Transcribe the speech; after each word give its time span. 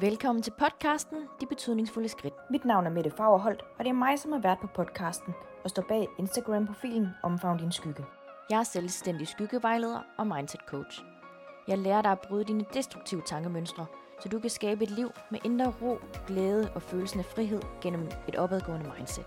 Velkommen 0.00 0.42
til 0.42 0.52
podcasten 0.58 1.18
De 1.40 1.46
Betydningsfulde 1.46 2.08
Skridt. 2.08 2.34
Mit 2.50 2.64
navn 2.64 2.86
er 2.86 2.90
Mette 2.90 3.10
Fagerholt, 3.10 3.62
og 3.78 3.84
det 3.84 3.88
er 3.88 3.94
mig, 3.94 4.18
som 4.18 4.32
har 4.32 4.38
været 4.38 4.58
på 4.60 4.66
podcasten 4.66 5.34
og 5.64 5.70
står 5.70 5.82
bag 5.88 6.06
Instagram-profilen 6.18 7.08
Omfavn 7.22 7.58
din 7.58 7.72
skygge. 7.72 8.04
Jeg 8.50 8.58
er 8.58 8.62
selvstændig 8.62 9.28
skyggevejleder 9.28 10.00
og 10.18 10.26
mindset 10.26 10.60
coach. 10.68 11.02
Jeg 11.68 11.78
lærer 11.78 12.02
dig 12.02 12.10
at 12.10 12.20
bryde 12.20 12.44
dine 12.44 12.64
destruktive 12.74 13.22
tankemønstre, 13.26 13.86
så 14.20 14.28
du 14.28 14.38
kan 14.38 14.50
skabe 14.50 14.84
et 14.84 14.90
liv 14.90 15.10
med 15.30 15.38
indre 15.44 15.72
ro, 15.82 15.98
glæde 16.26 16.70
og 16.74 16.82
følelsen 16.82 17.18
af 17.20 17.24
frihed 17.24 17.60
gennem 17.80 18.08
et 18.28 18.36
opadgående 18.36 18.92
mindset. 18.96 19.24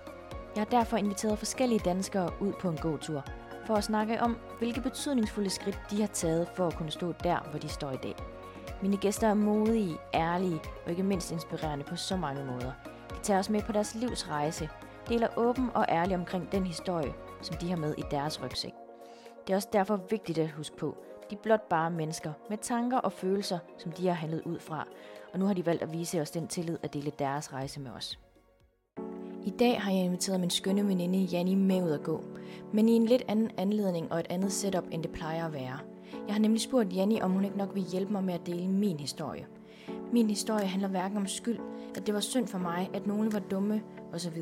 Jeg 0.55 0.61
har 0.61 0.79
derfor 0.79 0.97
inviteret 0.97 1.37
forskellige 1.37 1.81
danskere 1.85 2.29
ud 2.41 2.53
på 2.61 2.69
en 2.69 2.77
gåtur, 2.77 3.23
for 3.65 3.75
at 3.75 3.83
snakke 3.83 4.21
om, 4.21 4.37
hvilke 4.57 4.81
betydningsfulde 4.81 5.49
skridt 5.49 5.79
de 5.91 6.01
har 6.01 6.07
taget 6.07 6.47
for 6.55 6.67
at 6.67 6.75
kunne 6.75 6.91
stå 6.91 7.11
der, 7.23 7.39
hvor 7.51 7.59
de 7.59 7.69
står 7.69 7.91
i 7.91 7.97
dag. 7.97 8.32
Mine 8.81 8.97
gæster 8.97 9.27
er 9.27 9.33
modige, 9.33 9.97
ærlige 10.13 10.61
og 10.85 10.91
ikke 10.91 11.03
mindst 11.03 11.31
inspirerende 11.31 11.85
på 11.85 11.95
så 11.95 12.17
mange 12.17 12.45
måder. 12.45 12.71
De 13.09 13.19
tager 13.23 13.39
os 13.39 13.49
med 13.49 13.61
på 13.61 13.71
deres 13.71 13.95
livs 13.95 14.29
rejse, 14.29 14.69
deler 15.09 15.27
åben 15.37 15.69
og 15.73 15.85
ærlig 15.89 16.15
omkring 16.15 16.51
den 16.51 16.65
historie, 16.65 17.13
som 17.41 17.57
de 17.57 17.69
har 17.69 17.77
med 17.77 17.95
i 17.97 18.03
deres 18.11 18.43
rygsæk. 18.43 18.73
Det 19.47 19.53
er 19.53 19.57
også 19.57 19.69
derfor 19.73 19.99
vigtigt 20.09 20.37
at 20.37 20.51
huske 20.51 20.77
på, 20.77 20.97
de 21.29 21.35
er 21.35 21.39
blot 21.43 21.69
bare 21.69 21.91
mennesker 21.91 22.33
med 22.49 22.57
tanker 22.57 22.97
og 22.97 23.11
følelser, 23.11 23.59
som 23.77 23.91
de 23.91 24.07
har 24.07 24.13
handlet 24.13 24.41
ud 24.41 24.59
fra, 24.59 24.87
og 25.33 25.39
nu 25.39 25.45
har 25.45 25.53
de 25.53 25.65
valgt 25.65 25.83
at 25.83 25.93
vise 25.93 26.21
os 26.21 26.31
den 26.31 26.47
tillid 26.47 26.77
at 26.83 26.93
dele 26.93 27.11
deres 27.19 27.53
rejse 27.53 27.79
med 27.79 27.91
os. 27.91 28.19
I 29.45 29.49
dag 29.49 29.81
har 29.81 29.91
jeg 29.91 30.03
inviteret 30.03 30.39
min 30.39 30.49
skønne 30.49 30.87
veninde 30.87 31.19
Janni 31.19 31.55
med 31.55 31.83
ud 31.83 31.91
at 31.91 32.03
gå, 32.03 32.23
men 32.73 32.89
i 32.89 32.91
en 32.91 33.05
lidt 33.05 33.23
anden 33.27 33.51
anledning 33.57 34.11
og 34.11 34.19
et 34.19 34.27
andet 34.29 34.51
setup, 34.51 34.83
end 34.91 35.03
det 35.03 35.11
plejer 35.11 35.45
at 35.45 35.53
være. 35.53 35.92
Jeg 36.27 36.35
har 36.35 36.39
nemlig 36.39 36.61
spurgt 36.61 36.95
Janni, 36.95 37.21
om 37.21 37.31
hun 37.31 37.45
ikke 37.45 37.57
nok 37.57 37.75
vil 37.75 37.83
hjælpe 37.83 38.11
mig 38.11 38.23
med 38.23 38.33
at 38.33 38.45
dele 38.45 38.67
min 38.67 38.99
historie. 38.99 39.45
Min 40.13 40.29
historie 40.29 40.65
handler 40.65 40.89
hverken 40.89 41.17
om 41.17 41.27
skyld, 41.27 41.59
at 41.95 42.05
det 42.05 42.13
var 42.13 42.19
synd 42.19 42.47
for 42.47 42.57
mig, 42.57 42.89
at 42.93 43.07
nogen 43.07 43.33
var 43.33 43.39
dumme 43.39 43.81
osv. 44.13 44.37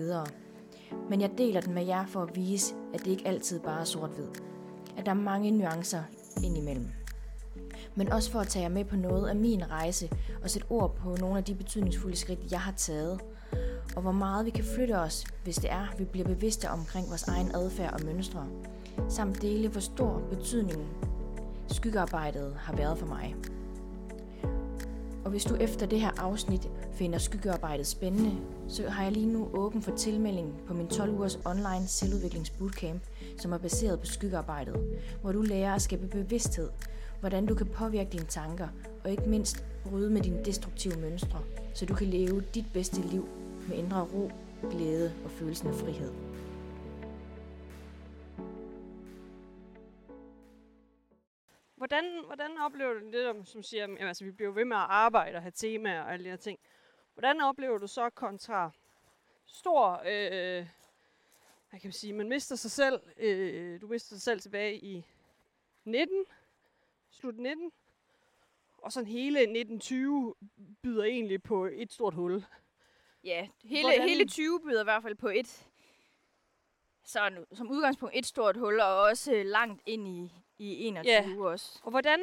Men 1.09 1.21
jeg 1.21 1.31
deler 1.37 1.61
den 1.61 1.73
med 1.73 1.85
jer 1.85 2.05
for 2.05 2.21
at 2.21 2.35
vise, 2.35 2.75
at 2.93 2.99
det 2.99 3.11
ikke 3.11 3.27
altid 3.27 3.59
bare 3.59 3.79
er 3.79 3.83
sort-hvid. 3.83 4.27
At 4.97 5.05
der 5.05 5.11
er 5.11 5.15
mange 5.15 5.51
nuancer 5.51 6.03
indimellem. 6.43 6.87
Men 7.95 8.11
også 8.11 8.31
for 8.31 8.39
at 8.39 8.47
tage 8.47 8.63
jer 8.63 8.69
med 8.69 8.85
på 8.85 8.95
noget 8.95 9.29
af 9.29 9.35
min 9.35 9.71
rejse 9.71 10.09
og 10.43 10.49
sætte 10.49 10.67
ord 10.69 10.95
på 10.95 11.15
nogle 11.19 11.37
af 11.37 11.43
de 11.43 11.55
betydningsfulde 11.55 12.15
skridt, 12.15 12.51
jeg 12.51 12.59
har 12.59 12.71
taget. 12.71 13.19
Og 13.95 14.01
hvor 14.01 14.11
meget 14.11 14.45
vi 14.45 14.49
kan 14.49 14.63
flytte 14.75 14.97
os, 14.99 15.25
hvis 15.43 15.55
det 15.55 15.71
er, 15.71 15.87
vi 15.97 16.05
bliver 16.05 16.27
bevidste 16.27 16.69
omkring 16.69 17.09
vores 17.09 17.23
egen 17.23 17.55
adfærd 17.55 17.93
og 17.93 18.05
mønstre. 18.05 18.47
Samt 19.09 19.41
dele, 19.41 19.67
hvor 19.67 19.81
stor 19.81 20.21
betydning 20.29 20.87
skyggearbejdet 21.73 22.55
har 22.59 22.75
været 22.75 22.97
for 22.97 23.05
mig. 23.05 23.35
Og 25.25 25.31
hvis 25.31 25.43
du 25.43 25.55
efter 25.55 25.85
det 25.85 25.99
her 25.99 26.11
afsnit 26.17 26.69
finder 26.93 27.19
skyggearbejdet 27.19 27.87
spændende, 27.87 28.31
så 28.67 28.89
har 28.89 29.03
jeg 29.03 29.11
lige 29.11 29.25
nu 29.25 29.49
åben 29.53 29.81
for 29.81 29.95
tilmelding 29.95 30.53
på 30.67 30.73
min 30.73 30.87
12 30.87 31.11
ugers 31.11 31.39
online 31.45 31.87
selvudviklingsbootcamp, 31.87 33.01
som 33.37 33.53
er 33.53 33.57
baseret 33.57 33.99
på 33.99 34.05
skyggearbejdet, 34.05 34.75
hvor 35.21 35.31
du 35.31 35.41
lærer 35.41 35.75
at 35.75 35.81
skabe 35.81 36.07
bevidsthed, 36.07 36.69
hvordan 37.19 37.45
du 37.45 37.55
kan 37.55 37.67
påvirke 37.67 38.09
dine 38.11 38.25
tanker, 38.25 38.67
og 39.03 39.11
ikke 39.11 39.29
mindst 39.29 39.65
bryde 39.83 40.09
med 40.09 40.21
dine 40.21 40.45
destruktive 40.45 40.95
mønstre, 40.95 41.39
så 41.73 41.85
du 41.85 41.93
kan 41.93 42.07
leve 42.07 42.43
dit 42.53 42.65
bedste 42.73 43.01
liv 43.01 43.27
med 43.67 43.77
indre 43.77 44.01
ro, 44.01 44.31
glæde 44.71 45.11
og 45.25 45.31
følelsen 45.31 45.67
af 45.67 45.75
frihed. 45.75 46.30
Hvordan, 51.81 52.23
hvordan 52.25 52.57
oplever 52.57 52.93
du 52.93 53.11
det, 53.11 53.47
som 53.47 53.63
siger, 53.63 53.81
jamen, 53.81 53.97
altså, 53.97 54.25
vi 54.25 54.31
bliver 54.31 54.51
ved 54.51 54.65
med 54.65 54.77
at 54.77 54.85
arbejde 54.89 55.35
og 55.35 55.41
have 55.41 55.51
temaer 55.55 56.01
og 56.01 56.13
alle 56.13 56.25
de 56.25 56.29
her 56.29 56.37
ting. 56.37 56.59
Hvordan 57.13 57.41
oplever 57.41 57.77
du 57.77 57.87
så 57.87 58.09
kontra 58.09 58.71
stor, 59.45 59.91
øh, 60.05 60.67
hvad 61.69 61.79
kan 61.79 61.87
man 61.87 61.91
sige, 61.91 62.13
man 62.13 62.29
mister 62.29 62.55
sig 62.55 62.71
selv, 62.71 63.01
øh, 63.17 63.81
du 63.81 63.87
mister 63.87 64.09
sig 64.15 64.21
selv 64.21 64.39
tilbage 64.39 64.75
i 64.75 65.05
19, 65.85 66.25
slut 67.09 67.37
19, 67.37 67.71
og 68.77 68.91
sådan 68.91 69.07
hele 69.07 69.39
1920 69.39 70.35
byder 70.81 71.03
egentlig 71.03 71.43
på 71.43 71.65
et 71.65 71.93
stort 71.93 72.13
hul. 72.13 72.45
Ja, 73.23 73.47
hele, 73.63 73.81
Hvordan- 73.89 74.09
hele 74.09 74.27
20 74.27 74.59
byder 74.61 74.81
i 74.81 74.83
hvert 74.83 75.03
fald 75.03 75.15
på 75.15 75.29
et, 75.29 75.67
så 77.03 77.45
som 77.53 77.71
udgangspunkt 77.71 78.15
et 78.17 78.25
stort 78.25 78.57
hul, 78.57 78.79
og 78.79 79.01
også 79.01 79.33
øh, 79.33 79.45
langt 79.45 79.81
ind 79.85 80.07
i, 80.07 80.33
i 80.61 80.83
21 80.87 81.13
Ja. 81.13 81.49
også. 81.51 81.79
Og 81.83 81.89
hvordan, 81.91 82.19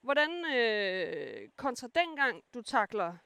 hvordan 0.00 0.30
øh, 0.54 1.48
kontra 1.56 1.88
dengang 1.94 2.42
du 2.54 2.62
takler, 2.62 3.16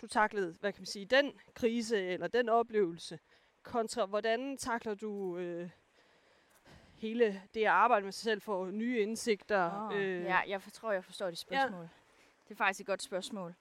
du 0.00 0.06
taklede, 0.06 0.56
hvad 0.60 0.72
kan 0.72 0.80
man 0.80 0.86
sige, 0.86 1.04
den 1.06 1.32
krise 1.54 2.02
eller 2.02 2.28
den 2.28 2.48
oplevelse, 2.48 3.18
kontra 3.62 4.06
hvordan 4.06 4.56
takler 4.56 4.94
du 4.94 5.36
øh, 5.36 5.70
hele 6.94 7.42
det 7.54 7.60
at 7.60 7.66
arbejde 7.66 8.04
med 8.04 8.12
sig 8.12 8.22
selv 8.24 8.40
for 8.40 8.70
nye 8.70 9.00
indsigter? 9.00 9.88
Oh, 9.90 9.96
øh, 9.96 10.22
ja, 10.24 10.38
jeg 10.48 10.62
tror, 10.72 10.92
jeg 10.92 11.04
forstår 11.04 11.26
det 11.26 11.38
spørgsmål. 11.38 11.80
Ja. 11.82 11.88
Det 12.48 12.50
er 12.54 12.56
faktisk 12.56 12.80
et 12.80 12.86
godt 12.86 13.02
spørgsmål. 13.02 13.54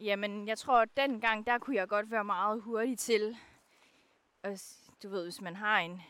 Jamen, 0.00 0.48
jeg 0.48 0.58
tror, 0.58 0.80
at 0.80 0.96
dengang, 0.96 1.46
der 1.46 1.58
kunne 1.58 1.76
jeg 1.76 1.88
godt 1.88 2.10
være 2.10 2.24
meget 2.24 2.62
hurtig 2.62 2.98
til, 2.98 3.36
s- 4.56 4.90
du 5.02 5.08
ved, 5.08 5.22
hvis 5.24 5.40
man 5.40 5.56
har 5.56 5.78
en, 5.78 6.02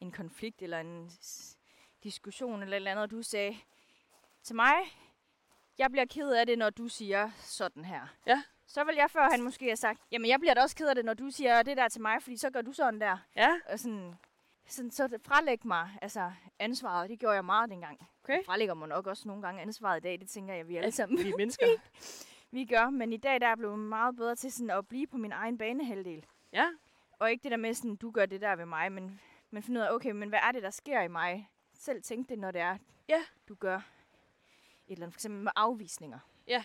en 0.00 0.12
konflikt 0.12 0.62
eller 0.62 0.80
en 0.80 1.10
diskussion 2.04 2.62
eller 2.62 2.72
et 2.72 2.76
eller 2.76 2.90
andet, 2.90 3.02
og 3.02 3.10
du 3.10 3.22
sagde 3.22 3.56
til 4.42 4.56
mig, 4.56 4.74
jeg 5.78 5.90
bliver 5.90 6.04
ked 6.04 6.30
af 6.32 6.46
det, 6.46 6.58
når 6.58 6.70
du 6.70 6.88
siger 6.88 7.30
sådan 7.36 7.84
her. 7.84 8.06
Ja. 8.26 8.42
Så 8.66 8.84
vil 8.84 8.94
jeg 8.94 9.10
før 9.10 9.30
han 9.30 9.42
måske 9.42 9.64
have 9.64 9.76
sagt, 9.76 10.00
jamen 10.10 10.28
jeg 10.30 10.40
bliver 10.40 10.54
da 10.54 10.62
også 10.62 10.76
ked 10.76 10.88
af 10.88 10.94
det, 10.94 11.04
når 11.04 11.14
du 11.14 11.30
siger 11.30 11.62
det 11.62 11.76
der 11.76 11.88
til 11.88 12.00
mig, 12.02 12.22
fordi 12.22 12.36
så 12.36 12.50
gør 12.50 12.62
du 12.62 12.72
sådan 12.72 13.00
der. 13.00 13.18
ja, 13.36 13.50
Og 13.68 13.78
sådan, 13.78 14.14
sådan 14.66 14.90
så 14.90 15.08
det 15.08 15.20
frelæg 15.22 15.66
mig 15.66 15.90
altså 16.02 16.32
ansvaret. 16.58 17.10
Det 17.10 17.18
gjorde 17.18 17.34
jeg 17.34 17.44
meget 17.44 17.70
dengang. 17.70 18.08
Okay. 18.24 18.32
Jeg 18.36 18.42
frelægger 18.46 18.74
mig 18.74 18.88
nok 18.88 19.06
også 19.06 19.28
nogle 19.28 19.42
gange 19.42 19.62
ansvaret 19.62 19.96
i 19.96 20.00
dag. 20.00 20.20
Det 20.20 20.28
tænker 20.28 20.54
jeg, 20.54 20.68
vi 20.68 20.76
alle 20.76 20.92
sammen 20.92 21.18
vi 21.24 21.30
er 21.30 21.36
mennesker. 21.42 21.66
vi 22.56 22.64
gør. 22.64 22.90
Men 22.90 23.12
i 23.12 23.16
dag 23.16 23.40
der 23.40 23.46
er 23.46 23.50
jeg 23.50 23.58
blevet 23.58 23.78
meget 23.78 24.16
bedre 24.16 24.34
til 24.36 24.52
sådan 24.52 24.70
at 24.70 24.88
blive 24.88 25.06
på 25.06 25.16
min 25.16 25.32
egen 25.32 25.58
banehalvdel. 25.58 26.26
Ja, 26.52 26.66
Og 27.18 27.30
ikke 27.30 27.42
det 27.42 27.50
der 27.50 27.56
med 27.56 27.74
sådan, 27.74 27.96
du 27.96 28.10
gør 28.10 28.26
det 28.26 28.40
der 28.40 28.56
ved 28.56 28.66
mig, 28.66 28.92
men, 28.92 29.20
men 29.50 29.62
finde 29.62 29.80
ud 29.80 29.84
af, 29.84 29.92
okay, 29.94 30.10
men 30.10 30.28
hvad 30.28 30.38
er 30.42 30.52
det, 30.52 30.62
der 30.62 30.70
sker 30.70 31.00
i 31.02 31.08
mig? 31.08 31.50
Selv 31.80 32.02
tænk 32.02 32.28
det, 32.28 32.38
når 32.38 32.50
det 32.50 32.60
er, 32.60 32.78
Ja. 33.08 33.22
du 33.48 33.54
gør 33.54 33.76
et 33.76 33.82
eller 34.88 35.02
andet, 35.06 35.14
for 35.14 35.18
eksempel 35.18 35.42
med 35.42 35.52
afvisninger. 35.56 36.18
Ja. 36.46 36.64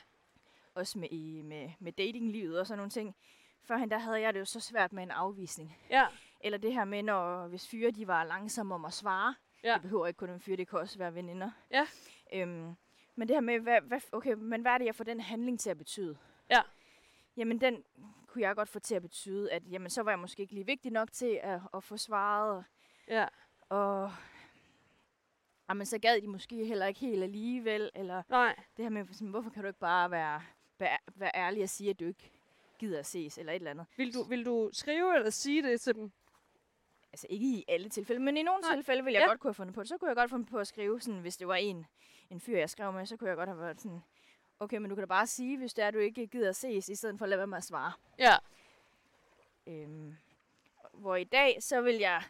Også 0.73 0.99
med, 0.99 1.07
i, 1.11 1.41
med, 1.41 1.69
med 1.79 1.91
datinglivet 1.91 2.59
og 2.59 2.67
sådan 2.67 2.77
nogle 2.77 2.89
ting. 2.89 3.15
Førhen 3.63 3.91
der 3.91 3.97
havde 3.97 4.21
jeg 4.21 4.33
det 4.33 4.39
jo 4.39 4.45
så 4.45 4.59
svært 4.59 4.93
med 4.93 5.03
en 5.03 5.11
afvisning. 5.11 5.77
ja, 5.89 6.05
Eller 6.39 6.57
det 6.57 6.73
her 6.73 6.85
med, 6.85 7.03
når 7.03 7.47
hvis 7.47 7.67
fyre 7.67 7.91
de 7.91 8.07
var 8.07 8.23
langsomme 8.23 8.75
om 8.75 8.85
at 8.85 8.93
svare. 8.93 9.35
Ja. 9.63 9.73
Det 9.73 9.81
behøver 9.81 10.07
ikke 10.07 10.17
kun 10.17 10.29
en 10.29 10.39
fyre, 10.39 10.55
det 10.57 10.67
kan 10.67 10.79
også 10.79 10.97
være 10.97 11.15
veninder. 11.15 11.51
Ja. 11.71 11.87
Øhm, 12.33 12.75
men 13.15 13.27
det 13.27 13.35
her 13.35 13.41
med, 13.41 13.59
hvad, 13.59 13.81
hvad, 13.81 13.99
okay, 14.11 14.33
men 14.33 14.61
hvad 14.61 14.71
er 14.71 14.77
det, 14.77 14.85
jeg 14.85 14.95
får 14.95 15.03
den 15.03 15.19
handling 15.19 15.59
til 15.59 15.69
at 15.69 15.77
betyde? 15.77 16.17
Ja. 16.49 16.61
Jamen, 17.37 17.61
den 17.61 17.83
kunne 18.27 18.41
jeg 18.41 18.55
godt 18.55 18.69
få 18.69 18.79
til 18.79 18.95
at 18.95 19.01
betyde, 19.01 19.51
at 19.51 19.63
jamen, 19.71 19.89
så 19.89 20.01
var 20.03 20.11
jeg 20.11 20.19
måske 20.19 20.41
ikke 20.41 20.53
lige 20.53 20.65
vigtig 20.65 20.91
nok 20.91 21.11
til 21.11 21.39
at, 21.43 21.61
at 21.73 21.83
få 21.83 21.97
svaret. 21.97 22.65
ja. 23.07 23.27
Og 23.69 24.11
jamen, 25.69 25.85
så 25.85 25.97
gad 25.99 26.21
de 26.21 26.27
måske 26.27 26.65
heller 26.65 26.85
ikke 26.85 26.99
helt 26.99 27.23
alligevel. 27.23 27.91
Eller 27.95 28.23
Nej, 28.29 28.55
det 28.77 28.85
her 28.85 28.89
med, 28.89 29.05
sådan, 29.11 29.27
hvorfor 29.27 29.49
kan 29.49 29.61
du 29.61 29.67
ikke 29.67 29.79
bare 29.79 30.11
være, 30.11 30.41
være, 30.79 30.97
være 31.15 31.31
ærlig 31.35 31.63
og 31.63 31.69
sige, 31.69 31.89
at 31.89 31.99
du 31.99 32.05
ikke 32.05 32.31
gider 32.79 32.99
at 32.99 33.05
ses, 33.05 33.37
eller 33.37 33.51
et 33.51 33.55
eller 33.55 33.71
andet. 33.71 33.85
vil 33.97 34.13
du, 34.13 34.23
vil 34.23 34.45
du 34.45 34.69
skrive 34.73 35.15
eller 35.15 35.29
sige 35.29 35.63
det 35.63 35.81
til 35.81 35.95
dem? 35.95 36.11
Altså 37.13 37.27
ikke 37.29 37.45
i 37.47 37.65
alle 37.67 37.89
tilfælde, 37.89 38.21
men 38.21 38.37
i 38.37 38.43
nogle 38.43 38.61
Nej. 38.61 38.75
tilfælde 38.75 39.03
ville 39.03 39.13
jeg 39.19 39.23
Ja. 39.25 39.27
godt 39.29 39.39
kunne 39.39 39.49
have 39.49 39.53
fundet 39.53 39.75
på 39.75 39.81
det. 39.81 39.89
Så 39.89 39.97
kunne 39.97 40.07
jeg 40.09 40.15
godt 40.15 40.29
finde 40.31 40.45
på 40.45 40.57
at 40.57 40.67
skrive, 40.67 41.01
sådan, 41.01 41.19
hvis 41.19 41.37
det 41.37 41.47
var 41.47 41.55
en, 41.55 41.85
en 42.29 42.39
fyr, 42.39 42.57
jeg 42.57 42.69
skrev 42.69 42.93
med, 42.93 43.05
så 43.05 43.17
kunne 43.17 43.29
jeg 43.29 43.37
godt 43.37 43.49
have 43.49 43.59
været 43.61 43.81
sådan, 43.81 44.03
okay, 44.59 44.77
men 44.77 44.89
du 44.89 44.95
kan 44.95 45.01
da 45.01 45.05
bare 45.07 45.27
sige, 45.27 45.57
hvis 45.57 45.73
det 45.73 45.85
er, 45.85 45.91
du 45.91 45.97
ikke 45.99 46.27
gider 46.27 46.49
at 46.49 46.55
ses, 46.55 46.89
i 46.89 46.95
stedet 46.95 47.17
for 47.17 47.25
at 47.25 47.29
lade 47.29 47.37
være 47.39 47.47
med 47.47 47.57
at 47.57 47.63
svare. 47.63 47.91
Ja, 48.19 48.35
Øhm, 49.67 50.15
hvor 50.93 51.15
i 51.15 51.23
dag, 51.23 51.57
så 51.63 51.81
vil 51.81 51.95
jeg 51.95 52.21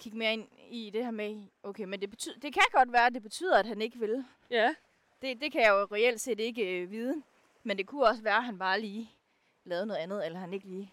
kigge 0.00 0.18
mere 0.18 0.32
ind 0.32 0.48
i 0.68 0.90
det 0.90 1.04
her 1.04 1.10
med, 1.10 1.42
okay, 1.62 1.84
men 1.84 2.00
det, 2.00 2.10
betyder, 2.10 2.38
det 2.40 2.52
kan 2.54 2.62
godt 2.72 2.92
være, 2.92 3.06
at 3.06 3.14
det 3.14 3.22
betyder, 3.22 3.58
at 3.58 3.66
han 3.66 3.82
ikke 3.82 3.98
vil. 3.98 4.24
ja, 4.50 4.74
Det, 5.22 5.40
det 5.40 5.52
kan 5.52 5.60
jeg 5.60 5.70
jo 5.70 5.94
reelt 5.96 6.20
set 6.20 6.40
ikke 6.40 6.80
øh, 6.82 6.90
vide. 6.90 7.22
Men 7.62 7.78
det 7.78 7.86
kunne 7.86 8.04
også 8.06 8.22
være, 8.22 8.36
at 8.36 8.44
han 8.44 8.58
bare 8.58 8.80
lige 8.80 9.10
lavede 9.64 9.86
noget 9.86 10.00
andet, 10.00 10.26
eller 10.26 10.38
han 10.38 10.52
ikke 10.52 10.66
lige 10.66 10.92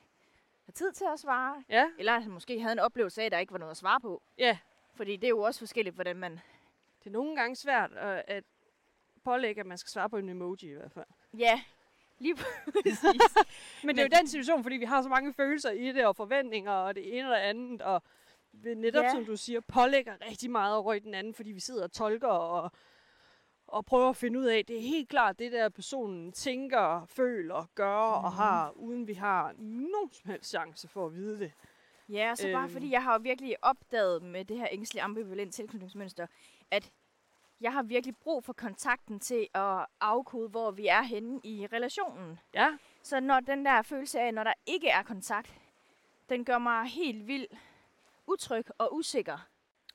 har 0.66 0.72
tid 0.72 0.92
til 0.92 1.06
at 1.14 1.20
svare. 1.20 1.64
ja, 1.70 1.90
Eller 2.00 2.14
at 2.14 2.24
han 2.24 2.32
måske 2.32 2.60
havde 2.60 2.72
en 2.74 2.80
oplevelse 2.80 3.22
af, 3.22 3.26
at 3.26 3.32
der 3.32 3.40
ikke 3.40 3.54
var 3.54 3.60
noget 3.60 3.72
at 3.72 3.78
svare 3.78 4.00
på. 4.00 4.22
ja. 4.38 4.58
Fordi 4.96 5.16
det 5.16 5.24
er 5.24 5.30
jo 5.30 5.40
også 5.42 5.60
forskelligt, 5.60 5.96
hvordan 5.96 6.16
man... 6.16 6.32
Det 7.00 7.08
er 7.08 7.12
nogle 7.12 7.36
gange 7.36 7.56
svært 7.56 7.92
at, 7.94 8.24
at 8.28 8.44
pålægge, 9.24 9.60
at 9.60 9.66
man 9.68 9.78
skal 9.78 9.90
svare 9.90 10.10
på 10.10 10.18
en 10.18 10.30
emoji 10.30 10.70
i 10.70 10.74
hvert 10.74 10.92
fald. 10.92 11.06
Ja, 11.38 11.62
lige 12.20 12.36
præcis. 12.84 13.22
Men 13.84 13.96
det 13.96 14.00
er 14.04 14.08
jo 14.12 14.18
den 14.20 14.28
situation, 14.28 14.64
fordi 14.64 14.78
vi 14.78 14.86
har 14.86 15.02
så 15.02 15.10
mange 15.10 15.34
følelser 15.34 15.72
i 15.72 15.92
det, 15.92 16.06
og 16.06 16.16
forventninger, 16.16 16.72
og 16.72 16.96
det 16.96 17.18
ene 17.18 17.28
og 17.30 17.36
det 17.36 17.42
andet, 17.42 17.82
og 17.82 18.04
vi 18.54 18.74
netop, 18.76 19.04
Ja. 19.04 19.12
som 19.12 19.26
du 19.26 19.38
siger, 19.38 19.60
pålægger 19.68 20.14
rigtig 20.30 20.52
meget 20.52 20.76
over 20.76 20.94
i 20.94 21.00
den 21.00 21.14
anden, 21.14 21.34
fordi 21.34 21.52
vi 21.52 21.60
sidder 21.60 21.84
og 21.84 21.92
tolker 21.92 22.28
og, 22.28 22.72
og 23.68 23.86
prøver 23.86 24.10
at 24.10 24.16
finde 24.16 24.40
ud 24.40 24.46
af, 24.46 24.66
det 24.66 24.78
er 24.78 24.82
helt 24.82 25.10
klart 25.10 25.40
det 25.40 25.52
der 25.52 25.70
personen 25.70 26.32
tænker, 26.32 27.06
føler, 27.06 27.66
gør 27.76 28.18
mm. 28.20 28.24
og 28.26 28.32
Mhm. 28.32 28.38
har, 28.38 28.72
uden 28.72 29.08
vi 29.08 29.14
har 29.14 29.54
nogen 29.58 30.12
som 30.12 30.30
helst 30.32 30.50
chance 30.50 30.88
for 30.88 31.06
at 31.06 31.14
vide 31.16 31.40
det. 31.40 31.52
Ja, 32.10 32.36
så 32.36 32.52
bare 32.54 32.64
Øhm. 32.64 32.72
fordi 32.72 32.92
jeg 32.92 33.04
har 33.04 33.14
jo 33.14 33.20
virkelig 33.24 33.56
opdaget 33.62 34.24
med 34.24 34.46
det 34.46 34.58
her 34.58 34.68
ængstlige 34.72 35.04
ambivalent 35.04 35.54
tilknytningsmønster, 35.54 36.28
at 36.72 36.92
jeg 37.62 37.74
har 37.74 37.84
virkelig 37.84 38.16
brug 38.18 38.44
for 38.44 38.54
kontakten 38.54 39.20
til 39.20 39.48
at 39.54 39.86
afkode, 40.02 40.50
hvor 40.50 40.72
vi 40.72 40.88
er 40.88 41.02
henne 41.02 41.40
i 41.44 41.68
relationen. 41.74 42.40
Ja, 42.54 42.78
Så 43.04 43.20
når 43.20 43.40
den 43.40 43.66
der 43.66 43.82
følelse 43.82 44.20
af, 44.22 44.34
når 44.34 44.44
der 44.44 44.54
ikke 44.66 44.90
er 44.90 45.04
kontakt, 45.04 45.54
den 46.30 46.46
gør 46.46 46.58
mig 46.58 46.86
helt 46.86 47.28
vildt 47.28 47.54
utryg 48.28 48.66
og 48.78 48.96
usikker. 48.96 49.48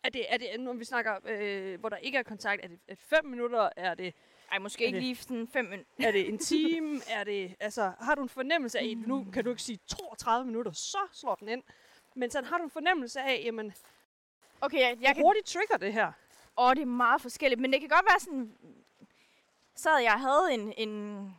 er 0.03 0.09
det, 0.11 0.33
er 0.33 0.37
det, 0.37 0.61
når 0.61 0.73
vi 0.73 0.85
snakker, 0.85 1.19
øh, 1.25 1.81
hvor 1.81 1.89
der 1.89 1.97
ikke 1.97 2.19
er 2.19 2.23
kontakt, 2.23 2.65
er 2.65 2.69
det, 2.69 2.79
er 2.89 2.95
det 2.95 2.99
fem 3.05 3.25
minutter, 3.25 3.69
er 3.77 3.95
det, 3.95 4.15
Ej, 4.53 4.59
måske 4.59 4.83
Er 4.85 4.87
ikke 4.87 4.97
det- 4.97 5.03
lige 5.03 5.17
sådan 5.17 5.49
fem 5.49 5.65
minutter. 5.65 5.93
er 6.09 6.11
det 6.13 6.29
en 6.29 6.39
time, 6.39 7.01
er 7.09 7.25
det, 7.25 7.57
altså, 7.61 7.93
har 8.01 8.15
du 8.15 8.23
en 8.23 8.29
fornemmelse 8.29 8.79
af, 8.79 8.97
nu 9.07 9.23
Mm. 9.25 9.33
kan 9.33 9.45
du 9.45 9.51
ikke 9.51 9.63
sige 9.63 9.79
32 9.87 10.47
minutter, 10.47 10.73
så 10.73 10.99
slår 11.13 11.35
den 11.35 11.49
ind, 11.49 11.63
men 12.15 12.31
sådan 12.31 12.49
har 12.49 12.59
du 12.59 12.65
en 12.65 12.71
fornemmelse 12.71 13.21
af, 13.21 13.43
jamen, 13.45 13.73
Okay, 14.61 14.79
jeg, 14.81 14.97
jeg 15.01 15.09
hvor 15.09 15.15
kan... 15.15 15.23
hurtigt 15.23 15.47
trigger 15.47 15.77
det 15.77 15.93
her? 15.93 16.13
Åh, 16.59 16.75
det 16.75 16.83
er 16.83 16.87
meget 16.87 17.23
forskelligt, 17.23 17.61
men 17.61 17.73
det 17.73 17.81
kan 17.81 17.89
godt 17.89 18.05
være 18.11 18.21
sådan... 18.21 18.53
Sad 19.75 19.99
jeg 20.03 20.13
havde 20.21 20.49
en, 20.53 20.73
en, 20.89 21.35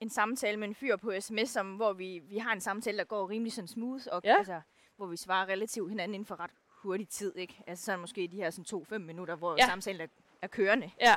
en 0.00 0.10
samtale 0.10 0.56
med 0.56 0.68
en 0.68 0.74
fyr 0.74 0.96
på 0.96 1.12
sms, 1.20 1.50
som, 1.50 1.76
hvor 1.76 1.92
vi, 1.92 2.18
vi 2.18 2.38
har 2.38 2.52
en 2.52 2.60
samtale, 2.60 2.98
der 2.98 3.04
går 3.04 3.30
rimelig 3.30 3.52
sådan 3.52 3.68
smooth, 3.68 4.04
og 4.12 4.20
Ja. 4.24 4.38
altså, 4.38 4.60
hvor 5.00 5.06
vi 5.06 5.16
svarer 5.16 5.48
relativt 5.48 5.88
hinanden 5.88 6.14
inden 6.14 6.26
for 6.26 6.40
ret 6.40 6.50
hurtig 6.68 7.08
tid, 7.08 7.36
ikke? 7.36 7.62
Altså 7.66 7.84
sådan 7.84 8.00
måske 8.00 8.28
de 8.28 8.36
her 8.36 8.50
sådan 8.50 8.64
to-fem 8.64 9.00
minutter, 9.00 9.34
hvor 9.36 9.54
Ja. 9.58 9.66
samtalen 9.66 10.00
er, 10.00 10.06
er 10.42 10.46
kørende. 10.46 10.90
Ja, 11.00 11.16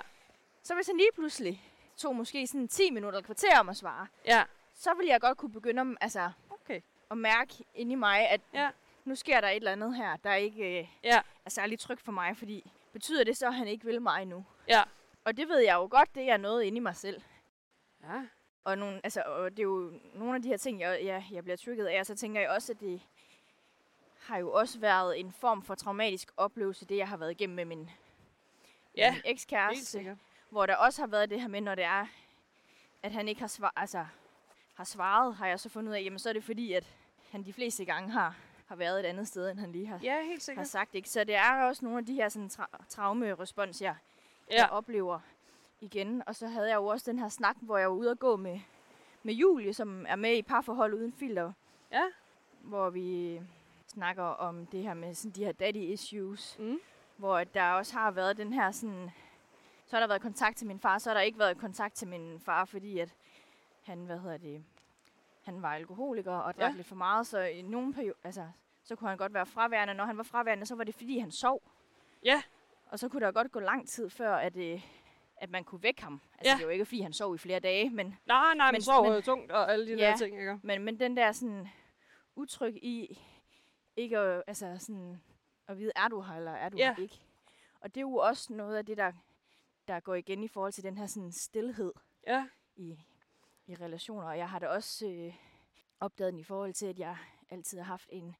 Så 0.63 0.75
hvis 0.75 0.88
han 0.88 0.97
lige 0.97 1.09
pludselig 1.15 1.62
tog 1.97 2.15
måske 2.15 2.47
sådan 2.47 2.68
10 2.68 2.91
minutter 2.91 3.18
eller 3.19 3.25
kvarter 3.25 3.59
om 3.59 3.69
at 3.69 3.77
svare, 3.77 4.07
ja, 4.25 4.44
så 4.74 4.94
ville 4.94 5.12
jeg 5.12 5.21
godt 5.21 5.38
kunne 5.38 5.51
begynde 5.51 5.81
om, 5.81 5.97
altså, 6.01 6.31
okay, 6.50 6.81
at 7.12 7.18
mærke 7.18 7.53
inde 7.75 7.91
i 7.91 7.95
mig, 7.95 8.30
at 8.30 8.41
Ja. 8.53 8.69
nu 9.06 9.15
sker 9.15 9.41
der 9.41 9.47
et 9.50 9.56
eller 9.56 9.71
andet 9.71 9.95
her, 9.95 10.15
der 10.18 10.33
ikke 10.33 10.79
øh, 10.79 10.88
ja, 11.03 11.21
er 11.45 11.50
særlig 11.50 11.79
trygt 11.79 12.01
for 12.01 12.12
mig, 12.12 12.38
fordi 12.38 12.71
betyder 12.94 13.24
det 13.24 13.38
så, 13.38 13.47
at 13.47 13.53
han 13.56 13.68
ikke 13.68 13.86
vil 13.86 14.01
mig 14.01 14.25
nu? 14.25 14.45
ja, 14.68 14.83
Og 15.25 15.38
det 15.38 15.47
ved 15.50 15.59
jeg 15.59 15.74
jo 15.75 15.88
godt, 15.91 16.15
det 16.15 16.29
er 16.29 16.38
noget 16.38 16.63
inde 16.63 16.77
i 16.77 16.79
mig 16.79 16.95
selv. 16.95 17.21
ja, 18.03 18.25
Og, 18.63 18.77
nogle, 18.77 19.01
altså, 19.03 19.21
og 19.21 19.51
det 19.51 19.59
er 19.59 19.63
jo 19.63 19.91
nogle 20.13 20.36
af 20.36 20.41
de 20.41 20.47
her 20.47 20.57
ting, 20.57 20.79
jeg, 20.79 21.00
jeg, 21.03 21.25
jeg 21.31 21.44
bliver 21.44 21.57
trykket 21.57 21.86
af, 21.86 22.00
og 22.00 22.06
så 22.06 22.15
tænker 22.15 22.41
jeg 22.41 22.50
også, 22.50 22.71
at 22.74 22.79
det 22.79 23.01
har 24.25 24.37
jo 24.37 24.51
også 24.51 24.79
været 24.79 25.19
en 25.19 25.31
form 25.31 25.63
for 25.63 25.75
traumatisk 25.75 26.31
oplevelse, 26.37 26.85
det 26.85 26.97
jeg 26.97 27.07
har 27.07 27.17
været 27.17 27.31
igennem 27.31 27.55
med 27.55 27.65
min, 27.65 27.89
Ja, 28.97 29.11
min 29.11 29.21
ekskæreste. 29.25 30.17
Hvor 30.49 30.65
der 30.65 30.75
også 30.75 31.01
har 31.01 31.07
været 31.07 31.29
det 31.29 31.41
her 31.41 31.47
med, 31.47 31.61
når 31.61 31.75
det 31.75 31.83
er, 31.83 32.05
at 33.03 33.11
han 33.11 33.27
ikke 33.27 33.41
har, 33.41 33.47
svar, 33.47 33.73
altså, 33.75 34.05
har 34.75 34.83
svaret, 34.83 35.35
har 35.35 35.47
jeg 35.47 35.59
så 35.59 35.69
fundet 35.69 35.89
ud 35.91 35.95
af, 35.95 36.01
jamen 36.03 36.19
så 36.19 36.29
er 36.29 36.33
det 36.33 36.43
fordi, 36.43 36.73
at 36.73 36.95
han 37.31 37.43
de 37.45 37.53
fleste 37.53 37.85
gange 37.85 38.11
har, 38.11 38.35
har 38.67 38.75
været 38.75 38.99
et 38.99 39.05
andet 39.05 39.27
sted, 39.27 39.49
end 39.51 39.59
han 39.59 39.71
lige 39.71 39.87
har, 39.87 39.99
Ja, 40.03 40.21
helt 40.21 40.31
har 40.33 40.39
sikkert. 40.39 40.67
sagt. 40.67 40.95
Ikke? 40.95 41.09
Så 41.09 41.23
det 41.23 41.35
er 41.35 41.63
også 41.63 41.85
nogle 41.85 41.99
af 41.99 42.05
de 42.05 42.13
her 42.13 42.29
sådan, 42.29 42.49
tra- 42.53 42.85
traumerespons, 42.89 43.81
jeg, 43.81 43.95
Ja, 44.51 44.55
jeg 44.61 44.69
oplever 44.69 45.19
igen. 45.81 46.23
Og 46.27 46.35
så 46.35 46.47
havde 46.47 46.69
jeg 46.69 46.75
jo 46.75 46.85
også 46.85 47.11
den 47.11 47.19
her 47.19 47.29
snak, 47.29 47.55
hvor 47.61 47.77
jeg 47.77 47.89
var 47.89 47.95
ude 47.95 48.11
at 48.11 48.19
gå 48.19 48.35
med, 48.35 48.59
med 49.23 49.33
Julie, 49.33 49.73
som 49.73 50.05
er 50.09 50.15
med 50.15 50.35
i 50.37 50.41
parforhold 50.41 50.93
uden 50.93 51.13
filter. 51.13 51.53
Ja. 51.91 52.03
Hvor 52.59 52.89
vi 52.89 53.41
snakker 53.93 54.23
om 54.23 54.65
det 54.65 54.83
her 54.83 54.93
med 54.93 55.13
sådan 55.13 55.31
de 55.31 55.45
her 55.45 55.51
daddy 55.51 55.77
issues. 55.77 56.55
Mm. 56.59 56.79
Hvor 57.17 57.43
der 57.43 57.71
også 57.71 57.93
har 57.93 58.11
været 58.11 58.37
den 58.37 58.53
her 58.53 58.71
sådan... 58.71 59.11
Så 59.85 59.95
har 59.95 59.99
der 59.99 60.07
været 60.07 60.21
kontakt 60.21 60.57
til 60.57 60.67
min 60.67 60.79
far, 60.79 60.97
så 60.97 61.09
har 61.09 61.13
der 61.13 61.21
ikke 61.21 61.39
været 61.39 61.57
kontakt 61.57 61.93
til 61.95 62.07
min 62.07 62.39
far, 62.39 62.65
fordi 62.65 62.99
at 62.99 63.15
han, 63.83 64.05
hvad 64.05 64.19
hedder 64.19 64.37
det, 64.37 64.63
han 65.43 65.61
var 65.61 65.73
alkoholiker 65.73 66.31
og 66.33 66.55
drak 66.57 66.71
Ja. 66.71 66.75
lidt 66.75 66.87
for 66.87 66.95
meget, 66.95 67.27
så 67.27 67.39
i 67.39 67.61
nogle 67.61 67.93
perioder, 67.93 68.13
altså, 68.23 68.47
så 68.83 68.95
kunne 68.95 69.09
han 69.09 69.17
godt 69.17 69.33
være 69.33 69.45
fraværende. 69.45 69.93
Når 69.93 70.05
han 70.05 70.17
var 70.17 70.23
fraværende, 70.23 70.65
så 70.65 70.75
var 70.75 70.83
det 70.83 70.95
fordi, 70.95 71.17
han 71.19 71.31
sov. 71.31 71.61
Ja. 72.25 72.41
Og 72.89 72.99
så 72.99 73.09
kunne 73.09 73.25
der 73.25 73.31
godt 73.31 73.51
gå 73.51 73.59
lang 73.59 73.87
tid 73.87 74.09
før, 74.09 74.35
at, 74.35 74.57
øh, 74.57 74.81
at 75.37 75.49
man 75.49 75.63
kunne 75.63 75.83
vække 75.83 76.03
ham. 76.03 76.21
Altså, 76.37 76.51
Ja. 76.51 76.57
det 76.57 76.63
jo 76.63 76.69
ikke, 76.69 76.85
fordi 76.85 77.01
han 77.01 77.13
sov 77.13 77.35
i 77.35 77.37
flere 77.37 77.59
dage, 77.59 77.89
men, 77.89 78.17
nej, 78.25 78.53
nej, 78.55 78.71
men, 78.71 78.81
sover 78.81 79.13
men- 79.13 79.21
tungt 79.21 79.51
og 79.51 79.71
alle 79.73 79.87
de 79.87 79.93
Ja. 80.01 80.09
der 80.09 80.15
ting, 80.17 80.39
ikke? 80.39 80.59
men, 80.63 80.83
men 80.83 80.99
den 80.99 81.17
der 81.17 81.31
sådan 81.31 81.67
utryg 82.35 82.75
i, 82.83 83.19
ikke 83.95 84.17
at, 84.17 84.43
altså 84.47 84.77
sådan, 84.79 85.21
at 85.67 85.77
vide, 85.77 85.91
er 85.95 86.07
du 86.07 86.21
her, 86.21 86.35
eller 86.35 86.51
er 86.51 86.69
du 86.69 86.77
Ja. 86.77 86.93
her 86.93 87.03
ikke? 87.03 87.21
Og 87.79 87.95
det 87.95 87.97
er 87.97 88.01
jo 88.01 88.15
også 88.15 88.53
noget 88.53 88.77
af 88.77 88.85
det, 88.85 88.97
der, 88.97 89.11
der 89.87 89.99
går 89.99 90.15
igen 90.15 90.43
i 90.43 90.47
forhold 90.47 90.73
til 90.73 90.83
den 90.83 90.97
her 90.97 91.05
sådan 91.05 91.31
stillhed 91.31 91.93
Ja, 92.27 92.47
i, 92.75 92.99
i 93.67 93.75
relationer. 93.75 94.27
Og 94.27 94.37
jeg 94.37 94.49
har 94.49 94.59
da 94.59 94.67
også 94.67 95.07
øh, 95.07 95.33
opdaget 95.99 96.31
den 96.33 96.39
i 96.39 96.43
forhold 96.43 96.73
til, 96.73 96.85
at 96.85 96.99
jeg 96.99 97.17
altid 97.49 97.77
har 97.77 97.85
haft 97.85 98.09
en... 98.11 98.35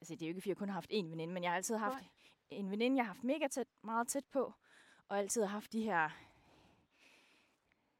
Altså, 0.00 0.14
det 0.14 0.22
er 0.22 0.26
jo 0.26 0.30
ikke, 0.30 0.40
fordi 0.40 0.48
jeg 0.48 0.56
kun 0.56 0.68
har 0.68 0.74
haft 0.74 0.90
én 0.92 1.04
veninde, 1.10 1.34
men 1.34 1.42
jeg 1.42 1.50
har 1.50 1.56
altid 1.56 1.76
haft 1.76 1.94
Nej. 1.94 2.04
en 2.50 2.70
veninde, 2.70 2.96
jeg 2.96 3.04
har 3.04 3.12
haft 3.12 3.24
mega 3.24 3.48
tæt, 3.48 3.66
meget 3.82 4.08
tæt 4.08 4.24
på. 4.32 4.52
Og 5.08 5.18
altid 5.18 5.42
har 5.42 5.48
haft 5.48 5.72
de 5.72 5.82
her 5.82 6.10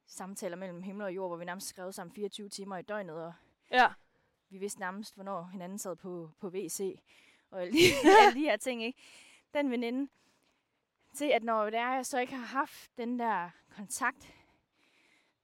samtaler 0.05 0.57
mellem 0.57 0.81
himmel 0.81 1.05
og 1.05 1.15
jord, 1.15 1.29
hvor 1.29 1.37
vi 1.37 1.45
nærmest 1.45 1.67
skrev 1.67 1.91
sammen 1.93 2.13
24 2.15 2.49
timer 2.49 2.77
i 2.77 2.81
døgnet, 2.81 3.15
og 3.25 3.33
ja, 3.71 3.93
vi 4.49 4.57
vidste 4.57 4.79
nærmest, 4.79 5.15
hvornår 5.15 5.43
hinanden 5.43 5.77
sad 5.77 5.95
på, 5.95 6.31
på 6.39 6.47
WC, 6.47 6.99
og 7.51 7.61
alle 7.61 7.73
de, 7.73 7.77
alle 8.21 8.39
de 8.39 8.45
her 8.45 8.57
ting, 8.57 8.83
ikke? 8.83 9.01
Den 9.53 9.71
veninde, 9.71 10.11
til 11.13 11.25
at 11.25 11.43
når 11.43 11.69
det 11.69 11.79
er, 11.79 11.93
jeg 11.95 12.05
så 12.05 12.19
ikke 12.19 12.35
har 12.35 12.45
haft 12.45 12.97
den 12.97 13.19
der 13.19 13.49
kontakt, 13.75 14.33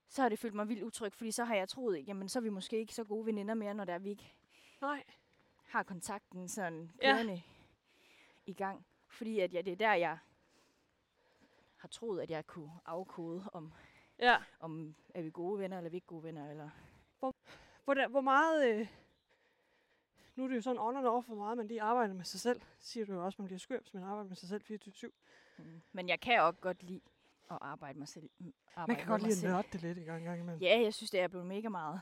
så 0.08 0.22
har 0.22 0.28
det 0.28 0.38
følt 0.38 0.54
mig 0.54 0.68
vildt 0.68 0.82
utryg, 0.82 1.12
fordi 1.12 1.30
så 1.30 1.44
har 1.44 1.54
jeg 1.54 1.68
troet, 1.68 2.08
jamen 2.08 2.28
så 2.28 2.38
er 2.38 2.40
vi 2.40 2.48
måske 2.48 2.78
ikke 2.78 2.94
så 2.94 3.04
gode 3.04 3.26
veninder 3.26 3.54
mere, 3.54 3.74
når 3.74 3.84
der 3.84 3.98
vi 3.98 4.10
ikke 4.10 4.34
nej, 4.80 5.04
har 5.64 5.82
kontakten 5.82 6.48
sådan 6.48 6.90
Ja. 7.02 7.14
kørende 7.14 7.42
i 8.46 8.52
gang. 8.52 8.86
Fordi 9.08 9.40
at 9.40 9.54
ja, 9.54 9.62
det 9.62 9.72
er 9.72 9.76
der, 9.76 9.92
jeg 9.94 10.18
har 11.76 11.88
troet, 11.88 12.20
at 12.20 12.30
jeg 12.30 12.46
kunne 12.46 12.70
afkode, 12.84 13.50
om, 13.52 13.72
ja. 14.18 14.36
om 14.60 14.94
er 15.14 15.22
vi 15.22 15.30
gode 15.30 15.58
venner, 15.58 15.76
eller 15.76 15.88
er 15.88 15.90
vi 15.90 15.96
ikke 15.96 16.06
gode 16.06 16.22
venner, 16.22 16.50
eller 16.50 16.70
Hvor, 17.84 17.94
der, 17.94 18.08
hvor 18.08 18.20
meget, 18.20 18.74
øh, 18.74 18.86
nu 20.36 20.44
er 20.44 20.48
det 20.48 20.56
jo 20.56 20.60
sådan 20.60 20.78
on 20.78 20.96
and 20.96 21.06
off, 21.06 21.26
hvor 21.26 21.36
meget 21.36 21.56
man 21.56 21.66
lige 21.66 21.82
arbejder 21.82 22.14
med 22.14 22.24
sig 22.24 22.40
selv. 22.40 22.60
Siger 22.80 23.06
du 23.06 23.12
jo 23.12 23.24
også, 23.24 23.42
man 23.42 23.46
bliver 23.46 23.58
skør, 23.58 23.78
hvis 23.78 23.94
man 23.94 24.02
arbejder 24.02 24.28
med 24.28 24.36
sig 24.36 24.48
selv 24.48 24.62
24-7. 24.70 25.10
Mm. 25.58 25.82
Men 25.92 26.08
jeg 26.08 26.20
kan 26.20 26.40
også 26.40 26.60
godt 26.60 26.82
lide 26.82 27.00
at 27.50 27.58
arbejde 27.60 27.98
mig 27.98 28.08
selv. 28.08 28.30
mm, 28.38 28.44
Man 28.44 28.54
Arbejde 28.76 29.00
kan 29.00 29.08
med 29.08 29.18
godt 29.18 29.22
lide 29.22 29.46
at 29.46 29.52
nørde 29.52 29.68
det 29.72 29.82
lidt 29.82 29.98
i 29.98 30.02
gang, 30.02 30.24
gang 30.24 30.40
imellem. 30.40 30.60
Ja, 30.62 30.80
jeg 30.80 30.94
synes, 30.94 31.10
det 31.10 31.20
er 31.20 31.28
blevet 31.28 31.46
mega 31.46 31.68
meget. 31.68 32.00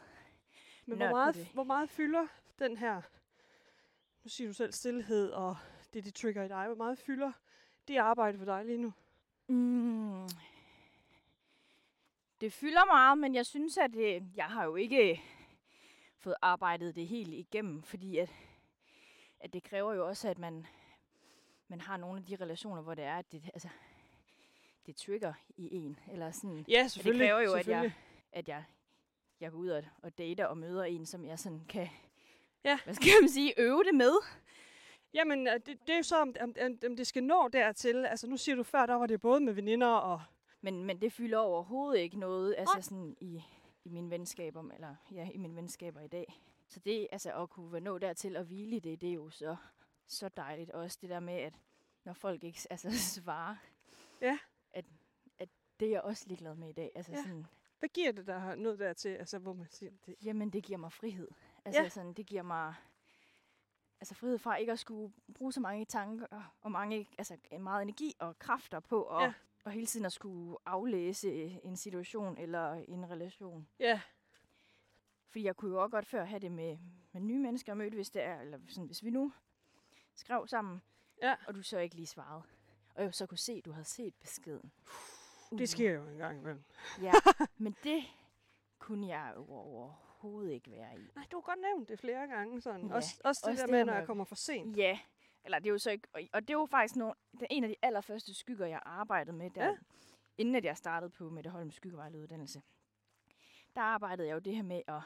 Men 0.87 0.97
hvor 0.97 1.11
meget, 1.11 1.35
det. 1.35 1.47
hvor 1.55 1.65
meget 1.65 1.91
fylder 1.91 2.27
den 2.59 2.77
her, 2.77 3.03
nu 4.25 4.29
siger 4.29 4.49
du 4.49 4.55
selv 4.55 4.73
stillhed, 4.73 5.31
og 5.31 5.57
det, 5.93 6.05
de 6.05 6.11
trigger 6.11 6.43
i 6.43 6.49
dig, 6.49 6.67
hvor 6.67 6.77
meget 6.77 6.99
fylder 6.99 7.33
det 7.89 7.97
arbejde 7.97 8.39
for 8.39 8.45
dig 8.45 8.65
lige 8.65 8.79
nu? 8.79 8.93
Mm. 9.49 10.29
Det 12.41 12.53
fylder 12.53 12.85
meget, 12.87 13.19
men 13.19 13.35
jeg 13.35 13.47
synes, 13.47 13.79
at 13.79 13.93
det, 13.93 14.23
jeg 14.37 14.45
har 14.45 14.65
jo 14.65 14.77
ikke 14.77 15.23
fået 16.21 16.35
arbejdet 16.43 16.95
det 16.95 17.07
helt 17.07 17.35
igennem, 17.35 17.83
fordi 17.83 18.19
at, 18.19 18.33
at 19.41 19.53
det 19.53 19.63
kræver 19.63 19.95
jo 19.95 20.07
også, 20.09 20.29
at 20.29 20.39
man, 20.39 20.67
man 21.69 21.81
har 21.81 21.97
nogle 21.97 22.19
af 22.19 22.25
de 22.25 22.37
relationer, 22.37 22.83
hvor 22.83 22.95
det 22.95 23.05
er, 23.05 23.17
at 23.17 23.33
det, 23.33 23.43
altså, 23.55 23.69
det 24.87 24.97
trigger 24.97 25.33
i 25.57 25.69
en. 25.75 25.99
Eller 26.13 26.31
sådan, 26.31 26.65
Ja, 26.69 26.83
det 26.83 26.91
selvfølgelig. 26.93 27.29
kræver 27.29 27.41
jo, 27.41 27.53
at 27.53 27.69
jeg, 27.69 27.93
at 28.33 28.49
jeg, 28.49 28.65
jeg 29.41 29.51
går 29.51 29.59
ud 29.59 29.69
og, 29.69 29.85
og 30.03 30.19
dater 30.19 30.47
og 30.47 30.59
møder 30.59 30.85
en, 30.85 31.07
som 31.07 31.25
jeg 31.25 31.39
sådan 31.39 31.65
kan, 31.69 31.89
Ja. 32.65 32.79
hvad 32.85 32.95
skal 32.95 33.09
man 33.21 33.29
sige, 33.29 33.61
øve 33.61 33.85
det 33.85 33.95
med. 33.95 34.13
Jamen, 35.15 35.47
øh, 35.47 35.53
det, 35.55 35.67
det 35.67 35.91
er 35.93 35.97
jo 35.97 36.03
så, 36.03 36.21
om, 36.23 36.35
om, 36.41 36.55
om, 36.87 36.97
det 36.97 37.07
skal 37.07 37.25
nå 37.25 37.49
dertil. 37.53 38.07
Altså, 38.07 38.27
nu 38.27 38.37
siger 38.37 38.57
du 38.57 38.63
før, 38.63 38.87
der 38.87 38.95
var 38.95 39.07
det 39.07 39.21
både 39.21 39.41
med 39.41 39.53
veninder 39.53 39.87
og... 39.87 40.23
Men, 40.63 40.85
men 40.85 41.01
det 41.01 41.13
fylder 41.13 41.39
overhovedet 41.39 42.01
ikke 42.01 42.19
noget, 42.19 42.55
altså 42.59 42.79
sådan 42.81 43.17
i, 43.21 43.43
i 43.85 43.89
mine 43.89 44.11
venskaber, 44.11 44.71
eller 44.73 44.95
ja, 45.13 45.29
i 45.31 45.37
mine 45.37 45.57
venskaber 45.57 46.01
i 46.01 46.09
dag. 46.09 46.41
Så 46.69 46.81
det, 46.81 47.09
altså 47.13 47.43
at 47.43 47.51
kunne 47.51 47.81
nå 47.81 47.99
dertil 47.99 48.37
at 48.37 48.47
hvile 48.47 48.77
i 48.77 48.81
det, 48.81 49.01
det 49.01 49.09
er 49.09 49.13
jo 49.15 49.31
så, 49.31 49.57
så 50.07 50.29
dejligt. 50.29 50.71
Også 50.71 50.99
det 51.01 51.11
der 51.11 51.21
med, 51.21 51.35
at 51.35 51.55
når 52.05 52.13
folk 52.13 52.45
ikke 52.45 52.67
altså, 52.71 52.91
svarer, 53.15 53.57
Ja. 54.21 54.39
at, 54.73 54.85
at 55.39 55.49
det 55.81 55.87
er 55.87 55.93
jeg 55.93 56.01
også 56.03 56.25
ligeglad 56.29 56.55
med 56.55 56.69
i 56.69 56.73
dag. 56.73 56.93
Altså 56.95 57.13
Ja. 57.13 57.23
sådan, 57.23 57.47
Hvad 57.79 57.89
giver 57.89 58.13
det, 58.13 58.27
der 58.27 58.55
nået 58.55 58.79
dertil? 58.79 59.09
Altså, 59.09 59.39
hvor 59.39 59.53
man 59.53 59.67
siger, 59.71 59.93
det, 60.07 60.15
jamen 60.23 60.51
det 60.51 60.65
giver 60.65 60.79
mig 60.79 60.93
frihed. 60.93 61.29
Altså 61.65 61.83
Ja. 61.83 61.89
sådan, 61.89 62.13
det 62.13 62.27
giver 62.27 62.43
mig 62.43 62.75
altså 64.01 64.15
frihed 64.15 64.39
fra 64.39 64.57
ikke 64.57 64.73
at 64.73 64.79
skulle 64.79 65.13
bruge 65.35 65.53
så 65.53 65.61
mange 65.61 65.85
tanker 65.85 66.27
og 66.61 66.73
mange, 66.73 67.09
altså 67.19 67.37
meget 67.61 67.83
energi 67.83 68.15
og 68.19 68.39
kræfter 68.39 68.81
på 68.81 69.05
at, 69.05 69.23
Ja. 69.23 69.33
Og 69.65 69.73
hele 69.73 69.87
tiden 69.87 70.07
at 70.07 70.13
skulle 70.13 70.57
aflæse 70.67 71.33
en 71.65 71.77
situation 71.77 72.39
eller 72.39 72.73
en 72.73 73.11
relation. 73.11 73.69
ja, 73.79 74.01
Fordi 75.29 75.45
jeg 75.45 75.57
kunne 75.57 75.71
jo 75.71 75.83
også 75.83 75.91
godt 75.91 76.07
før 76.07 76.25
have 76.25 76.39
det 76.41 76.53
med, 76.53 76.79
med 77.13 77.21
nye 77.21 77.39
mennesker, 77.39 77.73
jeg 77.73 77.77
mødte, 77.77 77.95
hvis 77.95 78.11
det 78.11 78.23
er, 78.23 78.41
eller 78.41 78.59
sådan, 78.69 78.87
hvis 78.87 79.05
vi 79.05 79.11
nu 79.11 79.33
skrev 80.15 80.47
sammen, 80.47 80.83
Ja. 81.23 81.35
og 81.47 81.55
du 81.55 81.63
så 81.63 81.79
ikke 81.79 81.95
lige 81.97 82.07
svarede. 82.07 82.43
Og 82.95 83.03
jeg 83.03 83.15
så 83.15 83.27
kunne 83.27 83.39
se, 83.39 83.53
at 83.53 83.65
du 83.65 83.73
havde 83.73 83.85
set 83.85 84.15
beskeden. 84.15 84.73
Det 85.51 85.69
sker 85.69 85.91
jo 85.93 86.09
engang 86.09 86.39
imellem. 86.39 86.65
Ja, 87.03 87.13
men 87.59 87.77
det 87.85 88.03
kunne 88.79 89.07
jeg 89.09 89.33
jo 89.37 89.47
overhovedet 89.49 90.53
ikke 90.53 90.71
være 90.71 90.99
i. 91.01 91.09
Nej, 91.15 91.25
du 91.31 91.37
har 91.37 91.41
godt 91.43 91.61
nævnt 91.61 91.89
det 91.89 91.99
flere 91.99 92.27
gange. 92.29 92.61
Sådan. 92.61 92.87
Ja, 92.87 92.95
Også, 92.95 93.21
også 93.25 93.41
det 93.45 93.51
også 93.51 93.61
der 93.61 93.67
det 93.67 93.71
med, 93.71 93.85
når 93.85 93.93
jeg 93.93 94.07
kommer 94.07 94.25
for 94.25 94.35
sent. 94.35 94.77
Ja, 94.77 94.99
eller 95.45 95.59
det 95.59 95.67
er 95.67 95.71
jo 95.73 95.79
så 95.79 95.91
ikke, 95.91 96.09
og- 96.13 96.43
det 96.43 96.51
er 96.51 96.55
jo 96.59 96.67
faktisk 96.67 96.97
nogle, 96.97 97.15
det 97.33 97.43
er 97.43 97.47
en 97.51 97.65
af 97.65 97.69
de 97.71 97.77
allerførste 97.83 98.35
skygger, 98.35 98.67
jeg 98.67 98.83
arbejdede 98.85 99.37
med, 99.37 99.51
der, 99.51 99.67
Ja. 99.67 99.77
inden 100.39 100.55
at 100.55 100.65
jeg 100.65 100.77
startede 100.77 101.11
på 101.11 101.31
Mette 101.31 101.51
Holm 101.51 101.71
Skyggevejleuddannelse. 101.71 102.63
Der 103.75 103.81
arbejdede 103.81 104.29
jeg 104.29 104.35
jo 104.35 104.39
det 104.39 104.57
her 104.57 104.63
med 104.63 104.83
at, 104.89 105.03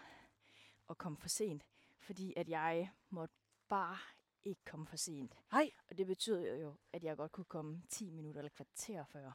at 0.91 0.99
komme 0.99 1.19
for 1.19 1.29
sent, 1.29 1.65
fordi 1.99 2.33
at 2.37 2.49
jeg 2.49 2.91
måtte 3.11 3.35
bare 3.69 3.99
ikke 4.45 4.61
komme 4.65 4.87
for 4.87 4.97
sent. 4.97 5.37
Nej. 5.53 5.71
Og 5.91 5.99
det 5.99 6.07
betyder 6.07 6.55
jo, 6.57 6.75
at 6.93 7.05
jeg 7.05 7.17
godt 7.17 7.33
kunne 7.33 7.45
komme 7.45 7.83
10 7.89 8.11
minutter 8.11 8.41
eller 8.41 8.51
kvarter 8.51 9.05
før. 9.05 9.33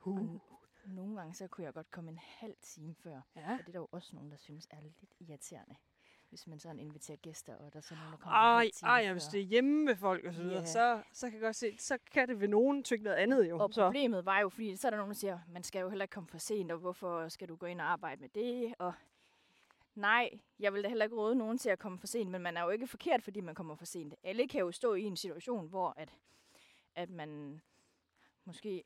Uh. 0.00 0.34
Og 0.34 0.40
nogle 0.86 1.16
gange 1.16 1.34
så 1.34 1.48
kunne 1.48 1.64
jeg 1.64 1.74
godt 1.74 1.90
komme 1.90 2.10
en 2.10 2.18
halv 2.18 2.56
time 2.62 2.94
før. 2.94 3.20
Ja. 3.36 3.52
Og 3.52 3.58
det 3.58 3.68
er 3.68 3.72
der 3.72 3.78
jo 3.78 3.88
også 3.92 4.14
nogen, 4.16 4.30
der 4.30 4.36
synes 4.36 4.66
er 4.70 4.80
lidt 4.80 5.14
irriterende. 5.20 5.76
Hvis 6.34 6.46
man 6.46 6.58
sådan 6.58 6.78
inviterer 6.78 7.16
gæster, 7.16 7.54
og 7.56 7.72
der 7.72 7.78
er 7.78 7.82
så 7.82 7.94
nogen, 7.94 8.10
der 8.12 8.16
kommer 8.18 8.36
Ej, 8.38 8.70
ej, 8.82 9.12
hvis 9.12 9.24
det 9.24 9.40
er 9.40 9.44
hjemme 9.44 9.84
med 9.84 9.96
folk 9.96 10.24
og 10.24 10.34
så 10.34 10.42
videre, 10.42 10.58
Ja. 10.58 10.64
så, 10.66 11.02
så 11.12 11.26
kan 11.26 11.34
jeg 11.34 11.42
godt 11.42 11.56
se, 11.56 11.76
så 11.78 11.98
kan 12.12 12.28
det 12.28 12.40
ved 12.40 12.48
nogen 12.48 12.82
tykke 12.82 13.04
noget 13.04 13.16
andet 13.16 13.50
jo. 13.50 13.58
Og 13.58 13.72
så. 13.72 13.84
problemet 13.84 14.24
var 14.26 14.40
jo, 14.40 14.48
fordi 14.48 14.76
så 14.76 14.88
er 14.88 14.90
der 14.90 14.96
nogen, 14.96 15.10
der 15.10 15.16
siger, 15.16 15.38
man 15.48 15.62
skal 15.62 15.80
jo 15.80 15.88
heller 15.88 16.02
ikke 16.04 16.12
komme 16.12 16.28
for 16.28 16.38
sent, 16.38 16.72
og 16.72 16.78
hvorfor 16.78 17.28
skal 17.28 17.48
du 17.48 17.56
gå 17.56 17.66
ind 17.66 17.80
og 17.80 17.86
arbejde 17.86 18.20
med 18.20 18.28
det? 18.28 18.74
Og 18.78 18.92
nej, 19.94 20.30
jeg 20.60 20.74
vil 20.74 20.82
da 20.82 20.88
heller 20.88 21.04
ikke 21.04 21.16
råde 21.16 21.34
nogen 21.36 21.58
til 21.58 21.70
at 21.70 21.78
komme 21.78 21.98
for 21.98 22.06
sent, 22.06 22.30
men 22.30 22.42
man 22.42 22.56
er 22.56 22.62
jo 22.62 22.70
ikke 22.70 22.86
forkert, 22.86 23.22
fordi 23.22 23.40
man 23.40 23.54
kommer 23.54 23.74
for 23.74 23.84
sent. 23.84 24.14
Alle 24.24 24.48
kan 24.48 24.60
jo 24.60 24.72
stå 24.72 24.94
i 24.94 25.02
en 25.02 25.16
situation, 25.16 25.68
hvor 25.68 25.94
at, 25.96 26.12
at 26.94 27.10
man 27.10 27.60
måske 28.44 28.84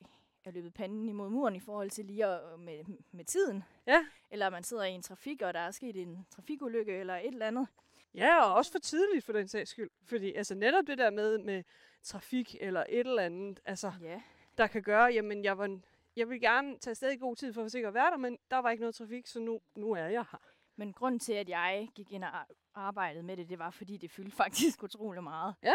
er 0.49 0.53
løbet 0.53 0.75
panden 0.75 1.09
imod 1.09 1.29
muren 1.31 1.57
i 1.57 1.61
forhold 1.61 1.91
til 1.91 2.05
lige 2.05 2.27
at, 2.27 2.61
med, 2.61 2.85
med 3.13 3.25
tiden. 3.25 3.65
Ja. 3.87 4.07
Eller 4.31 4.51
man 4.51 4.63
sidder 4.63 4.85
i 4.85 4.91
en 4.91 5.03
trafik, 5.03 5.43
og 5.43 5.55
der 5.55 5.61
er 5.61 5.71
sket 5.71 5.97
en 5.97 6.27
trafikulykke 6.31 6.93
eller 6.93 7.15
et 7.17 7.27
eller 7.27 7.47
andet. 7.47 7.67
Ja, 8.15 8.45
og 8.45 8.55
også 8.55 8.73
for 8.73 8.79
tidligt 8.79 9.25
for 9.25 9.33
den 9.33 9.49
sags 9.49 9.71
skyld. 9.71 9.91
Fordi 10.05 10.33
altså 10.35 10.55
netop 10.55 10.87
det 10.87 10.99
der 10.99 11.11
med, 11.11 11.39
med 11.39 11.63
trafik 12.03 12.57
eller 12.61 12.85
et 12.89 13.07
eller 13.07 13.23
andet, 13.23 13.61
altså, 13.65 13.93
Ja. 14.03 14.21
der 14.59 14.67
kan 14.67 14.83
gøre, 14.83 15.05
jamen 15.05 15.45
jeg, 15.45 15.59
var, 15.59 15.79
jeg 16.17 16.29
vil 16.29 16.41
gerne 16.41 16.79
tage 16.79 16.91
afsted 16.93 17.11
i 17.11 17.17
god 17.17 17.37
tid 17.37 17.53
for 17.53 17.65
at 17.65 17.73
sikre 17.73 17.89
at 17.89 17.95
være 17.95 18.11
der, 18.11 18.17
men 18.17 18.39
der 18.51 18.57
var 18.59 18.71
ikke 18.71 18.81
noget 18.81 18.95
trafik, 18.95 19.27
så 19.27 19.41
nu, 19.41 19.61
nu 19.75 19.93
er 19.93 19.97
jeg 20.07 20.25
her. 20.31 20.41
Men 20.77 20.93
grunden 20.93 21.19
til, 21.19 21.33
at 21.33 21.49
jeg 21.49 21.89
gik 21.95 22.13
ind 22.13 22.25
og 22.25 22.37
ar- 22.39 22.49
arbejdede 22.75 23.23
med 23.23 23.37
det, 23.37 23.49
det 23.49 23.59
var, 23.59 23.71
fordi 23.71 23.97
det 23.97 24.11
fyldte 24.11 24.37
faktisk 24.37 24.83
utrolig 24.85 25.23
meget. 25.23 25.55
Ja. 25.63 25.73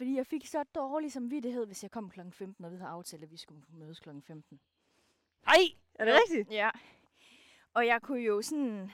Fordi 0.00 0.16
jeg 0.16 0.26
fik 0.26 0.46
så 0.46 0.62
dårlig 0.62 1.12
samvittighed, 1.12 1.66
hvis 1.66 1.82
jeg 1.82 1.90
kom 1.90 2.10
kl. 2.10 2.20
15, 2.30 2.64
og 2.64 2.72
vi 2.72 2.76
havde 2.76 2.90
aftalt, 2.90 3.22
at 3.22 3.30
vi 3.30 3.36
skulle 3.36 3.62
mødes 3.68 4.00
kl. 4.00 4.08
15. 4.20 4.60
Ej, 5.46 5.54
er 5.94 6.04
det 6.04 6.14
rigtigt? 6.14 6.50
Ja. 6.50 6.70
Og 7.74 7.86
jeg 7.86 8.02
kunne 8.02 8.20
jo 8.20 8.42
sådan... 8.42 8.90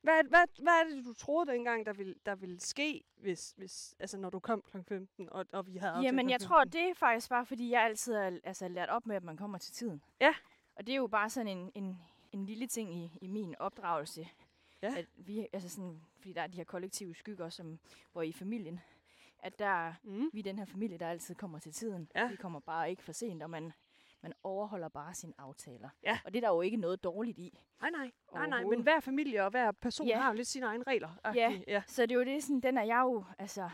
Hvad, 0.00 0.24
hvad, 0.28 0.62
hvad 0.62 0.72
er 0.72 0.84
det, 0.84 1.04
du 1.04 1.12
troede 1.12 1.52
dengang, 1.52 1.86
der 1.86 1.92
ville, 1.92 2.14
der 2.26 2.34
ville 2.34 2.60
ske, 2.60 3.04
hvis, 3.16 3.54
hvis, 3.56 3.94
altså, 3.98 4.18
når 4.18 4.30
du 4.30 4.38
kom 4.38 4.62
kl. 4.70 4.82
15, 4.82 5.28
og, 5.30 5.46
og 5.52 5.66
vi 5.66 5.76
havde 5.76 5.92
aftalt 5.92 6.04
Jamen, 6.04 6.30
jeg 6.30 6.40
15? 6.40 6.48
tror, 6.48 6.64
det 6.64 6.80
er 6.80 6.94
faktisk 6.94 7.28
bare, 7.28 7.46
fordi 7.46 7.70
jeg 7.70 7.82
altid 7.82 8.14
har 8.14 8.38
altså, 8.44 8.68
lært 8.68 8.88
op 8.88 9.06
med, 9.06 9.16
at 9.16 9.24
man 9.24 9.36
kommer 9.36 9.58
til 9.58 9.74
tiden. 9.74 10.02
Ja. 10.20 10.34
Og 10.74 10.86
det 10.86 10.92
er 10.92 10.96
jo 10.96 11.06
bare 11.06 11.30
sådan 11.30 11.58
en, 11.58 11.72
en, 11.74 11.98
en 12.32 12.46
lille 12.46 12.66
ting 12.66 12.94
i, 12.94 13.18
i 13.20 13.26
min 13.26 13.54
opdragelse. 13.58 14.28
Ja. 14.82 14.94
At 14.96 15.06
vi, 15.16 15.46
altså 15.52 15.68
sådan, 15.68 16.02
fordi 16.18 16.32
der 16.32 16.42
er 16.42 16.46
de 16.46 16.56
her 16.56 16.64
kollektive 16.64 17.14
skygger, 17.14 17.48
som, 17.48 17.78
hvor 18.12 18.22
i 18.22 18.32
familien, 18.32 18.80
at 19.44 19.58
der, 19.58 19.92
Mm. 20.02 20.30
vi 20.32 20.38
er 20.38 20.42
den 20.42 20.58
her 20.58 20.64
familie, 20.64 20.98
der 20.98 21.08
altid 21.08 21.34
kommer 21.34 21.58
til 21.58 21.72
tiden. 21.72 22.10
Ja. 22.14 22.28
Vi 22.28 22.36
kommer 22.36 22.60
bare 22.60 22.90
ikke 22.90 23.02
for 23.02 23.12
sent, 23.12 23.42
og 23.42 23.50
man, 23.50 23.72
man 24.22 24.32
overholder 24.42 24.88
bare 24.88 25.14
sine 25.14 25.32
aftaler. 25.38 25.88
Ja. 26.02 26.18
Og 26.24 26.34
det 26.34 26.44
er 26.44 26.48
der 26.48 26.54
jo 26.54 26.60
ikke 26.60 26.76
noget 26.76 27.04
dårligt 27.04 27.38
i. 27.38 27.58
Nej, 27.80 27.90
nej, 27.90 28.10
nej, 28.34 28.46
nej, 28.46 28.64
men 28.64 28.82
hver 28.82 29.00
familie 29.00 29.44
og 29.44 29.50
hver 29.50 29.72
person 29.72 30.06
Ja. 30.06 30.20
har 30.20 30.30
jo 30.30 30.36
lidt 30.36 30.48
sine 30.48 30.66
egne 30.66 30.84
regler. 30.86 31.08
Ja. 31.34 31.60
ja. 31.68 31.82
Så 31.86 32.02
det 32.02 32.10
er 32.12 32.14
jo 32.18 32.24
det, 32.24 32.42
sådan, 32.44 32.60
den 32.60 32.78
er 32.78 32.82
jeg 32.82 33.00
jo 33.04 33.24
altså, 33.38 33.70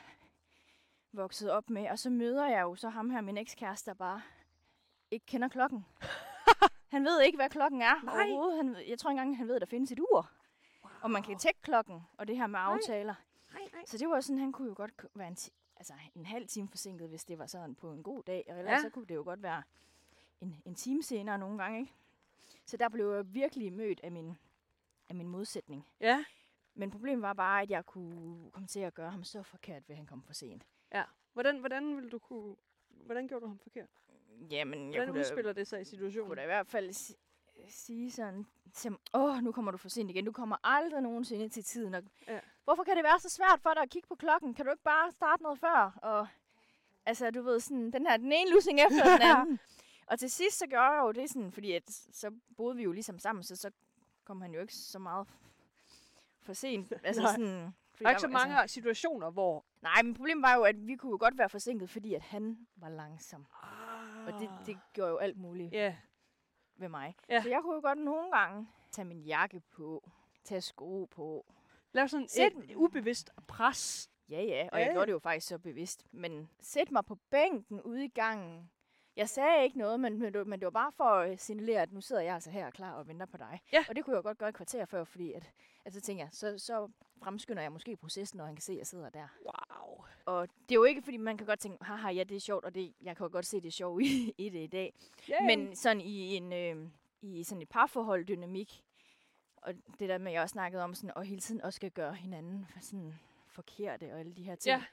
vokset 1.13 1.51
op 1.51 1.71
med. 1.71 1.89
Og 1.91 1.99
så 1.99 2.11
møder 2.11 2.47
jeg 2.49 2.63
jo 2.63 2.75
så 2.75 2.89
ham 2.89 3.11
her, 3.11 3.21
min 3.21 3.37
ekskæreste, 3.39 3.91
der 3.91 3.95
bare 3.95 4.23
ikke 5.11 5.27
kender 5.27 5.49
klokken. 5.49 5.87
han 6.95 7.05
ved 7.05 7.21
ikke, 7.23 7.37
hvad 7.37 7.51
klokken 7.51 7.83
er 7.83 8.03
Nej. 8.05 8.15
overhovedet. 8.15 8.57
Han, 8.57 8.77
jeg 8.89 8.99
tror 8.99 9.11
ikke 9.11 9.21
engang, 9.21 9.37
han 9.37 9.49
ved, 9.49 9.55
at 9.55 9.61
der 9.61 9.67
findes 9.67 9.93
et 9.93 10.01
ur. 10.01 10.31
Wow. 10.85 10.91
Og 11.03 11.11
man 11.11 11.23
kan 11.23 11.39
tjekke 11.39 11.61
klokken, 11.63 12.03
og 12.19 12.29
det 12.29 12.37
her 12.37 12.47
med 12.47 12.61
aftaler. 12.63 13.15
Nej, 13.53 13.63
nej. 13.73 13.83
Så 13.87 13.99
det 13.99 14.09
var 14.09 14.21
sådan, 14.21 14.39
han 14.39 14.53
kunne 14.53 14.69
jo 14.69 14.75
godt 14.77 15.07
være 15.15 15.29
en, 15.29 15.37
altså, 15.81 15.93
en 16.15 16.27
halv 16.27 16.47
time 16.49 16.69
forsinket, 16.69 17.09
hvis 17.09 17.25
det 17.25 17.39
var 17.39 17.47
sådan 17.47 17.75
på 17.75 17.93
en 17.93 18.03
god 18.03 18.23
dag. 18.23 18.45
Og 18.49 18.59
ellers 18.59 18.71
Ja. 18.71 18.77
ja. 18.77 18.83
så 18.83 18.91
kunne 18.91 19.07
det 19.07 19.15
jo 19.15 19.23
godt 19.23 19.43
være 19.43 19.63
en, 20.41 20.63
en 20.65 20.75
time 20.75 21.03
senere 21.03 21.39
nogle 21.39 21.59
gange. 21.63 21.81
Ikke? 21.81 21.93
Så 22.67 22.77
der 22.77 22.89
blev 22.89 23.13
jeg 23.13 23.35
virkelig 23.35 23.73
mødt 23.73 24.01
af 24.03 24.13
min, 24.13 24.39
af 25.09 25.15
min 25.15 25.29
modsætning. 25.29 25.87
Ja, 26.01 26.25
Men 26.75 26.91
problemet 26.91 27.23
var 27.23 27.33
bare, 27.33 27.63
at 27.63 27.71
jeg 27.71 27.87
kunne 27.87 28.51
komme 28.51 28.67
til 28.67 28.81
at 28.81 28.95
gøre 28.95 29.11
ham 29.11 29.25
så 29.25 29.43
forkert, 29.43 29.89
ved 29.89 29.95
at 29.95 29.97
han 29.97 30.07
kom 30.07 30.23
for 30.23 30.33
sent. 30.33 30.67
hvordan, 31.33 31.59
hvordan 31.59 31.97
ville 31.97 32.11
du 32.11 32.19
kunne... 32.19 32.57
Hvordan 32.89 33.29
gjorde 33.29 33.43
du 33.43 33.47
ham 33.49 33.59
forkert? 33.59 33.89
Jamen, 34.51 34.79
jeg 34.81 34.99
Hvordan 34.99 35.09
kunne 35.09 35.15
da, 35.19 35.21
udspiller 35.21 35.53
det 35.53 35.67
sig 35.67 35.77
i 35.81 35.81
kunne 35.81 35.87
situationen? 35.91 36.37
da 36.37 36.43
i 36.43 36.47
hvert 36.47 36.67
fald 36.67 36.93
si- 36.93 37.17
sige 37.69 38.11
sådan 38.11 38.47
åh, 39.15 39.43
nu 39.43 39.53
kommer 39.53 39.71
du 39.71 39.77
for 39.79 39.89
sent 39.89 40.11
igen. 40.11 40.25
Du 40.25 40.33
kommer 40.33 40.57
aldrig 40.65 41.03
nogensinde 41.03 41.49
til 41.49 41.65
tiden. 41.65 41.95
Og 41.95 42.03
Ja. 42.29 42.41
Hvorfor 42.71 42.85
kan 42.85 42.97
det 42.97 43.05
være 43.05 43.21
så 43.21 43.29
svært 43.29 43.61
for 43.61 43.75
dig 43.75 43.83
at 43.83 43.91
kigge 43.91 44.09
på 44.09 44.15
klokken? 44.15 44.55
Kan 44.55 44.65
du 44.65 44.71
ikke 44.71 44.83
bare 44.83 45.13
starte 45.13 45.43
noget 45.43 45.59
før? 45.59 45.99
Og 46.03 46.29
altså, 47.07 47.31
du 47.31 47.43
ved, 47.43 47.61
sådan, 47.61 47.91
den 47.91 48.07
her, 48.07 48.17
den 48.17 48.33
ene 48.33 48.51
lussing 48.51 48.81
efter 48.87 49.05
den 49.05 49.23
anden. 49.23 49.61
Og 50.07 50.19
til 50.19 50.31
sidst, 50.31 50.59
så 50.59 50.67
gjorde 50.67 50.85
jeg 50.85 51.01
jo 51.03 51.13
det 51.13 51.31
sådan, 51.31 51.53
fordi 51.53 51.73
at, 51.73 51.83
så 52.13 52.31
boede 52.57 52.77
vi 52.77 52.83
jo 52.83 52.93
ligesom 52.93 53.19
sammen, 53.19 53.43
så, 53.43 53.57
så 53.57 53.71
kom 54.25 54.41
han 54.41 54.55
jo 54.55 54.61
ikke 54.61 54.75
så 54.75 54.99
meget 54.99 55.29
for 56.43 56.53
sent. 56.53 56.93
Altså 57.05 57.23
Nej. 57.23 57.33
sådan, 57.33 57.47
Der 57.99 58.07
er 58.07 58.11
ikke 58.11 58.21
så 58.21 58.29
var- 58.29 58.39
altså- 58.39 58.49
mange 58.55 58.69
situationer, 58.69 59.31
hvor... 59.31 59.65
Nej, 59.83 60.03
men 60.03 60.15
problemet 60.15 60.43
var 60.43 60.55
jo, 60.55 60.63
at 60.63 60.87
vi 60.87 60.97
kunne 60.97 61.11
jo 61.11 61.17
godt 61.21 61.39
være 61.39 61.49
forsinket, 61.49 61.91
fordi 61.91 62.15
at 62.15 62.23
han 62.23 62.67
var 62.77 62.89
langsom. 62.89 63.47
Og 64.27 64.33
det, 64.33 64.51
det 64.67 64.79
gjorde 64.93 65.11
jo 65.11 65.17
alt 65.17 65.37
muligt 65.37 65.73
Ja, 65.73 65.97
ved 66.77 66.89
mig. 66.89 67.15
Ja. 67.29 67.43
Så 67.43 67.49
jeg 67.49 67.61
kunne 67.63 67.75
jo 67.75 67.81
godt 67.81 67.99
nogle 67.99 68.33
gange 68.33 68.69
tage 68.91 69.05
min 69.05 69.21
jakke 69.23 69.61
på, 69.71 70.11
tage 70.45 70.61
sko 70.61 71.05
på. 71.05 71.47
Lav 71.93 72.09
sådan 72.09 72.29
Sæt- 72.29 72.53
et 72.71 72.77
ubevidst 72.77 73.31
pres. 73.47 74.11
Ja, 74.29 74.43
ja, 74.43 74.69
og 74.73 74.79
Ja, 74.79 74.85
jeg 74.85 74.93
gjorde 74.95 75.07
det 75.07 75.13
jo 75.13 75.19
faktisk 75.19 75.47
så 75.47 75.59
bevidst. 75.59 76.05
Men 76.13 76.51
sæt 76.61 76.91
mig 76.91 77.05
på 77.05 77.15
bænken 77.31 77.83
ude 77.83 78.05
i 78.05 78.09
gangen. 78.09 78.71
Jeg 79.17 79.29
sagde 79.29 79.65
ikke 79.65 79.79
noget, 79.79 80.01
men, 80.01 80.19
men, 80.19 80.33
det, 80.33 80.39
var- 80.39 80.45
men 80.45 80.61
det 80.61 80.65
var 80.67 80.71
bare 80.71 80.93
for 80.93 81.05
at 81.05 81.41
signalere, 81.41 81.83
at 81.83 81.93
nu 81.93 82.01
sidder 82.01 82.23
jeg 82.23 82.35
altså 82.35 82.51
her 82.51 82.71
klar 82.71 82.93
og 82.93 83.09
venter 83.09 83.27
på 83.27 83.37
dig. 83.37 83.61
Ja. 83.73 83.85
Og 83.89 83.97
det 83.97 84.05
kunne 84.05 84.17
jeg 84.17 84.23
godt 84.23 84.39
gøre 84.39 84.49
et 84.49 84.55
kvarter 84.55 84.85
før, 84.85 85.05
fordi 85.05 85.33
at, 85.33 85.51
at 85.85 85.93
så 85.95 86.01
tænker 86.01 86.25
jeg, 86.25 86.29
så, 86.33 86.59
så 86.59 86.89
fremskynder 87.23 87.63
jeg 87.63 87.73
måske 87.73 87.97
processen, 87.97 88.37
når 88.37 88.45
han 88.45 88.55
kan 88.57 88.63
se, 88.63 88.73
at 88.73 88.79
jeg 88.79 88.87
sidder 88.87 89.11
der. 89.11 89.29
Wow. 89.45 90.05
Og 90.27 90.49
det 90.49 90.71
er 90.71 90.75
jo 90.75 90.85
ikke, 90.85 91.03
fordi 91.03 91.17
man 91.17 91.37
kan 91.37 91.47
godt 91.47 91.61
tænke, 91.61 91.85
haha, 91.85 92.09
ja, 92.11 92.25
det 92.25 92.37
er 92.37 92.41
sjovt, 92.41 92.65
og 92.65 92.75
det, 92.75 92.95
jeg 93.03 93.17
kan 93.17 93.25
jo 93.25 93.33
godt 93.33 93.47
se 93.47 93.61
det 93.61 93.73
sjove 93.73 94.03
i, 94.03 94.33
i 94.39 94.49
det 94.49 94.59
i 94.63 94.67
dag. 94.67 94.95
Yeah. 95.31 95.45
Men 95.47 95.77
sådan 95.77 96.01
i 96.01 96.37
en 96.37 96.53
øh, 96.53 96.89
i 97.23 97.43
sådan 97.45 97.63
et 97.63 97.69
parforhold 97.69 98.25
dynamik, 98.25 98.83
og 99.63 99.75
det 99.75 100.09
der 100.09 100.19
med, 100.19 100.33
jeg 100.33 100.43
også 100.43 100.53
snakkede 100.53 100.83
om, 100.83 100.95
sådan, 100.95 101.17
og 101.17 101.25
hele 101.25 101.41
tiden 101.41 101.61
også 101.61 101.77
skal 101.77 101.91
gøre 101.91 102.15
hinanden 102.15 102.67
sådan 102.81 103.15
forkerte 103.49 104.13
og 104.13 104.19
alle 104.19 104.35
de 104.35 104.43
her 104.43 104.55
ting. 104.55 104.81
Ja. 104.81 104.85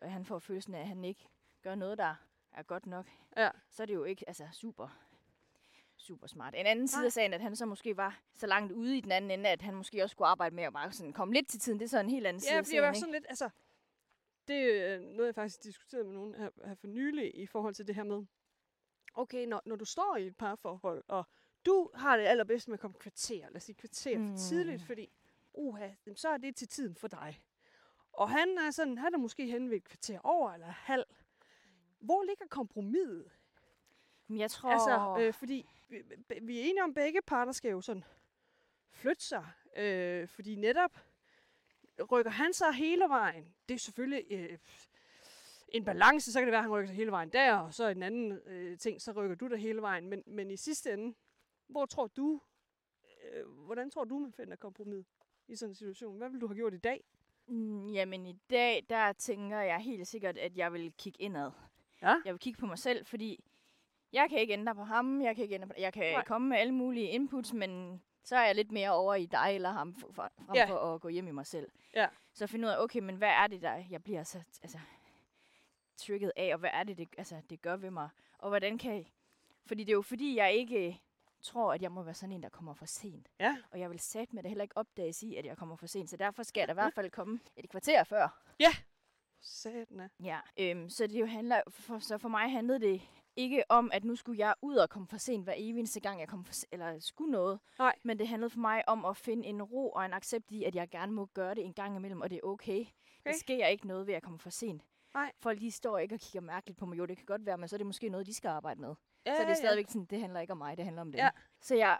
Og 0.00 0.12
han 0.12 0.24
får 0.24 0.38
følelsen 0.38 0.74
af, 0.74 0.80
at 0.80 0.88
han 0.88 1.04
ikke 1.04 1.28
gør 1.62 1.74
noget, 1.74 1.98
der 1.98 2.14
er 2.52 2.62
godt 2.62 2.86
nok. 2.86 3.06
Ja. 3.36 3.50
Så 3.70 3.82
er 3.82 3.86
det 3.86 3.94
jo 3.94 4.04
ikke 4.04 4.24
altså, 4.28 4.48
super, 4.52 4.88
super 5.96 6.26
smart. 6.26 6.54
En 6.54 6.66
anden 6.66 6.88
side 6.88 7.04
af 7.04 7.12
sagen, 7.12 7.34
at 7.34 7.40
han 7.40 7.56
så 7.56 7.66
måske 7.66 7.96
var 7.96 8.20
så 8.34 8.46
langt 8.46 8.72
ude 8.72 8.98
i 8.98 9.00
den 9.00 9.12
anden 9.12 9.30
ende, 9.30 9.50
at 9.50 9.62
han 9.62 9.74
måske 9.74 10.02
også 10.02 10.12
skulle 10.12 10.28
arbejde 10.28 10.54
med 10.54 10.64
at 10.64 10.72
bare 10.72 10.92
sådan 10.92 11.12
komme 11.12 11.34
lidt 11.34 11.48
til 11.48 11.60
tiden. 11.60 11.78
Det 11.78 11.84
er 11.84 11.88
så 11.88 12.00
en 12.00 12.10
helt 12.10 12.26
anden 12.26 12.40
side 12.40 12.52
Ja, 12.52 12.58
af 12.58 12.72
jeg 12.72 12.82
var 12.82 12.92
sagen, 12.92 13.00
sådan 13.00 13.12
lidt, 13.12 13.26
altså, 13.28 13.50
det 14.48 14.56
er 14.56 14.96
øh, 14.96 15.00
noget, 15.00 15.26
jeg 15.26 15.34
faktisk 15.34 15.62
diskuterede 15.62 16.04
med 16.04 16.14
nogen 16.14 16.34
her, 16.34 16.50
her 16.66 16.74
for 16.74 16.86
nylig 16.86 17.38
i 17.38 17.46
forhold 17.46 17.74
til 17.74 17.86
det 17.86 17.94
her 17.94 18.04
med, 18.04 18.26
okay, 19.14 19.46
når, 19.46 19.62
når 19.66 19.76
du 19.76 19.84
står 19.84 20.16
i 20.16 20.26
et 20.26 20.36
parforhold, 20.36 21.04
og 21.08 21.24
du 21.66 21.90
har 21.94 22.16
det 22.16 22.24
allerbedst 22.24 22.68
med 22.68 22.74
at 22.74 22.80
komme 22.80 22.96
kvarter, 23.00 23.40
lad 23.40 23.56
os 23.56 23.62
sige 23.62 23.76
kvarter 23.76 24.18
mm. 24.18 24.30
For 24.30 24.36
tidligt, 24.36 24.82
fordi, 24.82 25.10
uha, 25.54 25.88
så 26.14 26.28
er 26.28 26.36
det 26.36 26.56
til 26.56 26.68
tiden 26.68 26.94
for 26.94 27.08
dig. 27.08 27.42
Og 28.12 28.30
han 28.30 28.58
er 28.58 28.70
sådan, 28.70 28.98
han 28.98 29.14
er 29.14 29.18
måske 29.18 29.46
hen 29.46 29.70
ved 29.70 29.76
et 29.76 29.84
kvarter 29.84 30.18
over 30.24 30.52
eller 30.52 30.66
halv. 30.66 31.04
Hvor 32.00 32.22
ligger 32.22 32.46
kompromiset? 32.46 33.30
Men 34.26 34.38
jeg 34.38 34.50
tror... 34.50 34.70
Altså, 34.70 35.24
øh, 35.26 35.34
fordi 35.34 35.68
vi, 35.88 36.02
vi 36.42 36.58
er 36.58 36.62
enige 36.62 36.82
om, 36.82 36.90
at 36.90 36.94
begge 36.94 37.22
parter 37.22 37.52
skal 37.52 37.70
jo 37.70 37.80
sådan 37.80 38.04
flytte 38.90 39.24
sig. 39.24 39.46
Øh, 39.76 40.28
fordi 40.28 40.54
netop 40.54 40.98
rykker 42.12 42.30
han 42.30 42.52
sig 42.52 42.72
hele 42.72 43.04
vejen. 43.08 43.54
Det 43.68 43.74
er 43.74 43.78
selvfølgelig 43.78 44.24
øh, 44.30 44.58
en 45.68 45.84
balance, 45.84 46.32
så 46.32 46.38
kan 46.38 46.46
det 46.46 46.52
være, 46.52 46.58
at 46.58 46.64
han 46.64 46.72
rykker 46.72 46.86
sig 46.86 46.96
hele 46.96 47.10
vejen 47.10 47.28
der, 47.28 47.54
og 47.54 47.74
så 47.74 47.88
i 47.88 47.94
den 47.94 48.02
anden 48.02 48.32
øh, 48.32 48.78
ting, 48.78 49.02
så 49.02 49.12
rykker 49.12 49.36
du 49.36 49.48
dig 49.48 49.58
hele 49.58 49.82
vejen. 49.82 50.08
Men, 50.08 50.22
men 50.26 50.50
i 50.50 50.56
sidste 50.56 50.92
ende, 50.92 51.14
hvor 51.68 51.86
tror 51.86 52.06
du, 52.06 52.40
øh, 53.32 53.46
hvordan 53.48 53.90
tror 53.90 54.04
du, 54.04 54.18
man 54.18 54.32
finder 54.32 54.56
kompromis 54.56 55.06
i 55.48 55.56
sådan 55.56 55.70
en 55.70 55.74
situation? 55.74 56.16
Hvad 56.18 56.30
vil 56.30 56.40
du 56.40 56.46
have 56.46 56.56
gjort 56.56 56.74
i 56.74 56.78
dag? 56.78 57.04
Mm, 57.48 57.88
jamen 57.92 58.26
i 58.26 58.32
dag, 58.50 58.86
der 58.88 59.12
tænker 59.12 59.60
jeg 59.60 59.78
helt 59.80 60.08
sikkert, 60.08 60.38
at 60.38 60.56
jeg 60.56 60.72
vil 60.72 60.92
kigge 60.92 61.22
indad. 61.22 61.50
Ja. 62.02 62.14
Jeg 62.24 62.32
vil 62.34 62.38
kigge 62.40 62.58
på 62.60 62.66
mig 62.66 62.78
selv, 62.78 63.06
fordi 63.06 63.44
jeg 64.12 64.26
kan 64.30 64.38
ikke 64.38 64.52
ændre 64.52 64.74
på 64.74 64.82
ham, 64.82 65.22
jeg 65.22 65.34
kan 65.34 65.42
ikke 65.42 65.54
ændre 65.54 65.68
på, 65.68 65.74
jeg 65.78 65.92
kan 65.92 66.12
Nej. 66.12 66.24
Komme 66.24 66.48
med 66.48 66.56
alle 66.56 66.74
mulige 66.74 67.08
inputs, 67.08 67.52
men 67.52 68.02
så 68.24 68.36
er 68.36 68.46
jeg 68.46 68.54
lidt 68.54 68.72
mere 68.72 68.90
over 68.90 69.14
i 69.14 69.26
dig 69.26 69.52
eller 69.54 69.70
ham, 69.70 69.94
for, 69.94 70.12
for, 70.12 70.30
frem 70.46 70.54
Ja. 70.54 70.64
for 70.70 70.94
at 70.94 71.00
gå 71.00 71.08
hjem 71.08 71.28
i 71.28 71.30
mig 71.30 71.46
selv. 71.46 71.70
Ja. 71.94 72.08
Så 72.32 72.46
finde 72.46 72.68
ud 72.68 72.72
af, 72.72 72.82
okay, 72.82 73.00
men 73.00 73.16
hvad 73.16 73.28
er 73.28 73.46
det, 73.46 73.62
der 73.62 73.84
jeg 73.90 74.04
bliver 74.04 74.22
så 74.22 74.42
altså, 74.62 74.78
trigget 75.96 76.32
af, 76.36 76.52
og 76.52 76.58
hvad 76.58 76.70
er 76.72 76.82
det, 76.82 76.98
det, 76.98 77.08
altså, 77.18 77.42
det 77.50 77.62
gør 77.62 77.76
ved 77.76 77.90
mig? 77.90 78.08
Og 78.38 78.48
hvordan 78.48 78.78
kan 78.78 78.94
jeg... 78.94 79.12
Fordi 79.66 79.84
det 79.84 79.90
er 79.92 79.96
jo 79.96 80.02
fordi, 80.02 80.36
jeg 80.36 80.54
ikke 80.54 81.00
tror, 81.46 81.74
at 81.74 81.82
jeg 81.82 81.92
må 81.92 82.02
være 82.02 82.14
sådan 82.14 82.32
en, 82.32 82.42
der 82.42 82.48
kommer 82.48 82.74
for 82.74 82.86
sent. 82.86 83.28
Ja. 83.40 83.56
Og 83.70 83.80
jeg 83.80 83.90
vil 83.90 83.98
sætte 83.98 84.34
med 84.34 84.42
det 84.42 84.48
heller 84.48 84.62
ikke 84.62 84.76
opdages 84.76 85.22
i, 85.22 85.36
at 85.36 85.46
jeg 85.46 85.56
kommer 85.56 85.76
for 85.76 85.86
sent. 85.86 86.10
Så 86.10 86.16
derfor 86.16 86.42
skal 86.42 86.60
jeg 86.60 86.68
da 86.68 86.72
i 86.72 86.74
hvert 86.74 86.94
fald 86.94 87.10
komme 87.10 87.40
et 87.56 87.68
kvarter 87.68 88.04
før. 88.04 88.42
Satana. 89.40 90.08
Ja, 90.22 90.40
øhm, 90.58 90.88
så 90.88 91.06
det 91.06 91.20
jo 91.20 91.26
handler, 91.26 91.60
for, 91.68 91.98
så 91.98 92.18
for 92.18 92.28
mig 92.28 92.50
handlede 92.50 92.80
det 92.80 93.02
ikke 93.36 93.64
om, 93.68 93.90
at 93.92 94.04
nu 94.04 94.16
skulle 94.16 94.38
jeg 94.38 94.54
ud 94.62 94.76
og 94.76 94.90
komme 94.90 95.08
for 95.08 95.16
sent 95.16 95.44
hver 95.44 95.54
evig 95.56 95.78
eneste 95.78 96.00
gang, 96.00 96.20
jeg 96.20 96.28
kom 96.28 96.44
for 96.44 96.54
eller 96.72 97.00
skulle 97.00 97.32
noget. 97.32 97.60
Nej. 97.78 97.94
Men 98.02 98.18
det 98.18 98.28
handlede 98.28 98.50
for 98.50 98.60
mig 98.60 98.88
om 98.88 99.04
at 99.04 99.16
finde 99.16 99.48
en 99.48 99.62
ro 99.62 99.90
og 99.90 100.04
en 100.04 100.12
accept 100.12 100.50
i, 100.50 100.64
at 100.64 100.74
jeg 100.74 100.88
gerne 100.90 101.12
må 101.12 101.26
gøre 101.26 101.54
det 101.54 101.64
en 101.64 101.74
gang 101.74 101.96
imellem, 101.96 102.20
og 102.20 102.30
det 102.30 102.36
er 102.36 102.46
okay. 102.46 102.80
okay. 102.80 102.90
Der 103.24 103.32
sker 103.38 103.66
ikke 103.66 103.86
noget 103.86 104.06
ved 104.06 104.14
at 104.14 104.22
komme 104.22 104.38
for 104.38 104.50
sent. 104.50 104.82
Nej. 105.14 105.32
Folk 105.38 105.60
de 105.60 105.70
står 105.70 105.98
ikke 105.98 106.14
og 106.14 106.20
kigger 106.20 106.40
mærkeligt 106.40 106.78
på 106.78 106.86
mig. 106.86 106.98
Jo, 106.98 107.06
det 107.06 107.16
kan 107.16 107.26
godt 107.26 107.46
være, 107.46 107.58
men 107.58 107.68
så 107.68 107.76
er 107.76 107.78
det 107.78 107.86
måske 107.86 108.08
noget, 108.08 108.26
de 108.26 108.34
skal 108.34 108.48
arbejde 108.48 108.80
med. 108.80 108.94
Ja, 109.26 109.36
så 109.36 109.42
det 109.42 109.50
er 109.50 109.54
stadigvæk 109.54 109.88
sådan, 109.88 110.04
det 110.04 110.20
handler 110.20 110.40
ikke 110.40 110.52
om 110.52 110.58
mig, 110.58 110.76
det 110.76 110.84
handler 110.84 111.02
om 111.02 111.12
dem. 111.12 111.18
Ja. 111.18 111.30
Så 111.60 111.74
jeg 111.74 111.98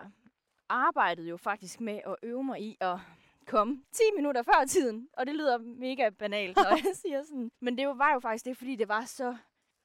arbejdede 0.68 1.28
jo 1.28 1.36
faktisk 1.36 1.80
med 1.80 2.00
at 2.06 2.16
øve 2.22 2.44
mig 2.44 2.60
i 2.60 2.76
at 2.80 2.98
komme 3.46 3.82
10 3.92 4.02
minutter 4.16 4.42
før 4.42 4.64
tiden. 4.68 5.08
Og 5.12 5.26
det 5.26 5.34
lyder 5.34 5.58
mega 5.58 6.08
banalt, 6.08 6.56
når 6.56 6.64
jeg 6.86 6.94
siger 6.96 7.22
sådan. 7.22 7.50
Men 7.60 7.78
det 7.78 7.88
var 7.88 8.12
jo 8.12 8.20
faktisk 8.20 8.44
det, 8.44 8.56
fordi 8.56 8.76
det 8.76 8.88
var 8.88 9.04
så 9.04 9.36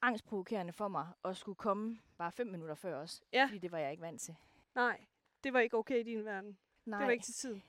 angstprovokerende 0.02 0.74
for 0.74 0.88
mig 0.88 1.08
at 1.26 1.38
skulle 1.38 1.56
komme 1.56 2.00
bare 2.18 2.32
5 2.32 2.48
minutter 2.48 2.76
før 2.76 2.96
også. 2.96 3.22
Ja. 3.34 3.46
Fordi 3.46 3.58
det 3.58 3.72
var 3.72 3.78
jeg 3.78 3.92
ikke 3.92 4.04
vant 4.04 4.22
til. 4.22 4.36
Nej, 4.76 5.00
det 5.44 5.54
var 5.54 5.60
ikke 5.60 5.78
okay 5.78 6.00
i 6.00 6.04
din 6.04 6.26
verden. 6.26 6.58
Nej, 6.86 7.00
Det 7.00 7.06
var 7.06 7.12
ikke 7.12 7.26
til 7.26 7.34
tiden. 7.34 7.64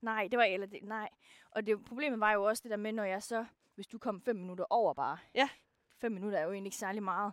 nej, 0.00 0.28
det 0.30 0.38
var 0.38 0.44
eller 0.44 0.66
det, 0.66 0.78
nej. 0.82 1.08
Og 1.50 1.66
det, 1.66 1.84
problemet 1.84 2.20
var 2.20 2.32
jo 2.32 2.44
også 2.44 2.62
det 2.62 2.70
der 2.70 2.76
med, 2.76 2.92
når 2.92 3.04
jeg 3.04 3.22
så, 3.22 3.46
hvis 3.74 3.86
du 3.86 3.98
kom 3.98 4.20
5 4.22 4.36
minutter 4.36 4.64
over 4.70 4.94
bare. 4.94 5.18
Ja. 5.34 5.48
5 6.00 6.12
minutter 6.12 6.38
er 6.38 6.42
jo 6.42 6.52
egentlig 6.52 6.66
ikke 6.66 6.76
særlig 6.76 7.02
meget. 7.02 7.32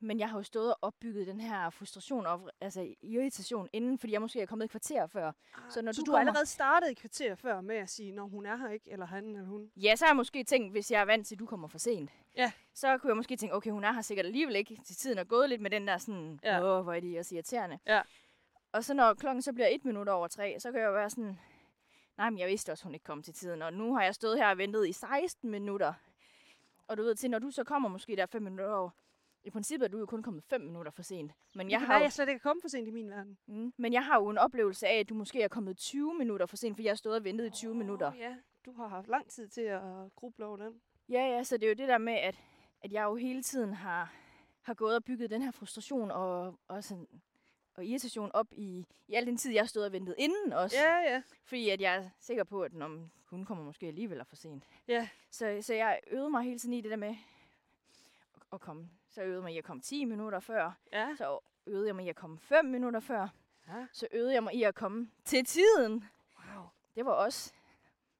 Men 0.00 0.18
jeg 0.18 0.30
har 0.30 0.38
jo 0.38 0.42
stået 0.42 0.70
og 0.72 0.78
opbygget 0.82 1.26
den 1.26 1.40
her 1.40 1.70
frustration 1.70 2.26
og 2.26 2.50
altså 2.60 2.94
irritation 3.02 3.68
inden, 3.72 3.98
fordi 3.98 4.12
jeg 4.12 4.20
måske 4.20 4.40
er 4.40 4.46
kommet 4.46 4.64
et 4.64 4.70
kvarter 4.70 5.06
før. 5.06 5.32
Så 5.70 5.82
når 5.82 5.92
så 5.92 6.00
du 6.02 6.06
du 6.06 6.10
har 6.10 6.18
kommer- 6.18 6.30
allerede 6.30 6.46
startet 6.46 6.90
et 6.90 6.96
kvarter 6.98 7.34
før 7.34 7.60
med 7.60 7.76
at 7.76 7.88
sige, 7.90 8.12
når 8.12 8.24
hun 8.26 8.46
er 8.46 8.56
her 8.56 8.68
ikke, 8.70 8.90
eller 8.90 9.06
han 9.06 9.24
eller 9.24 9.44
hun. 9.48 9.70
Ja, 9.76 9.96
så 9.96 10.04
har 10.04 10.10
jeg 10.10 10.16
måske 10.16 10.44
tænkt, 10.44 10.70
hvis 10.72 10.90
jeg 10.90 11.00
er 11.00 11.04
vant 11.04 11.26
til, 11.26 11.34
at 11.34 11.38
du 11.38 11.46
kommer 11.46 11.68
for 11.68 11.78
sent. 11.78 12.10
Ja. 12.36 12.52
Så 12.74 12.98
kunne 12.98 13.08
jeg 13.10 13.16
måske 13.16 13.36
tænke, 13.36 13.54
okay, 13.54 13.70
hun 13.70 13.84
er 13.84 13.92
her 13.92 14.02
sikkert 14.02 14.26
alligevel 14.26 14.56
ikke 14.56 14.80
til 14.84 14.96
tiden 14.96 15.18
er 15.18 15.24
gået 15.24 15.48
lidt 15.48 15.60
med 15.60 15.70
den 15.70 15.88
der 15.88 15.98
sådan, 15.98 16.40
Ja. 16.44 16.62
åh, 16.78 16.82
hvor 16.84 16.92
er 16.92 17.00
de 17.00 17.18
også 17.18 17.34
irriterende. 17.34 17.78
Ja. 17.86 18.02
Og 18.72 18.84
så 18.84 18.94
når 18.94 19.14
klokken 19.14 19.42
så 19.42 19.52
bliver 19.52 19.68
et 19.68 19.84
minut 19.84 20.08
over 20.08 20.28
tre, 20.28 20.56
så 20.60 20.72
kan 20.72 20.80
jeg 20.80 20.86
jo 20.86 20.92
være 20.92 21.10
sådan, 21.10 21.38
nej, 22.16 22.30
men 22.30 22.38
jeg 22.38 22.48
vidste 22.48 22.72
også, 22.72 22.84
hun 22.84 22.94
ikke 22.94 23.04
kom 23.04 23.22
til 23.22 23.34
tiden. 23.34 23.62
Og 23.62 23.72
nu 23.72 23.94
har 23.94 24.02
jeg 24.02 24.14
stået 24.14 24.38
her 24.38 24.48
og 24.50 24.58
ventet 24.58 24.88
i 24.88 24.92
16 24.92 25.50
minutter. 25.50 25.92
Og 26.88 26.96
du 26.96 27.02
ved 27.02 27.14
til, 27.14 27.30
når 27.30 27.38
du 27.38 27.50
så 27.50 27.64
kommer 27.64 27.88
måske 27.88 28.16
der 28.16 28.26
5 28.26 28.42
minutter 28.42 28.74
over, 28.74 28.90
i 29.46 29.50
princippet 29.50 29.84
er 29.84 29.88
du 29.90 29.98
jo 29.98 30.06
kun 30.06 30.22
kommet 30.22 30.44
5 30.44 30.60
minutter 30.60 30.92
for 30.92 31.02
sent. 31.02 31.32
Men 31.54 31.66
Det 31.66 31.72
jeg, 31.72 31.78
kan 31.80 31.86
har 31.86 31.94
være, 31.94 31.98
jo, 31.98 32.02
jeg 32.04 32.12
slet 32.12 32.28
ikke 32.28 32.38
er 32.38 32.42
kommet 32.42 32.62
for 32.62 32.68
sent 32.68 32.88
i 32.88 32.90
min 32.90 33.10
verden. 33.10 33.38
mm, 33.46 33.72
men 33.76 33.92
jeg 33.92 34.04
har 34.04 34.20
jo 34.20 34.28
en 34.28 34.38
oplevelse 34.38 34.86
af, 34.86 34.98
at 35.00 35.08
du 35.08 35.14
måske 35.14 35.42
er 35.42 35.48
kommet 35.48 35.76
20 35.76 36.14
minutter 36.14 36.46
for 36.46 36.56
sent, 36.56 36.76
for 36.76 36.82
jeg 36.82 36.90
har 36.90 36.96
stået 36.96 37.16
og 37.16 37.24
ventet 37.24 37.46
i 37.46 37.50
20 37.50 37.74
minutter. 37.74 38.12
Ja, 38.14 38.36
du 38.66 38.72
har 38.72 38.88
haft 38.88 39.08
lang 39.08 39.28
tid 39.30 39.48
til 39.48 39.60
at 39.60 39.80
gruble 40.16 40.46
over 40.46 40.56
den. 40.56 40.80
Ja, 41.08 41.20
ja, 41.36 41.42
så 41.42 41.56
det 41.56 41.64
er 41.64 41.68
jo 41.68 41.74
det 41.74 41.88
der 41.88 41.98
med, 41.98 42.12
at, 42.12 42.40
at 42.82 42.92
jeg 42.92 43.04
jo 43.04 43.14
hele 43.16 43.42
tiden 43.42 43.74
har, 43.74 44.12
har 44.62 44.74
gået 44.74 44.96
og 44.96 45.04
bygget 45.04 45.30
den 45.30 45.42
her 45.42 45.50
frustration 45.50 46.10
og, 46.10 46.58
og, 46.68 46.84
sådan, 46.84 47.08
og 47.74 47.84
irritation 47.84 48.30
op 48.34 48.46
i, 48.52 48.86
i 49.08 49.14
al 49.14 49.26
den 49.26 49.36
tid, 49.36 49.52
jeg 49.52 49.68
stået 49.68 49.86
og 49.86 49.92
ventet 49.92 50.14
inden 50.18 50.52
også. 50.52 50.76
Ja, 50.76 50.96
ja. 51.12 51.22
Fordi 51.44 51.70
at 51.70 51.80
jeg 51.80 51.96
er 51.96 52.10
sikker 52.20 52.44
på, 52.44 52.62
at 52.62 52.72
når 52.72 53.08
hun 53.30 53.44
kommer 53.44 53.64
måske 53.64 53.86
alligevel 53.86 54.22
for 54.24 54.36
sent. 54.36 54.64
Ja. 54.88 55.08
Så, 55.30 55.58
så 55.60 55.74
jeg 55.74 56.00
øvede 56.10 56.30
mig 56.30 56.42
hele 56.44 56.58
tiden 56.58 56.72
i 56.74 56.80
det 56.80 56.90
der 56.90 56.96
med 56.96 57.08
at, 58.34 58.42
at 58.52 58.60
komme. 58.60 58.88
Så 59.16 59.22
øvede 59.22 59.36
jeg 59.36 59.42
mig 59.42 59.54
i 59.54 59.58
at 59.58 59.64
komme 59.64 59.82
10 59.82 60.04
minutter 60.04 60.40
før. 60.40 60.72
Ja. 60.92 61.14
Så 61.16 61.38
øvede 61.66 61.86
jeg 61.86 61.96
mig 61.96 62.04
i 62.04 62.08
at 62.08 62.16
komme 62.16 62.38
5 62.38 62.64
minutter 62.64 63.00
før. 63.00 63.28
ja. 63.68 63.86
Så 63.92 64.06
øvede 64.12 64.32
jeg 64.34 64.42
mig 64.42 64.54
i 64.54 64.62
at 64.62 64.74
komme 64.74 65.10
til 65.24 65.44
tiden. 65.44 66.04
Wow. 66.38 66.64
Det 66.94 67.04
var 67.06 67.12
også... 67.12 67.52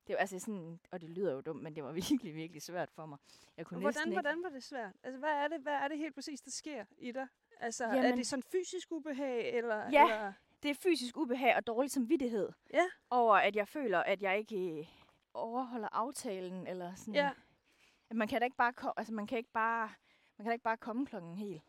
Det 0.07 0.13
var 0.13 0.19
altså 0.21 0.39
sådan, 0.39 0.81
og 0.91 1.01
det 1.01 1.11
lyder 1.11 1.33
jo 1.33 1.41
dumt, 1.41 1.63
men 1.63 1.77
det 1.77 1.85
var 1.85 1.93
virkelig, 2.03 2.35
virkelig 2.35 2.63
svært 2.63 2.91
for 2.91 3.07
mig. 3.07 3.19
Jeg 3.57 3.67
kunne 3.67 3.81
hvordan, 3.81 4.03
ikke... 4.09 4.15
hvordan 4.15 4.43
var 4.43 4.49
det 4.49 4.63
svært? 4.63 4.93
Altså, 5.03 5.19
hvad 5.19 5.31
er 5.31 5.49
det, 5.49 5.61
hvad 5.61 5.73
er 5.73 5.89
det 5.89 5.99
helt 5.99 6.15
præcis, 6.15 6.41
der 6.41 6.51
sker 6.51 6.85
i 6.99 7.13
dig? 7.13 7.27
Altså, 7.61 7.85
er 7.85 7.95
Jamen- 7.95 8.19
det 8.19 8.27
sådan 8.27 8.43
fysisk 8.43 8.93
ubehag, 8.93 9.55
eller? 9.59 9.91
Ja. 9.93 10.05
Eller? 10.05 10.33
det 10.63 10.71
er 10.71 10.75
fysisk 10.75 11.17
ubehag 11.17 11.57
og 11.57 11.67
dårlig 11.67 11.91
samvittighed 11.91 12.49
Ja. 12.75 12.85
over, 13.11 13.37
at 13.37 13.57
jeg 13.57 13.69
føler, 13.69 13.99
at 14.03 14.23
jeg 14.23 14.39
ikke 14.39 14.79
øh, 14.81 14.87
overholder 15.35 15.89
aftalen, 15.93 16.67
eller 16.67 16.95
sådan. 16.95 17.15
Ja. 17.15 17.31
At 18.11 18.17
man 18.17 18.29
kan 18.29 18.41
da 18.41 18.45
ikke 18.45 18.57
bare, 18.57 18.93
altså 18.97 19.13
man 19.15 19.27
kan 19.27 19.39
ikke 19.39 19.53
bare, 19.53 19.91
man 20.39 20.45
kan 20.45 20.47
da 20.47 20.53
ikke 20.53 20.63
bare 20.63 20.77
komme 20.77 21.07
klokken 21.07 21.35
helt. 21.35 21.63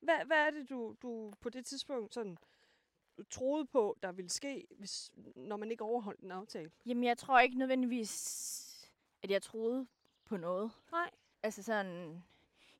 Hvad, 0.00 0.24
hvad 0.26 0.36
er 0.36 0.50
det, 0.50 0.70
du, 0.70 0.96
du 1.02 1.32
på 1.40 1.48
det 1.48 1.66
tidspunkt 1.66 2.14
sådan 2.14 2.38
troede 3.30 3.66
på, 3.66 3.96
der 4.02 4.12
ville 4.12 4.30
ske, 4.30 4.66
hvis, 4.78 5.12
når 5.36 5.56
man 5.56 5.70
ikke 5.70 5.84
overholdt 5.84 6.20
en 6.20 6.32
aftale? 6.32 6.70
Jamen, 6.86 7.04
jeg 7.04 7.18
tror 7.18 7.40
ikke 7.40 7.58
nødvendigvis, 7.58 8.90
at 9.22 9.30
jeg 9.30 9.42
troede 9.42 9.86
på 10.24 10.36
noget. 10.36 10.70
Nej. 10.92 11.10
Altså 11.42 11.62
sådan, 11.62 12.24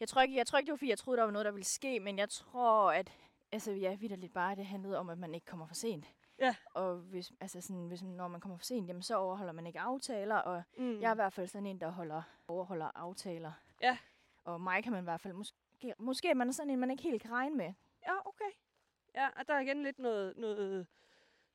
jeg 0.01 0.09
tror 0.09 0.23
ikke, 0.23 0.37
jeg 0.37 0.47
tror 0.47 0.59
ikke 0.59 0.67
det 0.67 0.73
var, 0.73 0.77
fordi 0.77 0.91
jeg 0.91 0.99
troede, 0.99 1.19
der 1.19 1.25
var 1.25 1.33
noget, 1.33 1.45
der 1.45 1.53
ville 1.53 1.65
ske, 1.65 2.01
men 2.01 2.19
jeg 2.19 2.29
tror, 2.29 2.93
at 2.93 3.13
altså, 3.53 3.73
ja, 3.73 3.95
vidderligt 3.95 4.33
bare, 4.33 4.57
det 4.57 4.67
handlede 4.67 4.99
om, 4.99 5.11
at 5.11 5.19
man 5.19 5.35
ikke 5.35 5.47
kommer 5.47 5.67
for 5.67 5.75
sent. 5.75 6.07
Ja. 6.39 6.57
Og 6.75 6.97
hvis, 6.97 7.33
altså 7.41 7.61
sådan, 7.61 7.87
hvis, 7.87 8.03
når 8.03 8.29
man 8.29 8.41
kommer 8.41 8.59
for 8.59 8.65
sent, 8.65 8.89
jamen, 8.89 9.03
så 9.03 9.17
overholder 9.17 9.53
man 9.53 9.67
ikke 9.67 9.81
aftaler, 9.81 10.37
og 10.37 10.63
Mm. 10.77 11.01
Jeg 11.01 11.09
er 11.09 11.15
i 11.15 11.15
hvert 11.15 11.33
fald 11.33 11.49
sådan 11.49 11.67
en, 11.67 11.81
der 11.81 11.91
holder, 11.91 12.23
overholder 12.49 12.91
aftaler. 12.95 13.53
Ja. 13.83 13.99
Og 14.49 14.61
mig 14.61 14.83
kan 14.83 14.93
man 14.93 15.03
i 15.03 15.05
hvert 15.05 15.21
fald, 15.21 15.35
måske, 15.35 15.95
måske 15.99 16.29
er 16.31 16.35
man 16.35 16.53
sådan 16.53 16.71
en, 16.71 16.79
man 16.79 16.91
ikke 16.91 17.03
helt 17.03 17.23
kan 17.23 17.31
regne 17.31 17.57
med. 17.57 17.73
Ja, 18.07 18.29
okay. 18.29 18.51
Ja, 19.15 19.29
og 19.29 19.49
der 19.49 19.55
er 19.55 19.61
igen 19.61 19.83
lidt 19.83 19.99
noget, 19.99 20.37
noget, 20.37 20.87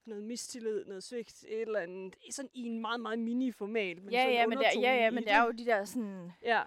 noget 0.06 0.24
mistillid, 0.24 0.86
noget 0.86 1.04
svigt, 1.04 1.44
et 1.48 1.62
eller 1.62 1.80
andet. 1.80 2.16
Sådan 2.32 2.50
i 2.54 2.62
en 2.68 2.80
meget, 2.80 3.00
meget 3.00 3.20
mini-format. 3.20 3.98
Men 4.04 4.12
ja, 4.14 4.30
ja, 4.30 4.48
men 4.48 4.58
det, 4.58 4.68
er- 4.68 4.80
ja, 4.82 4.96
ja, 4.96 5.12
men 5.12 5.24
det 5.24 5.32
er 5.32 5.44
jo 5.44 5.52
de 5.52 5.66
der 5.66 5.86
sådan, 5.86 6.32
Ja, 6.42 6.64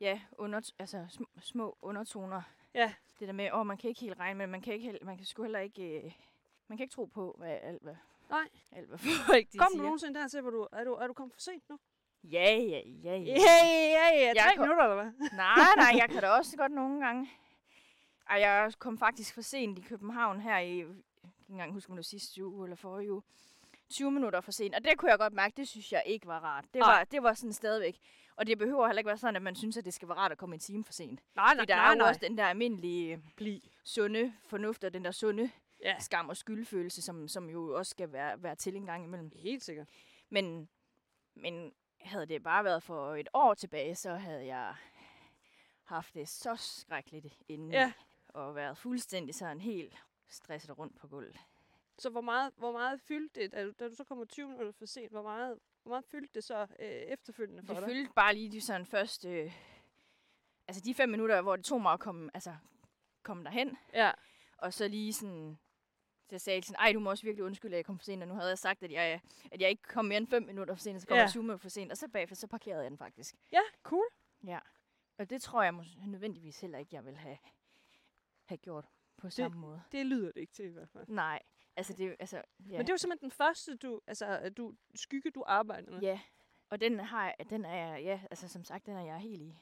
ja, 0.00 0.20
under, 0.32 0.70
altså 0.78 1.06
små, 1.08 1.26
små 1.40 1.78
undertoner. 1.82 2.42
Ja. 2.74 2.94
Det 3.20 3.28
der 3.28 3.34
med, 3.34 3.52
åh, 3.52 3.66
man 3.66 3.76
kan 3.76 3.88
ikke 3.88 4.00
helt 4.00 4.18
regne 4.18 4.38
med, 4.38 4.46
man 4.46 4.60
kan 4.62 4.74
ikke, 4.74 4.86
helt, 4.86 5.04
man 5.04 5.16
kan 5.16 5.26
sgu 5.26 5.42
heller 5.42 5.58
ikke, 5.58 6.02
øh, 6.04 6.12
man 6.66 6.78
kan 6.78 6.84
ikke 6.84 6.92
tro 6.94 7.04
på, 7.04 7.34
hvad 7.38 7.58
alt, 7.62 7.82
hvad, 7.82 7.96
Nej. 8.30 8.48
alt, 8.72 8.88
hvad 8.88 8.98
folk 9.26 9.52
de 9.52 9.58
Kom 9.58 9.66
du 9.66 9.72
siger. 9.72 9.82
nogensinde 9.82 10.20
dertil, 10.20 10.40
hvor 10.40 10.50
du 10.50 10.66
er, 10.72 10.84
du, 10.84 10.92
er 10.92 11.06
du 11.06 11.12
kommet 11.12 11.32
for 11.34 11.40
sent 11.40 11.68
nu? 11.68 11.78
Ja, 12.24 12.54
ja, 12.56 12.80
ja, 13.04 13.16
ja. 13.16 13.16
Ja, 13.16 13.66
ja, 14.14 14.26
ja. 14.26 14.32
Tre 14.42 14.56
kom- 14.56 14.62
minutter, 14.62 14.84
eller 14.84 15.02
hvad? 15.02 15.12
Nej, 15.32 15.56
nej, 15.76 15.92
jeg 16.00 16.08
kan 16.10 16.20
da 16.22 16.28
også 16.38 16.56
godt 16.56 16.72
nogle 16.72 17.04
gange. 17.06 17.30
Ej, 18.30 18.40
jeg 18.40 18.72
kom 18.78 18.98
faktisk 18.98 19.34
for 19.34 19.40
sent 19.42 19.78
i 19.78 19.82
København 19.82 20.40
her 20.40 20.58
i, 20.58 20.78
jeg 20.78 20.86
kan 20.86 20.94
ikke 21.38 21.52
engang 21.52 21.72
huske, 21.72 21.90
om 21.90 21.94
det 21.96 21.98
var 21.98 22.02
sidste 22.02 22.46
uge 22.46 22.66
eller 22.66 22.76
forrige 22.76 23.12
uge. 23.12 23.22
20 23.90 24.10
minutter 24.10 24.40
for 24.40 24.52
sent, 24.52 24.74
og 24.74 24.84
det 24.84 24.98
kunne 24.98 25.10
jeg 25.10 25.18
godt 25.18 25.32
mærke, 25.32 25.54
det 25.56 25.68
synes 25.68 25.92
jeg 25.92 26.02
ikke 26.06 26.26
var 26.26 26.40
rart. 26.40 26.64
Det 26.74 26.80
Nej. 26.80 26.88
var, 26.96 27.04
det 27.04 27.22
var 27.22 27.32
sådan 27.34 27.52
stadigvæk. 27.52 27.98
Og 28.36 28.46
det 28.46 28.58
behøver 28.58 28.86
heller 28.86 28.98
ikke 28.98 29.08
være 29.08 29.18
sådan, 29.18 29.36
at 29.36 29.42
man 29.42 29.54
synes, 29.54 29.76
at 29.76 29.84
det 29.84 29.94
skal 29.94 30.08
være 30.08 30.16
rart 30.16 30.32
at 30.32 30.38
komme 30.38 30.54
en 30.54 30.60
time 30.60 30.84
for 30.84 30.92
sent. 30.92 31.20
Nej, 31.36 31.54
Fordi 31.56 31.66
der 31.66 31.76
er 31.76 31.96
jo 31.96 32.04
også 32.04 32.20
den 32.22 32.38
der 32.38 32.44
almindelige 32.46 33.22
Bliv. 33.36 33.60
sunde 33.84 34.32
fornuft 34.46 34.84
og 34.84 34.94
den 34.94 35.04
der 35.04 35.10
sunde 35.10 35.50
Ja. 35.84 35.98
skam 35.98 36.28
og 36.28 36.36
skyldfølelse, 36.36 37.02
som, 37.02 37.28
som 37.28 37.50
jo 37.50 37.76
også 37.78 37.90
skal 37.90 38.12
være, 38.12 38.42
være 38.42 38.54
til 38.54 38.76
en 38.76 38.86
gang 38.86 39.04
imellem. 39.04 39.30
Helt 39.36 39.64
sikkert. 39.64 39.88
Men, 40.30 40.68
men 41.34 41.72
havde 42.00 42.26
det 42.26 42.42
bare 42.42 42.64
været 42.64 42.82
for 42.82 43.14
et 43.14 43.28
år 43.34 43.54
tilbage, 43.54 43.94
så 43.94 44.14
havde 44.14 44.46
jeg 44.46 44.74
haft 45.84 46.14
det 46.14 46.28
så 46.28 46.56
skrækkeligt 46.56 47.42
inden. 47.48 47.72
Ja. 47.72 47.92
Og 48.28 48.54
været 48.54 48.78
fuldstændig 48.78 49.34
sådan 49.34 49.60
helt 49.60 49.94
stresset 50.28 50.78
rundt 50.78 50.96
på 50.96 51.08
gulvet. 51.08 51.36
Så 51.98 52.10
hvor 52.10 52.20
meget, 52.20 52.52
hvor 52.56 52.72
meget 52.72 53.00
fyldte 53.00 53.40
det, 53.40 53.52
da 53.78 53.88
du, 53.88 53.94
så 53.94 54.04
kommer 54.04 54.24
20 54.24 54.48
minutter 54.48 54.72
for 54.72 54.86
sent, 54.86 55.10
hvor 55.10 55.22
meget, 55.22 55.58
hvor 55.82 55.90
meget 55.90 56.04
fyldte 56.04 56.34
det 56.34 56.44
så 56.44 56.66
øh, 56.78 56.86
efterfølgende 56.88 57.62
for 57.62 57.74
Det 57.74 57.82
dig? 57.82 57.88
fyldte 57.88 58.12
bare 58.14 58.34
lige 58.34 58.52
de 58.52 58.60
sådan 58.60 58.86
første... 58.86 59.28
Øh, 59.28 59.52
altså 60.68 60.82
de 60.84 60.94
fem 60.94 61.08
minutter, 61.08 61.42
hvor 61.42 61.56
det 61.56 61.64
tog 61.64 61.82
mig 61.82 61.92
at 61.92 62.00
komme, 62.00 62.30
altså, 62.34 62.56
komme 63.22 63.44
derhen. 63.44 63.78
Ja. 63.94 64.12
Og 64.56 64.74
så 64.74 64.88
lige 64.88 65.12
sådan... 65.12 65.58
Så 66.30 66.34
jeg 66.34 66.40
sagde 66.40 66.62
sådan, 66.62 66.80
ej, 66.80 66.92
du 66.92 67.00
må 67.00 67.10
også 67.10 67.22
virkelig 67.24 67.44
undskylde, 67.44 67.74
at 67.74 67.76
jeg 67.76 67.84
kom 67.84 67.98
for 67.98 68.04
sent. 68.04 68.22
Og 68.22 68.28
nu 68.28 68.34
havde 68.34 68.48
jeg 68.48 68.58
sagt, 68.58 68.82
at 68.82 68.92
jeg, 68.92 69.20
at 69.52 69.60
jeg 69.60 69.70
ikke 69.70 69.82
kom 69.82 70.04
mere 70.04 70.18
end 70.18 70.26
5 70.26 70.42
minutter 70.42 70.74
for 70.74 70.80
sent, 70.80 70.94
og 70.94 71.00
så 71.00 71.06
kom 71.06 71.14
Ja. 71.16 71.20
jeg 71.22 71.30
20 71.30 71.42
minutter 71.42 71.62
for 71.62 71.68
sent. 71.68 71.90
Og 71.92 71.96
så 71.96 72.08
bagefter, 72.08 72.36
så 72.36 72.46
parkerede 72.46 72.82
jeg 72.82 72.90
den 72.90 72.98
faktisk. 72.98 73.34
Ja, 73.52 73.60
cool. 73.82 74.04
Ja. 74.44 74.58
Og 75.18 75.30
det 75.30 75.42
tror 75.42 75.62
jeg 75.62 75.72
mås- 75.74 76.06
nødvendigvis 76.08 76.60
heller 76.60 76.78
ikke, 76.78 76.94
jeg 76.96 77.04
vil 77.04 77.16
have, 77.16 77.38
have 78.44 78.58
gjort 78.58 78.84
på 79.16 79.30
samme 79.30 79.58
måde. 79.58 79.82
Det 79.92 80.06
lyder 80.06 80.32
det 80.32 80.40
ikke 80.40 80.52
til 80.52 80.64
i 80.64 80.68
hvert 80.68 80.88
fald. 80.88 81.04
Nej, 81.08 81.42
altså 81.76 81.92
det, 81.92 82.06
er 82.06 82.14
altså, 82.20 82.36
ja. 82.66 82.76
Men 82.76 82.86
det 82.86 82.92
var 82.92 82.96
simpelthen 82.96 83.30
den 83.30 83.36
første, 83.36 83.76
du, 83.76 84.00
altså, 84.06 84.50
du, 84.56 84.74
skygge, 84.94 85.30
du 85.30 85.44
arbejdede 85.46 85.90
med. 85.90 86.00
Ja, 86.00 86.20
og 86.70 86.80
den 86.80 87.00
har 87.00 87.24
jeg, 87.38 87.50
den 87.50 87.64
er 87.64 87.74
jeg, 87.74 88.02
ja, 88.04 88.20
altså 88.30 88.48
som 88.48 88.64
sagt, 88.64 88.86
den 88.86 88.96
er 88.96 89.02
jeg 89.04 89.18
helt 89.18 89.42
i, 89.42 89.58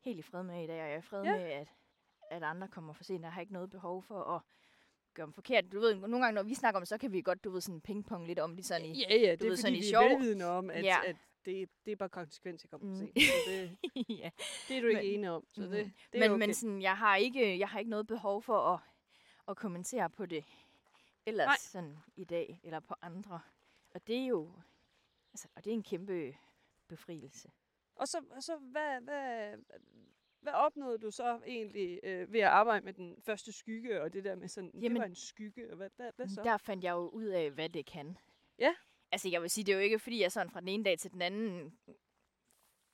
helt 0.00 0.18
i 0.18 0.22
fred 0.22 0.42
med 0.42 0.64
i 0.64 0.66
dag, 0.66 0.82
og 0.82 0.86
jeg 0.88 0.94
er 0.94 0.98
i 0.98 1.02
fred 1.02 1.22
Ja. 1.22 1.32
med, 1.36 1.42
at, 1.44 1.68
at 2.30 2.42
andre 2.42 2.68
kommer 2.68 2.92
for 2.92 3.04
sent. 3.04 3.22
Jeg 3.24 3.32
har 3.32 3.40
ikke 3.40 3.52
noget 3.52 3.70
behov 3.70 4.02
for 4.02 4.24
at 4.24 4.42
gøre 5.14 5.26
dem 5.26 5.32
forkert. 5.32 5.72
Du 5.72 5.80
ved, 5.80 5.94
nogle 5.94 6.20
gange, 6.20 6.34
når 6.34 6.42
vi 6.42 6.54
snakker 6.54 6.80
om 6.80 6.86
så 6.86 6.98
kan 6.98 7.12
vi 7.12 7.22
godt, 7.22 7.44
du 7.44 7.50
ved, 7.50 7.60
sådan 7.60 7.80
pingpong 7.80 8.26
lidt 8.26 8.38
om 8.38 8.56
det 8.56 8.64
sådan 8.64 8.86
i... 8.86 9.00
Ja, 9.08 9.16
ja, 9.16 9.30
det 9.30 9.40
ved, 9.42 9.52
er 9.52 9.56
sådan 9.56 9.62
fordi, 9.72 9.76
i 9.76 9.80
vi 9.80 9.86
sjov. 9.86 10.04
er 10.04 10.08
velvidende 10.08 10.44
om, 10.46 10.70
at, 10.70 10.84
Ja. 10.84 10.96
at 11.06 11.16
det, 11.44 11.68
det 11.84 11.92
er 11.92 11.96
bare 11.96 12.08
konsekvens, 12.08 12.64
jeg 12.64 12.70
kommer 12.70 12.86
Mm. 12.86 12.92
mm. 12.92 12.98
se. 12.98 13.12
Så 13.26 13.50
det, 13.50 13.78
ja. 14.22 14.30
det 14.68 14.76
er 14.76 14.80
du 14.80 14.86
ikke 14.86 15.00
Men- 15.02 15.10
enig 15.14 15.30
om, 15.30 15.44
så 15.48 15.62
det, 15.62 15.70
det 15.70 15.84
er 16.12 16.18
men, 16.20 16.30
okay. 16.30 16.46
men 16.46 16.54
sådan, 16.54 16.82
jeg 16.82 16.96
har 16.96 17.16
ikke, 17.16 17.58
jeg 17.58 17.68
har 17.68 17.78
ikke 17.78 17.90
noget 17.90 18.06
behov 18.06 18.42
for 18.42 18.58
at, 18.74 18.80
at 19.48 19.56
kommentere 19.56 20.10
på 20.10 20.26
det 20.26 20.44
ellers 21.26 21.46
Nej. 21.46 21.56
sådan 21.60 21.98
i 22.16 22.24
dag, 22.24 22.60
eller 22.64 22.80
på 22.80 22.94
andre. 23.02 23.40
Og 23.94 24.06
det 24.06 24.16
er 24.16 24.26
jo, 24.26 24.52
altså, 25.32 25.48
og 25.56 25.64
det 25.64 25.70
er 25.70 25.74
en 25.74 25.82
kæmpe 25.82 26.36
befrielse. 26.88 27.50
Og 27.94 28.08
så, 28.08 28.18
og 28.30 28.42
så 28.42 28.56
hvad, 28.56 29.00
hvad, 29.00 29.52
hvad 30.42 30.52
opnåede 30.52 30.98
du 30.98 31.10
så 31.10 31.40
egentlig 31.46 32.00
øh, 32.02 32.32
ved 32.32 32.40
at 32.40 32.48
arbejde 32.48 32.84
med 32.84 32.92
den 32.92 33.16
første 33.22 33.52
skygge, 33.52 34.02
og 34.02 34.12
det 34.12 34.24
der 34.24 34.34
med 34.34 34.48
sådan, 34.48 34.70
Jamen, 34.74 34.90
det 34.90 35.00
var 35.00 35.06
en 35.06 35.14
skygge, 35.14 35.70
og 35.70 35.76
hvad, 35.76 35.88
hvad, 35.96 36.10
hvad 36.16 36.28
så? 36.28 36.42
Der 36.42 36.56
fandt 36.56 36.84
jeg 36.84 36.92
jo 36.92 37.08
ud 37.08 37.24
af, 37.24 37.50
hvad 37.50 37.68
det 37.68 37.86
kan. 37.86 38.18
Ja. 38.58 38.74
Altså, 39.12 39.28
jeg 39.28 39.42
vil 39.42 39.50
sige, 39.50 39.64
det 39.64 39.72
er 39.72 39.76
jo 39.76 39.82
ikke, 39.82 39.98
fordi 39.98 40.22
jeg 40.22 40.32
sådan 40.32 40.50
fra 40.50 40.60
den 40.60 40.68
ene 40.68 40.84
dag 40.84 40.98
til 40.98 41.12
den 41.12 41.22
anden 41.22 41.78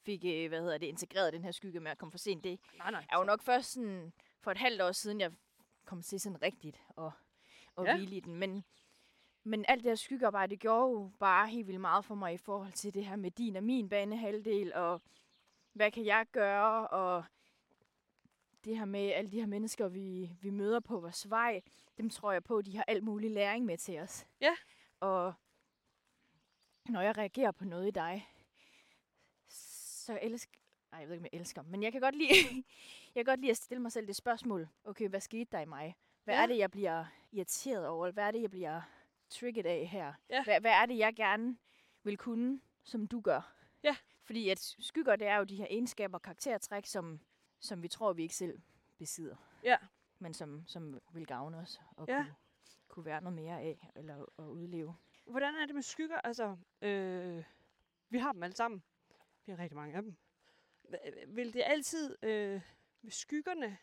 fik, 0.04 0.24
øh, 0.24 0.48
hvad 0.48 0.60
hedder 0.60 0.78
det, 0.78 0.86
integreret 0.86 1.32
den 1.32 1.44
her 1.44 1.50
skygge 1.50 1.80
med 1.80 1.90
at 1.90 1.98
komme 1.98 2.10
for 2.10 2.18
sent. 2.18 2.44
Det 2.44 2.60
nej, 2.78 2.90
nej. 2.90 3.04
er 3.12 3.18
jo 3.18 3.24
nok 3.24 3.42
først 3.42 3.72
sådan, 3.72 4.12
for 4.40 4.50
et 4.50 4.58
halvt 4.58 4.82
år 4.82 4.92
siden, 4.92 5.20
jeg 5.20 5.32
kom 5.84 6.02
til 6.02 6.20
sådan 6.20 6.42
rigtigt 6.42 6.82
og, 6.88 7.12
og 7.74 7.86
ja. 7.86 7.96
hvile 7.96 8.16
i 8.16 8.20
den. 8.20 8.36
Men, 8.36 8.64
men 9.44 9.64
alt 9.68 9.84
det 9.84 9.90
her 9.90 9.96
skyggearbejde 9.96 10.56
gjorde 10.56 10.90
jo 10.90 11.12
bare 11.18 11.48
helt 11.48 11.66
vildt 11.66 11.80
meget 11.80 12.04
for 12.04 12.14
mig 12.14 12.34
i 12.34 12.38
forhold 12.38 12.72
til 12.72 12.94
det 12.94 13.06
her 13.06 13.16
med 13.16 13.30
din 13.30 13.56
og 13.56 13.64
min 13.64 13.88
banehalvdel, 13.88 14.74
og 14.74 15.02
hvad 15.72 15.90
kan 15.90 16.04
jeg 16.04 16.26
gøre, 16.32 16.88
og 16.88 17.24
det 18.68 18.78
her 18.78 18.84
med 18.84 19.12
alle 19.12 19.30
de 19.30 19.40
her 19.40 19.46
mennesker, 19.46 19.88
vi, 19.88 20.30
vi 20.40 20.50
møder 20.50 20.80
på 20.80 21.00
vores 21.00 21.30
vej, 21.30 21.62
dem 21.98 22.10
tror 22.10 22.32
jeg 22.32 22.44
på, 22.44 22.62
de 22.62 22.76
har 22.76 22.84
alt 22.88 23.04
mulig 23.04 23.30
læring 23.30 23.64
med 23.64 23.78
til 23.78 23.98
os. 23.98 24.26
Ja. 24.40 24.56
Og 25.00 25.34
når 26.88 27.00
jeg 27.00 27.18
reagerer 27.18 27.50
på 27.50 27.64
noget 27.64 27.88
i 27.88 27.90
dig, 27.90 28.28
så 29.48 30.18
elsker... 30.22 30.58
Nej, 30.92 31.00
jeg 31.00 31.08
ved 31.08 31.14
ikke, 31.14 31.22
om 31.22 31.28
jeg 31.32 31.40
elsker, 31.40 31.62
men 31.62 31.82
jeg 31.82 31.92
kan 31.92 32.00
godt 32.00 32.14
lide, 32.14 32.28
jeg 33.14 33.24
kan 33.24 33.24
godt 33.24 33.40
lide 33.40 33.50
at 33.50 33.56
stille 33.56 33.82
mig 33.82 33.92
selv 33.92 34.06
det 34.06 34.16
spørgsmål. 34.16 34.68
Okay, 34.84 35.08
hvad 35.08 35.20
skete 35.20 35.48
der 35.52 35.60
i 35.60 35.64
mig? 35.64 35.96
Hvad 36.24 36.34
Ja. 36.34 36.38
ja. 36.38 36.42
er 36.42 36.46
det, 36.46 36.58
jeg 36.58 36.70
bliver 36.70 37.04
irriteret 37.32 37.86
over? 37.86 38.10
Hvad 38.10 38.24
er 38.24 38.30
det, 38.30 38.42
jeg 38.42 38.50
bliver 38.50 38.80
trigget 39.30 39.66
af 39.66 39.86
her? 39.86 40.12
Ja. 40.30 40.44
Hvad, 40.44 40.60
hvad 40.60 40.70
er 40.70 40.86
det, 40.86 40.98
jeg 40.98 41.14
gerne 41.14 41.56
vil 42.02 42.16
kunne, 42.16 42.60
som 42.82 43.06
du 43.06 43.20
gør? 43.20 43.52
Ja. 43.82 43.96
Fordi 44.22 44.48
at 44.48 44.58
skygger, 44.78 45.16
det 45.16 45.26
er 45.26 45.36
jo 45.36 45.44
de 45.44 45.56
her 45.56 45.66
egenskaber 45.70 46.18
og 46.18 46.22
karaktertræk, 46.22 46.86
som, 46.86 47.20
som 47.60 47.82
vi 47.82 47.88
tror, 47.88 48.12
vi 48.12 48.22
ikke 48.22 48.34
selv 48.36 48.60
besidder. 48.98 49.36
Ja. 49.64 49.76
Men 50.18 50.34
som, 50.34 50.62
som 50.66 51.00
vil 51.12 51.26
gavne 51.26 51.56
os 51.56 51.80
og 51.96 52.08
Ja. 52.08 52.22
kunne, 52.22 52.34
kunne 52.88 53.04
være 53.04 53.20
noget 53.20 53.36
mere 53.36 53.60
af, 53.60 53.90
eller 53.96 54.24
at 54.38 54.44
udleve. 54.44 54.96
Hvordan 55.26 55.54
er 55.54 55.66
det 55.66 55.74
med 55.74 55.82
skygger? 55.82 56.20
Altså, 56.20 56.56
øh, 56.82 57.44
vi 58.08 58.18
har 58.18 58.32
dem 58.32 58.42
alle 58.42 58.56
sammen. 58.56 58.82
Vi 59.46 59.52
har 59.52 59.58
rigtig 59.58 59.76
mange 59.76 59.96
af 59.96 60.02
dem. 60.02 60.16
Vil 61.26 61.54
det 61.54 61.62
altid 61.66 62.16
øh, 62.22 62.60
med 63.02 63.10
skyggerne? 63.12 63.78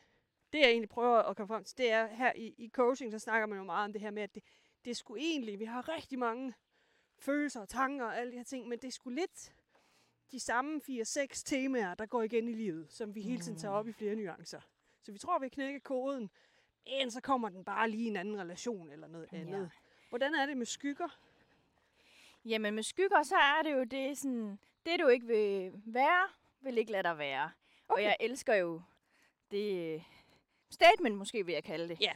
Det 0.53 0.59
jeg 0.59 0.69
egentlig 0.69 0.89
prøver 0.89 1.17
at 1.17 1.37
komme 1.37 1.47
frem 1.47 1.63
til, 1.63 1.77
det 1.77 1.91
er 1.91 2.07
her 2.07 2.33
i, 2.35 2.55
i 2.57 2.69
coaching, 2.69 3.11
så 3.11 3.19
snakker 3.19 3.45
man 3.45 3.57
jo 3.57 3.63
meget 3.63 3.85
om 3.85 3.93
det 3.93 4.01
her 4.01 4.11
med, 4.11 4.23
at 4.23 4.35
det, 4.35 4.43
det 4.85 4.91
er 4.91 4.95
sgu 4.95 5.15
egentlig, 5.15 5.59
vi 5.59 5.65
har 5.65 5.89
rigtig 5.89 6.19
mange 6.19 6.53
følelser 7.19 7.61
og 7.61 7.69
tanker 7.69 8.05
og 8.05 8.17
alle 8.17 8.31
de 8.31 8.37
her 8.37 8.43
ting, 8.43 8.67
men 8.67 8.79
det 8.79 8.87
er 8.87 8.91
sgu 8.91 9.09
lidt 9.09 9.53
de 10.31 10.39
samme 10.39 10.81
4-6 10.89 11.43
temaer, 11.45 11.93
der 11.95 12.05
går 12.05 12.21
igen 12.21 12.47
i 12.47 12.53
livet, 12.53 12.91
som 12.91 13.15
vi 13.15 13.21
hele 13.21 13.41
tiden 13.41 13.57
tager 13.57 13.73
op 13.73 13.87
i 13.87 13.93
flere 13.93 14.15
nuancer. 14.15 14.61
Så 15.03 15.11
vi 15.11 15.17
tror, 15.17 15.39
vi 15.39 15.49
knækker 15.49 15.79
koden, 15.79 16.29
men 16.85 17.11
så 17.11 17.21
kommer 17.21 17.49
den 17.49 17.63
bare 17.65 17.89
lige 17.89 18.03
i 18.03 18.07
en 18.07 18.15
anden 18.15 18.39
relation 18.39 18.89
eller 18.89 19.07
noget 19.07 19.29
Ja. 19.31 19.37
andet. 19.37 19.71
Hvordan 20.09 20.33
er 20.35 20.45
det 20.45 20.57
med 20.57 20.65
skygger? 20.65 21.19
Jamen 22.45 22.75
med 22.75 22.83
skygger, 22.83 23.23
så 23.23 23.35
er 23.35 23.61
det 23.63 23.71
jo 23.73 23.83
det 23.83 24.17
sådan, 24.17 24.59
det 24.85 24.99
du 24.99 25.07
ikke 25.07 25.27
vil 25.27 25.71
være, 25.85 26.27
vil 26.61 26.77
ikke 26.77 26.91
lade 26.91 27.03
dig 27.03 27.17
være. 27.17 27.51
Okay. 27.87 28.01
Og 28.01 28.03
jeg 28.03 28.17
elsker 28.19 28.53
jo 28.55 28.81
det 29.51 30.03
statement, 30.69 31.17
måske 31.17 31.45
vil 31.45 31.53
jeg 31.53 31.63
kalde 31.63 31.87
det. 31.89 32.01
Ja. 32.01 32.13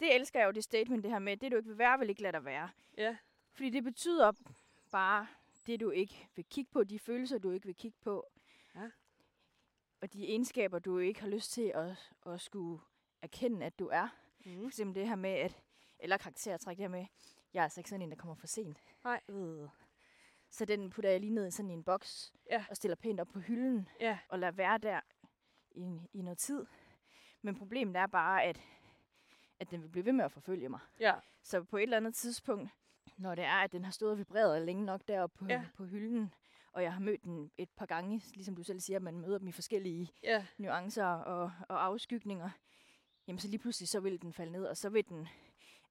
Det 0.00 0.14
elsker 0.14 0.38
jeg 0.40 0.46
jo, 0.46 0.50
det 0.52 0.64
statement, 0.64 1.02
det 1.04 1.10
her 1.12 1.18
med, 1.18 1.36
det 1.36 1.52
du 1.52 1.56
ikke 1.56 1.68
vil 1.68 1.78
være, 1.78 1.98
vil 1.98 2.10
ikke 2.10 2.22
lade 2.22 2.32
dig 2.32 2.44
være. 2.44 2.70
Ja. 2.98 3.16
Fordi 3.52 3.70
det 3.70 3.84
betyder 3.84 4.32
bare 4.90 5.26
det, 5.68 5.80
du 5.80 5.90
ikke 5.90 6.28
vil 6.36 6.44
kigge 6.44 6.70
på, 6.72 6.84
de 6.84 6.98
følelser, 6.98 7.38
du 7.38 7.50
ikke 7.50 7.66
vil 7.66 7.74
kigge 7.76 7.98
på. 8.00 8.26
Ja. 8.74 8.90
Og 10.00 10.12
de 10.12 10.24
egenskaber, 10.28 10.78
du 10.78 10.98
ikke 10.98 11.20
har 11.20 11.28
lyst 11.28 11.52
til 11.52 11.72
at, 11.74 12.12
at 12.26 12.40
skulle 12.40 12.80
erkende, 13.22 13.66
at 13.66 13.78
du 13.78 13.86
er. 13.88 14.08
For 14.42 14.48
Mm. 14.48 14.66
eksempel 14.66 14.94
det 14.94 15.08
her 15.08 15.16
med, 15.16 15.30
at, 15.30 15.62
eller 15.98 16.16
karaktertræk, 16.16 16.76
det 16.76 16.82
her 16.82 16.88
med, 16.88 17.06
jeg 17.54 17.60
er 17.60 17.64
altså 17.64 17.80
ikke 17.80 17.90
sådan 17.90 18.02
en, 18.02 18.10
der 18.10 18.16
kommer 18.16 18.34
for 18.34 18.46
sent. 18.46 18.82
Nej. 19.04 19.20
Øh. 19.28 19.68
Så 20.50 20.64
den 20.64 20.90
putter 20.90 21.10
jeg 21.10 21.20
lige 21.20 21.34
ned 21.34 21.46
i 21.46 21.50
sådan 21.50 21.70
en 21.70 21.84
boks, 21.84 22.32
Ja. 22.50 22.64
og 22.70 22.76
stiller 22.76 22.94
pænt 22.94 23.20
op 23.20 23.28
på 23.32 23.38
hylden, 23.40 23.88
Ja. 24.00 24.18
og 24.28 24.38
lader 24.38 24.52
være 24.52 24.78
der 24.78 25.00
i, 25.70 26.00
i 26.12 26.22
noget 26.22 26.38
tid. 26.38 26.66
Men 27.42 27.54
problemet 27.54 27.96
er 27.96 28.06
bare, 28.06 28.42
at, 28.44 28.60
at 29.60 29.70
den 29.70 29.82
vil 29.82 29.88
blive 29.88 30.04
ved 30.04 30.12
med 30.12 30.24
at 30.24 30.32
forfølge 30.32 30.68
mig. 30.68 30.80
Ja. 31.00 31.14
Så 31.42 31.62
på 31.62 31.76
et 31.76 31.82
eller 31.82 31.96
andet 31.96 32.14
tidspunkt, 32.14 32.70
når 33.18 33.34
det 33.34 33.44
er, 33.44 33.54
at 33.54 33.72
den 33.72 33.84
har 33.84 33.92
stået 33.92 34.12
og 34.12 34.18
vibreret 34.18 34.62
længe 34.62 34.84
nok 34.84 35.00
deroppe 35.08 35.38
på, 35.38 35.46
Ja. 35.48 35.64
på 35.76 35.84
hylden, 35.84 36.34
og 36.72 36.82
jeg 36.82 36.92
har 36.92 37.00
mødt 37.00 37.22
den 37.24 37.50
et 37.58 37.70
par 37.70 37.86
gange, 37.86 38.22
ligesom 38.34 38.56
du 38.56 38.62
selv 38.62 38.80
siger, 38.80 38.96
at 38.96 39.02
man 39.02 39.20
møder 39.20 39.38
dem 39.38 39.48
i 39.48 39.52
forskellige 39.52 40.12
Ja. 40.22 40.46
nuancer 40.58 41.04
og, 41.06 41.52
og 41.68 41.84
afskygninger, 41.84 42.50
jamen 43.28 43.38
så 43.38 43.48
lige 43.48 43.58
pludselig 43.58 43.88
så 43.88 44.00
vil 44.00 44.22
den 44.22 44.32
falde 44.32 44.52
ned, 44.52 44.64
og 44.66 44.76
så 44.76 44.88
vil 44.88 45.08
den, 45.08 45.28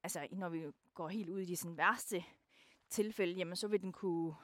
altså 0.03 0.27
når 0.31 0.49
vi 0.49 0.63
går 0.93 1.07
helt 1.09 1.29
ud 1.29 1.39
i 1.39 1.45
de 1.45 1.55
sådan 1.55 1.77
værste 1.77 2.23
tilfælde, 2.89 3.33
jamen 3.33 3.55
så 3.55 3.67
vil 3.67 3.81
den 3.81 3.91
kunne, 3.91 4.35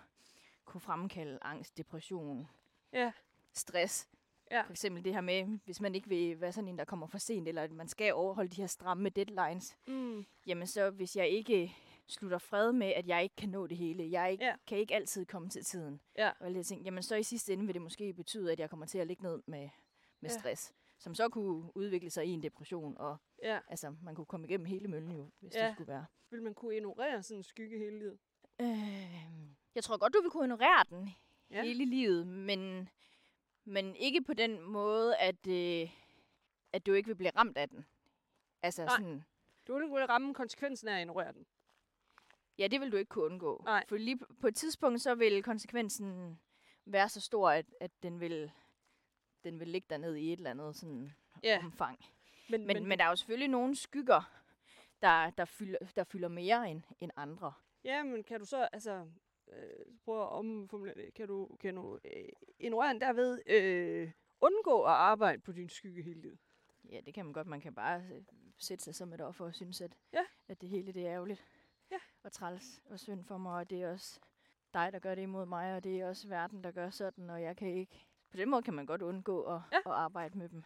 kunne 0.66 0.82
fremkalde 0.82 1.40
angst, 1.42 1.78
depression, 1.78 2.48
Ja. 2.94 3.12
stress. 3.54 4.10
Ja. 4.52 4.62
For 4.62 4.72
eksempel 4.72 5.04
det 5.06 5.14
her 5.14 5.22
med, 5.22 5.60
hvis 5.66 5.82
man 5.82 5.96
ikke 5.96 6.10
vil 6.10 6.42
være 6.42 6.52
sådan 6.52 6.68
en, 6.68 6.78
der 6.78 6.86
kommer 6.86 7.08
for 7.08 7.18
sent, 7.18 7.48
eller 7.48 7.64
at 7.64 7.72
man 7.72 7.88
skal 7.88 8.14
overholde 8.14 8.50
de 8.50 8.62
her 8.62 8.68
stramme 8.68 9.10
deadlines, 9.10 9.78
Mm. 9.88 10.26
jamen 10.48 10.68
så 10.68 10.90
hvis 10.90 11.16
jeg 11.16 11.30
ikke 11.30 11.76
slutter 12.08 12.38
fred 12.38 12.72
med, 12.72 12.88
at 12.88 13.08
jeg 13.08 13.24
ikke 13.24 13.36
kan 13.36 13.50
nå 13.50 13.68
det 13.68 13.78
hele, 13.78 14.12
jeg 14.12 14.32
ikke, 14.32 14.46
Ja. 14.46 14.56
kan 14.68 14.78
ikke 14.78 14.96
altid 14.96 15.26
komme 15.26 15.50
til 15.50 15.64
tiden, 15.64 16.02
Ja. 16.18 16.30
og 16.40 16.46
alle 16.46 16.58
de 16.60 16.64
ting, 16.64 16.82
jamen 16.86 17.04
så 17.04 17.16
i 17.16 17.24
sidste 17.24 17.54
ende 17.54 17.66
vil 17.66 17.74
det 17.74 17.82
måske 17.82 18.14
betyde, 18.14 18.52
at 18.52 18.60
jeg 18.60 18.70
kommer 18.70 18.86
til 18.86 18.98
at 18.98 19.08
ligge 19.08 19.24
ned 19.24 19.42
med, 19.46 19.70
med 20.20 20.30
Ja. 20.30 20.38
stress, 20.40 20.74
som 21.00 21.16
så 21.16 21.30
kunne 21.30 21.72
udvikle 21.78 22.10
sig 22.10 22.26
i 22.26 22.30
en 22.30 22.44
depression, 22.44 22.98
og 22.98 23.18
Ja. 23.44 23.60
altså, 23.68 23.96
man 24.04 24.16
kunne 24.16 24.26
komme 24.26 24.48
igennem 24.48 24.66
hele 24.66 24.88
møllen 24.88 25.12
jo, 25.12 25.30
hvis 25.40 25.56
Ja. 25.56 25.66
det 25.68 25.74
skulle 25.76 25.88
være. 25.88 26.06
Vil 26.30 26.42
man 26.44 26.54
kunne 26.54 26.76
ignorere 26.76 27.24
sådan 27.24 27.38
en 27.40 27.44
skygge 27.44 27.78
hele 27.78 28.00
livet? 28.00 28.18
Øh, 28.62 29.48
jeg 29.76 29.84
tror 29.84 29.98
godt, 29.98 30.14
du 30.14 30.22
vil 30.22 30.32
kunne 30.32 30.46
ignorere 30.46 30.84
den 30.90 31.10
Ja. 31.52 31.62
hele 31.64 31.86
livet, 31.86 32.28
men, 32.28 32.90
men 33.66 33.96
ikke 33.96 34.22
på 34.22 34.34
den 34.34 34.62
måde, 34.62 35.16
at, 35.18 35.48
øh, 35.48 35.90
at 36.74 36.86
du 36.86 36.94
ikke 36.94 37.08
vil 37.08 37.16
blive 37.16 37.32
ramt 37.36 37.58
af 37.58 37.70
den. 37.70 37.86
Altså 38.62 38.86
Nej. 38.86 38.96
sådan, 38.98 39.24
Du 39.68 39.74
vil 39.80 39.88
kunne 39.88 40.06
ramme 40.06 40.34
konsekvensen 40.34 40.88
af 40.88 40.94
at 40.96 41.00
ignorere 41.02 41.32
den. 41.34 41.46
Ja, 42.58 42.68
det 42.68 42.82
vil 42.82 42.92
du 42.92 42.98
ikke 42.98 43.10
kunne 43.10 43.26
undgå. 43.26 43.62
Nej. 43.66 43.86
For 43.90 43.96
lige 43.98 44.18
på- 44.42 44.48
et 44.48 44.56
tidspunkt, 44.56 45.02
så 45.02 45.16
vil 45.16 45.44
konsekvensen 45.44 46.40
være 46.86 47.10
så 47.10 47.22
stor, 47.22 47.50
at, 47.50 47.66
at 47.82 47.92
den 48.04 48.20
vil 48.20 48.52
den 49.44 49.60
vil 49.60 49.68
ligge 49.68 49.86
dernede 49.90 50.22
i 50.22 50.34
et 50.34 50.38
eller 50.38 50.50
andet 50.52 50.76
sådan 50.76 51.14
Ja. 51.44 51.62
omfang. 51.64 52.00
Men, 52.50 52.68
Men, 52.68 52.88
men 52.88 53.00
der 53.00 53.06
er 53.06 53.10
jo 53.10 53.16
selvfølgelig 53.16 53.48
nogle 53.50 53.76
skygger, 53.76 54.42
der, 55.02 55.30
der, 55.30 55.46
fylder, 55.46 55.78
der 55.96 56.04
fylder 56.04 56.28
mere 56.28 56.72
end, 56.72 56.82
end 57.00 57.12
andre. 57.16 57.54
Ja, 57.84 58.04
men 58.04 58.24
kan 58.24 58.40
du 58.40 58.46
så, 58.46 58.68
altså, 58.74 59.08
øh, 59.52 59.86
prøve 60.06 60.22
at 60.22 60.30
omformulere 60.30 60.96
det. 60.96 61.14
Kan 61.14 61.28
du, 61.28 61.58
kan 61.60 61.76
du 61.76 62.00
øh, 62.06 62.30
ignorere 62.60 63.00
derved 63.00 63.42
øh, 63.48 64.12
undgå 64.42 64.82
at 64.84 64.92
arbejde 64.92 65.42
på 65.42 65.52
din 65.52 65.70
skygge 65.70 66.04
hele 66.04 66.22
livet? 66.22 66.40
Ja, 66.92 67.02
det 67.06 67.14
kan 67.14 67.26
man 67.26 67.34
godt. 67.34 67.48
Man 67.48 67.62
kan 67.62 67.76
bare 67.76 68.02
øh, 68.14 68.22
sætte 68.58 68.84
sig 68.84 68.96
som 68.96 69.14
et 69.14 69.22
offer 69.22 69.46
og 69.46 69.56
synes, 69.56 69.82
at, 69.82 69.96
Ja. 70.14 70.24
at 70.48 70.62
det 70.62 70.70
hele 70.70 70.92
det 70.94 71.06
er 71.08 71.14
ærgerligt. 71.14 71.46
Og 72.24 72.32
træls 72.32 72.82
og 72.90 73.00
synd 73.00 73.24
for 73.24 73.38
mig, 73.38 73.54
og 73.60 73.70
det 73.70 73.82
er 73.84 73.92
også 73.92 74.20
dig, 74.74 74.90
der 74.94 75.00
gør 75.00 75.16
det 75.16 75.22
imod 75.22 75.46
mig, 75.46 75.76
og 75.76 75.84
det 75.84 76.00
er 76.02 76.08
også 76.08 76.28
verden, 76.28 76.64
der 76.64 76.72
gør 76.72 76.90
sådan, 76.90 77.30
og 77.30 77.42
jeg 77.42 77.58
kan 77.58 77.68
ikke... 77.68 78.06
På 78.32 78.38
den 78.38 78.50
måde 78.50 78.62
kan 78.62 78.74
man 78.74 78.86
godt 78.86 79.02
undgå 79.02 79.44
at, 79.44 79.62
Ja. 79.72 79.78
at 79.78 79.92
arbejde 79.92 80.38
med 80.38 80.50
dem. 80.50 80.64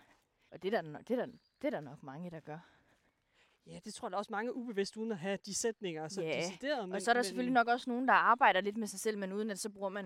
Og 0.52 0.64
det 0.64 0.74
er, 0.74 0.82
der, 0.82 1.00
det, 1.00 1.12
er 1.20 1.26
der, 1.26 1.32
det 1.62 1.68
er 1.68 1.70
der 1.70 1.80
nok 1.82 2.04
mange, 2.04 2.32
der 2.32 2.40
gør. 2.40 2.60
Ja, 3.66 3.80
det 3.86 3.94
tror 3.94 4.10
jeg 4.10 4.18
også 4.18 4.32
mange 4.32 4.56
ubevidst, 4.56 4.98
uden 4.98 5.12
at 5.12 5.18
have 5.18 5.38
de 5.46 5.54
sætninger 5.56 6.08
så 6.08 6.22
Ja, 6.22 6.38
decideret. 6.38 6.90
Men, 6.90 6.96
og 6.96 7.02
så 7.02 7.12
er 7.12 7.14
der 7.14 7.20
men, 7.20 7.24
selvfølgelig 7.26 7.54
nok 7.54 7.68
også 7.68 7.90
nogen, 7.90 8.08
der 8.08 8.14
arbejder 8.14 8.62
lidt 8.62 8.78
med 8.78 8.88
sig 8.88 9.00
selv, 9.00 9.18
men 9.18 9.34
uden 9.34 9.50
at 9.50 9.60
så 9.60 9.70
bruger 9.70 9.90
man, 9.90 10.06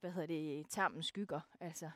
hvad 0.00 0.10
hedder 0.12 0.26
det, 0.26 0.66
termen 0.68 1.02
skygger. 1.02 1.40
Altså, 1.60 1.90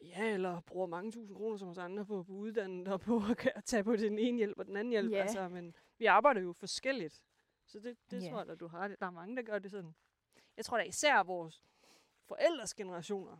Ja, 0.00 0.32
eller 0.34 0.60
bruger 0.60 0.86
mange 0.86 1.12
tusind 1.12 1.36
kroner 1.36 1.56
som 1.56 1.68
os 1.68 1.78
andre 1.78 2.04
på, 2.04 2.22
på 2.22 2.32
uddannet 2.32 2.88
og 2.88 3.00
på 3.00 3.22
at 3.54 3.64
tage 3.64 3.84
på 3.84 3.96
den 3.96 4.18
ene 4.18 4.36
hjælp 4.36 4.58
og 4.58 4.66
den 4.66 4.76
anden 4.76 4.90
hjælp. 4.90 5.12
Ja. 5.12 5.16
Altså, 5.22 5.48
men 5.48 5.74
vi 6.00 6.06
arbejder 6.06 6.40
jo 6.40 6.52
forskelligt. 6.52 7.22
Så 7.66 7.78
det, 7.78 7.96
det 8.10 8.22
Ja. 8.24 8.30
tror 8.30 8.38
jeg 8.38 8.46
da, 8.46 8.54
du 8.54 8.66
har 8.68 8.88
det. 8.88 9.00
Der 9.00 9.06
er 9.06 9.10
mange, 9.10 9.36
der 9.36 9.42
gør 9.42 9.58
det 9.58 9.70
sådan. 9.70 9.94
Jeg 10.56 10.64
tror 10.64 10.76
da 10.76 10.82
især 10.84 11.22
vores 11.22 11.64
forældres 12.24 12.74
generationer 12.74 13.36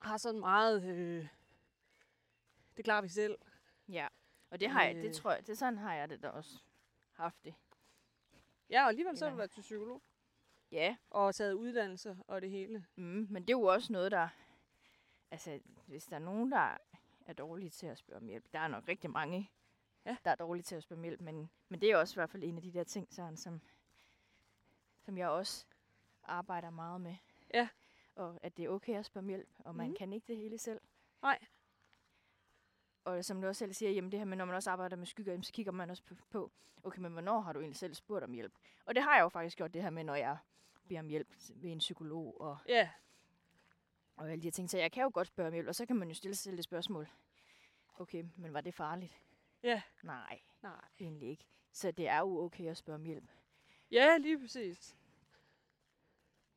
har 0.00 0.16
sådan 0.16 0.40
meget, 0.40 0.82
øh, 0.84 1.28
det 2.76 2.84
klarer 2.84 3.02
vi 3.02 3.08
selv. 3.08 3.38
Ja, 3.88 4.08
og 4.50 4.60
det 4.60 4.70
har 4.70 4.82
jeg, 4.84 4.94
det 4.94 5.04
Øh. 5.08 5.14
tror 5.14 5.32
jeg, 5.32 5.46
det 5.46 5.58
sådan 5.58 5.78
har 5.78 5.94
jeg 5.94 6.08
det 6.10 6.22
da 6.22 6.28
også 6.28 6.58
haft 7.12 7.44
det. 7.44 7.54
Ja, 8.70 8.82
og 8.82 8.88
alligevel 8.88 9.16
så 9.18 9.24
har 9.24 9.30
du 9.30 9.36
været 9.36 9.50
til 9.50 9.60
psykolog. 9.60 10.02
Ja, 10.72 10.96
Og 11.10 11.34
taget 11.34 11.52
uddannelse 11.52 12.18
og 12.28 12.42
det 12.42 12.50
hele. 12.50 12.86
mm, 12.96 13.26
men 13.30 13.42
det 13.42 13.50
er 13.50 13.58
jo 13.58 13.62
også 13.64 13.92
noget, 13.92 14.12
der... 14.12 14.28
Altså, 15.30 15.60
hvis 15.86 16.06
der 16.06 16.16
er 16.16 16.20
nogen, 16.20 16.52
der 16.52 16.76
er 17.26 17.32
dårlige 17.32 17.70
til 17.70 17.86
at 17.86 17.98
spørge 17.98 18.20
om 18.20 18.26
hjælp, 18.26 18.52
der 18.52 18.58
er 18.58 18.68
nok 18.68 18.88
rigtig 18.88 19.10
mange, 19.10 19.50
Ja. 20.06 20.16
der 20.24 20.30
er 20.30 20.34
dårlige 20.34 20.62
til 20.62 20.76
at 20.76 20.82
spørge 20.82 20.98
om 20.98 21.02
hjælp, 21.02 21.20
men, 21.20 21.50
men 21.68 21.80
det 21.80 21.90
er 21.90 21.96
også 21.96 22.14
i 22.14 22.18
hvert 22.18 22.30
fald 22.30 22.44
en 22.44 22.56
af 22.56 22.62
de 22.62 22.72
der 22.72 22.84
ting, 22.84 23.12
sådan, 23.14 23.36
som, 23.36 23.60
som 25.02 25.18
jeg 25.18 25.28
også 25.28 25.66
arbejder 26.24 26.70
meget 26.70 27.00
med. 27.00 27.14
Ja. 27.54 27.68
Og 28.14 28.38
at 28.42 28.56
det 28.56 28.64
er 28.64 28.68
okay 28.68 28.98
at 28.98 29.04
spørge 29.06 29.26
hjælp, 29.26 29.48
og 29.58 29.74
man 29.76 29.86
Mhm. 29.86 29.96
kan 29.96 30.12
ikke 30.12 30.26
det 30.26 30.36
hele 30.36 30.58
selv. 30.58 30.80
Nej. 31.22 31.38
Og 33.04 33.24
som 33.24 33.40
du 33.40 33.46
også 33.48 33.58
selv 33.58 33.72
siger, 33.72 33.90
jamen 33.90 34.12
det 34.12 34.18
her 34.20 34.24
med, 34.26 34.36
når 34.36 34.44
man 34.44 34.54
også 34.54 34.70
arbejder 34.70 34.96
med 34.96 35.06
skygger, 35.06 35.42
så 35.42 35.52
kigger 35.52 35.72
man 35.72 35.90
også 35.90 36.02
på- 36.30 36.50
okay, 36.82 37.00
men 37.00 37.12
hvornår 37.12 37.40
har 37.40 37.52
du 37.52 37.60
egentlig 37.60 37.76
selv 37.78 37.94
spurgt 37.94 38.24
om 38.24 38.32
hjælp? 38.32 38.52
Og 38.84 38.94
det 38.94 39.02
har 39.02 39.14
jeg 39.14 39.22
jo 39.22 39.28
faktisk 39.28 39.56
gjort 39.56 39.74
det 39.74 39.82
her 39.82 39.90
med, 39.90 40.04
når 40.04 40.14
jeg 40.14 40.36
beder 40.88 41.00
om 41.00 41.08
hjælp 41.08 41.28
ved 41.54 41.70
en 41.72 41.78
psykolog 41.78 42.40
og, 42.40 42.58
Ja, 42.68 42.90
og 44.16 44.30
alle 44.30 44.42
de 44.42 44.46
her 44.46 44.52
ting. 44.52 44.70
Så 44.70 44.78
jeg 44.78 44.92
kan 44.92 45.02
jo 45.02 45.10
godt 45.14 45.26
spørge 45.26 45.46
om 45.46 45.52
hjælp, 45.52 45.68
og 45.68 45.74
så 45.74 45.86
kan 45.86 45.96
man 45.96 46.08
jo 46.08 46.14
stille 46.14 46.34
sig 46.34 46.42
selv 46.44 46.56
det 46.56 46.64
spørgsmål. 46.64 47.08
Okay, 47.98 48.24
men 48.36 48.54
var 48.54 48.60
det 48.60 48.74
farligt? 48.74 49.12
Ja. 49.62 49.82
Nej, 50.02 50.40
nej. 50.62 50.84
egentlig 50.98 51.28
ikke. 51.28 51.44
Så 51.72 51.90
det 51.90 52.08
er 52.08 52.18
jo 52.18 52.38
okay 52.38 52.66
at 52.66 52.76
spørge 52.76 52.94
om 52.94 53.04
hjælp. 53.04 53.30
Ja, 53.90 54.16
lige 54.18 54.38
præcis. 54.40 54.96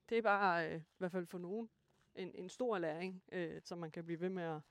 Det 0.09 0.17
er 0.17 0.21
bare, 0.21 0.69
øh, 0.71 0.79
i 0.81 0.83
hvert 0.97 1.11
fald 1.11 1.25
for 1.25 1.37
nogen, 1.37 1.69
en, 2.15 2.31
en 2.35 2.49
stor 2.49 2.77
læring, 2.77 3.23
øh, 3.31 3.61
som 3.63 3.77
man 3.77 3.91
kan 3.91 4.05
blive 4.05 4.19
ved 4.19 4.29
med 4.29 4.43
at, 4.43 4.61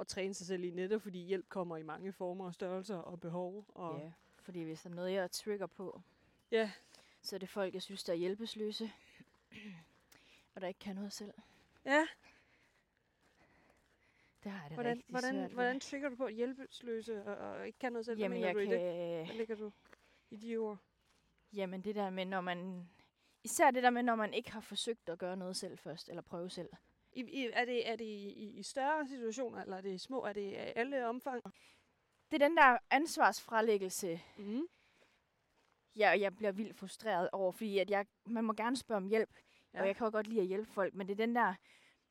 at 0.00 0.06
træne 0.06 0.34
sig 0.34 0.46
selv 0.46 0.64
i 0.64 0.70
netop, 0.70 1.02
fordi 1.02 1.18
hjælp 1.24 1.48
kommer 1.48 1.76
i 1.76 1.82
mange 1.82 2.12
former 2.12 2.44
og 2.46 2.54
størrelser 2.54 2.96
og 2.96 3.20
behov. 3.20 3.64
Og, 3.68 4.00
Ja, 4.00 4.12
fordi 4.42 4.62
hvis 4.62 4.82
der 4.82 4.90
er 4.90 4.94
noget, 4.94 5.12
jeg 5.12 5.30
trigger 5.30 5.66
på, 5.66 6.02
Ja. 6.50 6.72
så 7.22 7.36
er 7.36 7.38
det 7.38 7.48
folk, 7.48 7.74
jeg 7.74 7.82
synes, 7.82 8.04
der 8.04 8.12
er 8.12 8.16
hjælpesløse, 8.16 8.90
og 10.54 10.60
der 10.60 10.66
ikke 10.68 10.80
kan 10.80 10.94
noget 10.96 11.12
selv. 11.12 11.34
ja. 11.84 12.06
Det 14.44 14.52
har 14.52 14.68
det 14.68 14.76
Hvordan, 14.76 14.92
rigtig 14.92 15.10
hvordan, 15.10 15.34
svært 15.34 15.50
hvordan 15.50 15.80
trigger 15.80 16.08
du 16.08 16.16
på 16.16 16.24
at 16.24 16.34
hjælpeløse 16.34 17.24
og, 17.24 17.36
og 17.36 17.66
ikke 17.66 17.78
kan 17.78 17.92
noget 17.92 18.06
selv? 18.06 18.16
Hvad 18.16 18.24
Jamen, 18.24 18.36
mener 18.36 18.46
jeg 18.46 18.54
du 18.54 18.60
i 18.60 18.66
kan, 18.66 18.80
det? 18.80 19.26
Hvad 19.26 19.36
lægger 19.36 19.56
du 19.56 19.72
i 20.30 20.36
de 20.36 20.56
ord? 20.56 20.78
Jamen 21.52 21.84
det 21.84 21.94
der 21.94 22.10
med, 22.10 22.24
når 22.24 22.40
man... 22.40 22.88
Især 23.44 23.70
det 23.70 23.82
der 23.82 23.90
med, 23.90 24.02
når 24.02 24.14
man 24.14 24.34
ikke 24.34 24.52
har 24.52 24.60
forsøgt 24.60 25.08
at 25.08 25.18
gøre 25.18 25.36
noget 25.36 25.56
selv 25.56 25.78
først, 25.78 26.08
eller 26.08 26.22
prøve 26.22 26.50
selv. 26.50 26.68
I, 27.12 27.20
i, 27.22 27.50
er 27.52 27.64
det, 27.64 27.88
er 27.88 27.96
det 27.96 28.04
i, 28.04 28.28
i, 28.32 28.58
i 28.58 28.62
større 28.62 29.08
situationer, 29.08 29.62
eller 29.62 29.76
er 29.76 29.80
det 29.80 29.92
i 29.92 29.98
små? 29.98 30.20
Er 30.24 30.32
det 30.32 30.40
i 30.40 30.54
alle 30.54 31.06
omfang? 31.06 31.42
Det 32.30 32.42
er 32.42 32.48
den 32.48 32.56
der 32.56 32.78
ansvarsfralæggelse, 32.90 34.20
Mm. 34.38 34.66
jeg, 35.96 36.20
jeg 36.20 36.36
bliver 36.36 36.52
vildt 36.52 36.76
frustreret 36.76 37.28
over, 37.32 37.52
fordi 37.52 37.78
at 37.78 37.90
jeg, 37.90 38.06
man 38.26 38.44
må 38.44 38.52
gerne 38.52 38.76
spørge 38.76 38.96
om 38.96 39.06
hjælp. 39.06 39.30
Ja. 39.74 39.80
og 39.80 39.86
jeg 39.86 39.96
kan 39.96 40.04
jo 40.04 40.10
godt 40.10 40.26
lide 40.26 40.40
at 40.40 40.46
hjælpe 40.46 40.72
folk, 40.72 40.94
men 40.94 41.06
det 41.08 41.12
er 41.12 41.26
den 41.26 41.34
der, 41.36 41.54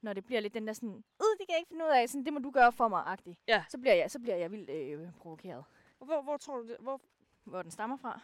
når 0.03 0.13
det 0.13 0.25
bliver 0.25 0.41
lidt 0.41 0.53
den 0.53 0.67
der 0.67 0.73
sådan, 0.73 0.89
øh, 0.95 1.25
det 1.39 1.47
kan 1.47 1.49
jeg 1.49 1.57
ikke 1.59 1.69
finde 1.69 1.85
ud 1.85 1.89
af, 1.89 2.09
sådan, 2.09 2.25
det 2.25 2.33
må 2.33 2.39
du 2.39 2.51
gøre 2.51 2.71
for 2.71 2.87
mig, 2.87 3.03
agtig. 3.05 3.37
Ja. 3.47 3.65
Så 3.69 3.77
bliver 3.77 3.93
jeg, 3.93 4.11
så 4.11 4.19
bliver 4.19 4.35
jeg 4.35 4.51
vildt 4.51 4.69
øh, 4.69 5.13
provokeret. 5.17 5.65
Hvor, 5.97 6.21
hvor 6.21 6.37
tror 6.37 6.57
du 6.57 6.67
det? 6.67 6.77
Hvor, 6.79 7.01
Hvor 7.43 7.61
den 7.61 7.71
stammer 7.71 7.97
fra? 7.97 8.19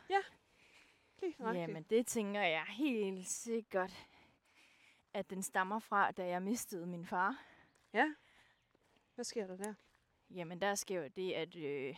lige 1.22 1.36
nøjagtigt? 1.40 1.62
Jamen, 1.70 1.84
det 1.84 2.08
tænker 2.08 2.42
jeg 2.42 2.64
helt 2.64 3.28
sikkert, 3.28 4.08
at 5.14 5.30
den 5.30 5.44
stammer 5.44 5.80
fra, 5.80 6.12
da 6.12 6.28
jeg 6.28 6.42
mistede 6.42 6.88
min 6.88 7.06
far. 7.06 7.44
Ja. 7.94 8.14
Hvad 9.16 9.26
sker 9.26 9.48
der 9.48 9.58
der? 9.58 9.74
Jamen, 10.30 10.62
der 10.62 10.76
sker 10.76 11.02
jo 11.02 11.08
det, 11.16 11.34
at 11.34 11.56
øh, 11.56 11.96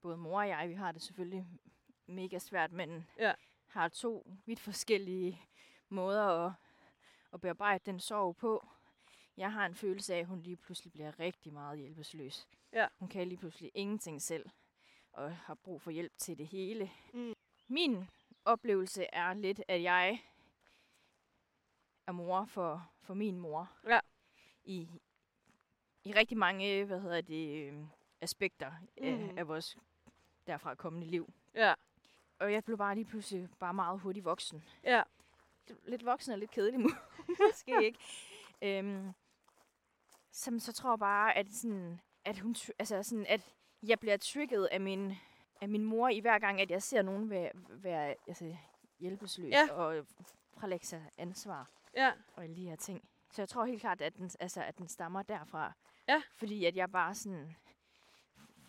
både 0.00 0.16
mor 0.16 0.40
og 0.40 0.48
jeg, 0.48 0.68
vi 0.68 0.74
har 0.74 0.92
det 0.92 1.02
selvfølgelig 1.02 1.46
mega 2.06 2.38
svært, 2.38 2.72
men 2.72 3.06
Ja. 3.18 3.32
har 3.66 3.88
to 3.88 4.26
vidt 4.46 4.60
forskellige 4.60 5.42
måder 5.88 6.46
at, 6.46 6.52
at 7.32 7.40
bearbejde 7.40 7.82
den 7.86 8.00
sorg 8.00 8.36
på. 8.36 8.68
Jeg 9.36 9.52
har 9.52 9.66
en 9.66 9.74
følelse 9.74 10.14
af, 10.14 10.18
at 10.18 10.26
hun 10.26 10.40
lige 10.42 10.56
pludselig 10.56 10.92
bliver 10.92 11.18
rigtig 11.20 11.52
meget 11.52 11.78
hjælpeløs. 11.78 12.48
Ja. 12.72 12.86
Hun 12.98 13.08
kan 13.08 13.28
lige 13.28 13.38
pludselig 13.38 13.70
ingenting 13.74 14.22
selv, 14.22 14.50
og 15.12 15.36
har 15.36 15.54
brug 15.54 15.82
for 15.82 15.90
hjælp 15.90 16.12
til 16.18 16.38
det 16.38 16.46
hele. 16.46 16.90
Mm. 17.14 17.34
Min 17.68 18.04
oplevelse 18.44 19.04
er 19.12 19.34
lidt, 19.34 19.62
at 19.68 19.82
jeg 19.82 20.22
er 22.06 22.12
mor 22.12 22.44
for, 22.44 22.90
for 23.02 23.14
min 23.14 23.40
mor. 23.40 23.70
Ja. 23.86 24.00
I, 24.64 24.88
I 26.04 26.12
rigtig 26.12 26.38
mange, 26.38 26.84
hvad 26.84 27.00
hedder 27.00 27.20
det, 27.20 27.72
øh, 27.72 27.84
aspekter 28.20 28.70
mm. 28.70 29.04
af, 29.06 29.34
af 29.36 29.48
vores 29.48 29.76
derfra 30.46 30.74
kommende 30.74 31.06
liv. 31.06 31.32
Ja. 31.54 31.74
Og 32.38 32.52
jeg 32.52 32.64
blev 32.64 32.78
bare 32.78 32.94
lige 32.94 33.04
pludselig 33.04 33.48
bare 33.58 33.74
meget 33.74 34.00
hurtigt 34.00 34.24
voksen. 34.24 34.64
Ja. 34.84 35.02
Lidt 35.84 36.04
voksen 36.04 36.32
og 36.32 36.38
lidt 36.38 36.50
kedelig 36.50 36.80
må- 36.80 36.90
måske 37.48 37.84
ikke. 37.84 37.98
Øhm, 38.62 39.12
som 40.32 40.58
så 40.58 40.72
tror 40.72 40.90
jeg 40.92 40.98
bare, 40.98 41.36
at, 41.36 41.52
sådan, 41.52 42.00
at, 42.24 42.38
hun, 42.38 42.56
altså 42.78 43.02
sådan, 43.02 43.26
at 43.26 43.54
jeg 43.82 43.98
bliver 43.98 44.16
trigget 44.16 44.66
af 44.66 44.80
min, 44.80 45.12
af 45.60 45.68
min 45.68 45.84
mor 45.84 46.08
i 46.08 46.20
hver 46.20 46.38
gang, 46.38 46.60
at 46.60 46.70
jeg 46.70 46.82
ser 46.82 47.02
nogen 47.02 47.30
være, 47.30 47.50
være 47.68 48.14
altså, 48.28 48.56
hjælpeløs 48.98 49.38
Ja. 49.38 49.72
og 49.72 50.06
fralægge 50.56 50.86
sig 50.86 51.10
ansvar 51.18 51.70
Ja. 51.96 52.12
og 52.36 52.42
alle 52.44 52.56
de 52.56 52.68
her 52.68 52.76
ting. 52.76 53.08
Så 53.30 53.42
jeg 53.42 53.48
tror 53.48 53.64
helt 53.64 53.80
klart, 53.80 54.00
at 54.02 54.16
den, 54.16 54.30
altså, 54.40 54.62
at 54.62 54.78
den 54.78 54.88
stammer 54.88 55.22
derfra. 55.22 55.72
Ja. 56.08 56.22
Fordi 56.34 56.64
at 56.64 56.76
jeg 56.76 56.90
bare 56.90 57.14
sådan, 57.14 57.56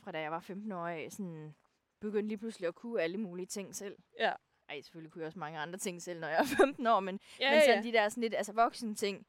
fra 0.03 0.11
da 0.11 0.19
jeg 0.21 0.31
var 0.31 0.39
15 0.39 0.71
år 0.71 1.09
sådan, 1.09 1.55
begyndte 1.99 2.27
lige 2.27 2.37
pludselig 2.37 2.67
at 2.67 2.75
kunne 2.75 3.01
alle 3.01 3.17
mulige 3.17 3.45
ting 3.45 3.75
selv. 3.75 3.97
Ja. 4.19 4.33
Ej, 4.69 4.81
selvfølgelig 4.81 5.11
kunne 5.11 5.21
jeg 5.21 5.27
også 5.27 5.39
mange 5.39 5.59
andre 5.59 5.79
ting 5.79 6.01
selv, 6.01 6.19
når 6.19 6.27
jeg 6.27 6.39
er 6.39 6.45
15 6.65 6.87
år, 6.87 6.99
men, 6.99 7.19
Ja, 7.39 7.51
men 7.51 7.61
sådan 7.61 7.83
ja. 7.83 7.89
de 7.89 7.93
der 7.93 8.09
sådan 8.09 8.21
lidt, 8.21 8.35
altså 8.35 8.53
voksne 8.53 8.95
ting, 8.95 9.25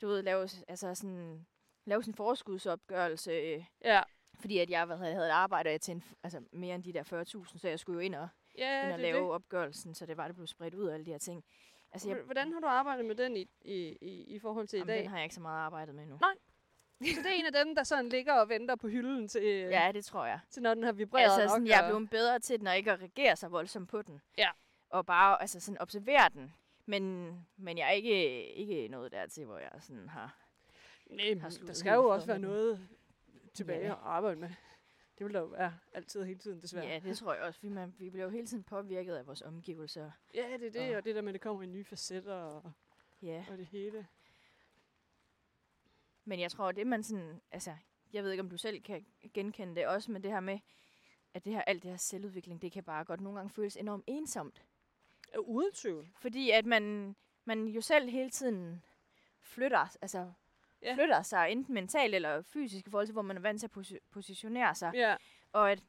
du 0.00 0.06
ved, 0.08 0.22
lave, 0.22 0.48
altså 0.68 0.94
sådan, 0.94 1.46
lave 1.86 2.02
sin 2.02 2.14
forskudsopgørelse, 2.14 3.32
øh, 3.32 3.64
Ja. 3.84 4.02
fordi 4.40 4.58
at 4.58 4.70
jeg 4.70 4.84
hvad, 4.84 4.96
havde, 4.96 5.12
havde 5.14 5.26
et 5.26 5.30
arbejde 5.32 5.78
til 5.78 5.92
en, 5.94 6.02
f- 6.06 6.14
altså 6.22 6.40
mere 6.52 6.74
end 6.74 6.84
de 6.84 6.92
der 6.92 7.02
40.000, 7.48 7.58
så 7.58 7.68
jeg 7.68 7.78
skulle 7.80 7.96
jo 7.96 8.00
ind 8.00 8.14
og, 8.14 8.28
Ja, 8.58 8.84
ind 8.84 8.92
og 8.92 8.98
lave 8.98 9.16
det. 9.24 9.30
opgørelsen, 9.30 9.94
så 9.94 10.06
det 10.06 10.16
var, 10.16 10.26
det 10.26 10.36
blev 10.36 10.46
spredt 10.46 10.74
ud 10.74 10.86
og 10.86 10.94
alle 10.94 11.06
de 11.06 11.10
her 11.10 11.18
ting. 11.18 11.44
Altså, 11.92 12.08
jeg, 12.08 12.18
Hvordan 12.24 12.52
har 12.52 12.60
du 12.60 12.66
arbejdet 12.66 13.04
med 13.04 13.14
den 13.14 13.36
i, 13.36 13.46
i, 13.60 13.96
i, 14.00 14.24
i 14.34 14.38
forhold 14.38 14.68
til 14.68 14.76
i 14.76 14.80
jamen, 14.80 14.88
dag? 14.88 14.98
den 15.02 15.08
har 15.08 15.16
jeg 15.16 15.24
ikke 15.24 15.34
så 15.34 15.40
meget 15.40 15.60
arbejdet 15.60 15.94
med 15.94 16.06
nu. 16.06 16.16
Nej. 16.20 16.34
Så 17.04 17.20
det 17.22 17.26
er 17.26 17.34
en 17.34 17.46
af 17.46 17.64
dem, 17.64 17.74
der 17.74 17.82
sådan 17.82 18.08
ligger 18.08 18.32
og 18.34 18.48
venter 18.48 18.76
på 18.76 18.88
hylden 18.88 19.28
til, 19.28 19.42
øh, 19.42 19.70
Ja, 19.70 19.90
det 19.94 20.04
tror 20.04 20.26
jeg. 20.26 20.40
til 20.50 20.62
når 20.62 20.74
den 20.74 20.82
har 20.82 20.92
vibreret 20.92 21.24
Altså, 21.24 21.40
nok. 21.40 21.50
sådan, 21.50 21.66
jeg 21.66 21.84
er 21.84 21.88
blevet 21.88 22.10
bedre 22.10 22.38
til 22.38 22.58
den, 22.58 22.66
og 22.66 22.76
ikke 22.76 22.92
at 22.92 23.00
reagere 23.00 23.36
så 23.36 23.48
voldsomt 23.48 23.88
på 23.88 24.02
den. 24.02 24.20
Ja. 24.38 24.48
Og 24.90 25.06
bare 25.06 25.40
altså, 25.40 25.60
sådan 25.60 25.80
observere 25.80 26.28
den. 26.34 26.54
Men, 26.86 27.32
men 27.56 27.78
jeg 27.78 27.86
er 27.86 27.90
ikke, 27.92 28.44
ikke 28.54 28.88
nået 28.88 29.12
dertil, 29.12 29.44
hvor 29.44 29.58
jeg 29.58 29.70
sådan 29.80 30.08
har... 30.08 30.36
Nej, 31.10 31.34
har 31.40 31.48
der 31.66 31.72
skal 31.72 31.92
jo 31.94 32.08
også 32.08 32.26
være 32.26 32.36
den. 32.38 32.42
noget 32.46 32.88
tilbage 33.54 33.80
Ja. 33.86 33.92
at 33.92 33.98
arbejde 34.02 34.36
med. 34.40 34.48
Det 35.18 35.26
vil 35.26 35.34
der 35.34 35.40
jo 35.40 35.46
være 35.46 35.74
altid 35.94 36.24
hele 36.24 36.38
tiden, 36.38 36.62
desværre. 36.62 36.86
Ja, 36.86 36.98
det 36.98 37.18
tror 37.18 37.34
jeg 37.34 37.42
også. 37.42 37.58
Fordi 37.60 37.68
man, 37.68 37.94
vi 37.98 38.10
bliver 38.10 38.24
jo 38.24 38.30
hele 38.30 38.46
tiden 38.46 38.62
påvirket 38.62 39.14
af 39.14 39.26
vores 39.26 39.42
omgivelser. 39.42 40.10
Ja, 40.34 40.44
det 40.60 40.66
er 40.66 40.70
det, 40.70 40.90
Og- 40.90 40.96
og 40.96 41.04
det 41.04 41.14
der 41.14 41.22
med, 41.22 41.28
at 41.30 41.34
det 41.34 41.40
kommer 41.40 41.62
i 41.62 41.66
nye 41.66 41.84
facetter 41.84 42.34
og, 42.34 42.72
Ja. 43.22 43.44
og 43.50 43.58
det 43.58 43.66
hele. 43.66 44.06
Men 46.24 46.40
jeg 46.40 46.50
tror, 46.50 46.72
det 46.72 46.86
man 46.86 47.02
sådan... 47.02 47.40
Altså, 47.52 47.76
jeg 48.12 48.24
ved 48.24 48.30
ikke, 48.30 48.40
om 48.42 48.50
du 48.50 48.56
selv 48.56 48.82
kan 48.82 49.06
genkende 49.34 49.74
det 49.74 49.86
også, 49.86 50.12
men 50.12 50.22
det 50.22 50.30
her 50.30 50.40
med, 50.40 50.58
at 51.34 51.44
det 51.44 51.52
her, 51.52 51.62
alt 51.62 51.82
det 51.82 51.90
her 51.90 51.98
selvudvikling, 51.98 52.62
det 52.62 52.72
kan 52.72 52.84
bare 52.84 53.04
godt 53.04 53.20
nogle 53.20 53.38
gange 53.38 53.50
føles 53.50 53.76
enormt 53.76 54.04
ensomt. 54.06 54.62
Uden 55.38 55.72
tvivl. 55.72 56.08
Fordi 56.20 56.50
at 56.50 56.66
man, 56.66 57.16
man 57.44 57.64
jo 57.66 57.80
selv 57.80 58.08
hele 58.10 58.30
tiden 58.30 58.82
flytter, 59.40 59.96
altså 60.02 60.32
Ja. 60.82 60.94
flytter 60.94 61.22
sig, 61.22 61.50
enten 61.50 61.74
mentalt 61.74 62.14
eller 62.14 62.42
fysisk, 62.42 62.86
i 62.86 62.90
forhold 62.90 63.06
til, 63.06 63.12
hvor 63.12 63.22
man 63.22 63.36
er 63.36 63.40
vant 63.40 63.60
til 63.60 63.66
at 63.66 63.70
posi- 63.78 63.98
positionere 64.10 64.74
sig. 64.74 64.90
Ja, 64.94 65.16
Og 65.52 65.72
at 65.72 65.82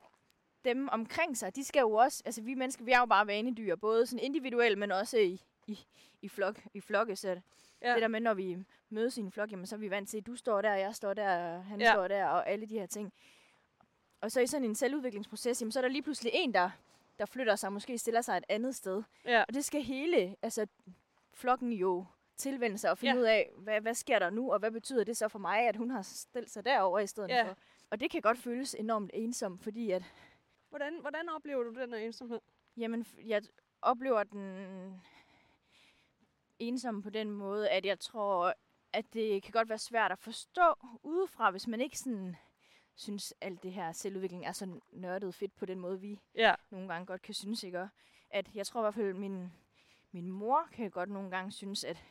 dem 0.66 0.90
omkring 0.92 1.38
sig, 1.38 1.56
de 1.56 1.64
skal 1.64 1.80
jo 1.80 1.92
også, 1.92 2.22
altså 2.26 2.42
vi 2.42 2.54
mennesker, 2.54 2.86
vi 2.86 2.92
er 2.92 3.00
jo 3.00 3.06
bare 3.06 3.28
vanedyr, 3.28 3.76
både 3.76 4.06
sådan 4.06 4.24
individuelt, 4.26 4.78
men 4.78 4.92
også 4.92 5.18
i, 5.18 5.42
i, 5.68 5.80
i, 6.22 6.30
flok, 6.30 6.60
i 6.74 6.82
flokke. 6.82 7.16
Så 7.16 7.42
ja. 7.84 7.94
det 7.94 8.02
der 8.02 8.08
med, 8.08 8.20
når 8.20 8.34
vi 8.34 8.58
mødes 8.90 9.18
i 9.18 9.22
en 9.22 9.32
flok, 9.32 9.52
jamen 9.52 9.66
så 9.66 9.76
er 9.76 9.80
vi 9.80 9.90
vant 9.90 10.10
til, 10.10 10.18
at 10.18 10.26
du 10.26 10.36
står 10.36 10.62
der, 10.62 10.74
jeg 10.74 10.96
står 10.96 11.14
der, 11.14 11.60
han 11.62 11.82
Ja. 11.82 11.94
står 11.94 12.08
der, 12.08 12.26
og 12.28 12.50
alle 12.50 12.66
de 12.66 12.80
her 12.80 12.86
ting. 12.86 13.14
Og 14.22 14.32
så 14.32 14.42
i 14.42 14.48
sådan 14.48 14.66
en 14.66 14.76
selvudviklingsproces, 14.76 15.62
jamen 15.62 15.72
så 15.72 15.80
er 15.80 15.82
der 15.82 15.90
lige 15.90 16.02
pludselig 16.04 16.32
en, 16.36 16.54
der, 16.54 16.70
der 17.20 17.26
flytter 17.26 17.56
sig, 17.56 17.74
måske 17.74 17.98
stiller 17.98 18.22
sig 18.22 18.38
et 18.38 18.46
andet 18.50 18.76
sted. 18.76 19.04
ja. 19.26 19.44
Og 19.48 19.54
det 19.54 19.66
skal 19.66 19.82
hele, 19.82 20.36
altså 20.42 20.68
flokken 21.34 21.72
jo 21.74 22.06
tilvende 22.38 22.78
sig 22.78 22.92
og 22.92 22.98
finde 22.98 23.14
Ja. 23.14 23.20
ud 23.20 23.26
af, 23.26 23.50
hvad, 23.58 23.82
hvad 23.82 23.94
sker 23.94 24.20
der 24.20 24.30
nu, 24.30 24.52
og 24.54 24.60
hvad 24.60 24.72
betyder 24.72 25.04
det 25.04 25.18
så 25.18 25.28
for 25.28 25.40
mig, 25.40 25.60
at 25.68 25.76
hun 25.76 25.90
har 25.92 26.02
stillet 26.02 26.52
sig 26.52 26.66
derover 26.66 27.00
i 27.00 27.08
stedet 27.08 27.30
Ja. 27.30 27.44
for. 27.50 27.58
Og 27.90 28.00
det 28.00 28.12
kan 28.12 28.22
godt 28.22 28.38
føles 28.38 28.76
enormt 28.80 29.12
ensomt, 29.14 29.64
fordi 29.64 29.92
at, 29.92 30.04
Hvordan, 30.70 30.98
hvordan 31.02 31.30
oplever 31.30 31.64
du 31.64 31.70
den 31.82 31.90
her 31.94 32.00
ensomhed? 32.00 32.40
jamen, 32.78 33.06
jeg 33.26 33.42
oplever 33.82 34.24
den 34.24 35.02
ensom 36.68 37.02
på 37.02 37.10
den 37.10 37.32
måde, 37.32 37.70
at 37.70 37.86
jeg 37.86 38.00
tror, 38.00 38.54
at 38.94 39.06
det 39.14 39.44
kan 39.44 39.52
godt 39.52 39.70
være 39.70 39.78
svært 39.78 40.12
at 40.12 40.20
forstå 40.20 40.74
udefra, 41.04 41.52
hvis 41.52 41.68
man 41.68 41.82
ikke 41.82 42.00
sådan 42.00 42.36
synes, 42.96 43.34
alt 43.42 43.64
det 43.64 43.72
her 43.74 43.92
selvudvikling 43.92 44.46
er 44.46 44.52
så 44.52 44.80
nørdet 44.92 45.36
fedt 45.36 45.56
på 45.56 45.66
den 45.66 45.80
måde, 45.80 46.00
vi 46.00 46.20
Ja. 46.36 46.54
nogle 46.70 46.88
gange 46.88 47.06
godt 47.06 47.22
kan 47.22 47.34
synes, 47.34 47.64
ikke? 47.64 47.90
At 48.30 48.56
jeg 48.56 48.68
tror 48.68 48.82
i 48.82 48.84
hvert 48.84 48.94
fald, 48.94 49.14
min, 49.14 49.52
min 50.12 50.32
mor 50.32 50.68
kan 50.72 50.92
godt 50.92 51.10
nogle 51.10 51.30
gange 51.32 51.52
synes, 51.52 51.84
at 51.84 52.04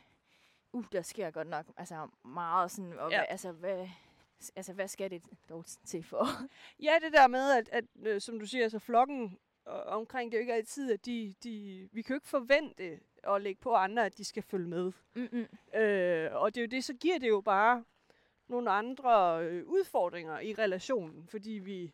uh, 0.72 0.84
der 0.92 1.02
sker 1.02 1.30
godt 1.30 1.48
nok 1.48 1.66
altså 1.76 2.08
meget 2.24 2.70
sådan, 2.70 2.98
og 2.98 3.10
Ja. 3.10 3.16
hvad, 3.18 3.26
altså, 3.28 3.52
hvad, 3.52 3.88
altså, 4.56 4.72
hvad 4.72 4.88
skal 4.88 5.10
det 5.10 5.22
dog 5.48 5.64
til 5.84 6.02
for? 6.02 6.26
Ja, 6.82 6.92
det 7.04 7.12
der 7.12 7.28
med, 7.28 7.50
at, 7.52 7.68
at 7.68 7.84
øh, 8.02 8.20
som 8.20 8.38
du 8.40 8.46
siger, 8.46 8.68
så 8.68 8.78
flokken 8.78 9.38
omkring, 9.66 10.32
det 10.32 10.36
er 10.36 10.40
jo 10.40 10.42
ikke 10.42 10.54
altid, 10.54 10.92
at 10.92 11.06
de, 11.06 11.34
de, 11.44 11.88
vi 11.92 12.02
kan 12.02 12.14
jo 12.14 12.16
ikke 12.16 12.28
forvente 12.28 13.00
at 13.28 13.42
lægge 13.42 13.60
på 13.60 13.74
andre, 13.74 14.06
at 14.06 14.18
de 14.18 14.24
skal 14.24 14.42
følge 14.42 14.68
med. 14.68 14.92
Mm-mm. 15.14 15.78
Øh, 15.80 16.30
og 16.32 16.54
det 16.54 16.60
er 16.60 16.64
jo 16.64 16.68
det, 16.70 16.84
så 16.84 16.94
giver 16.94 17.18
det 17.18 17.28
jo 17.28 17.40
bare 17.40 17.84
nogle 18.48 18.70
andre 18.70 19.44
øh, 19.44 19.66
udfordringer 19.66 20.40
i 20.40 20.54
relationen, 20.54 21.26
fordi 21.28 21.50
vi 21.50 21.92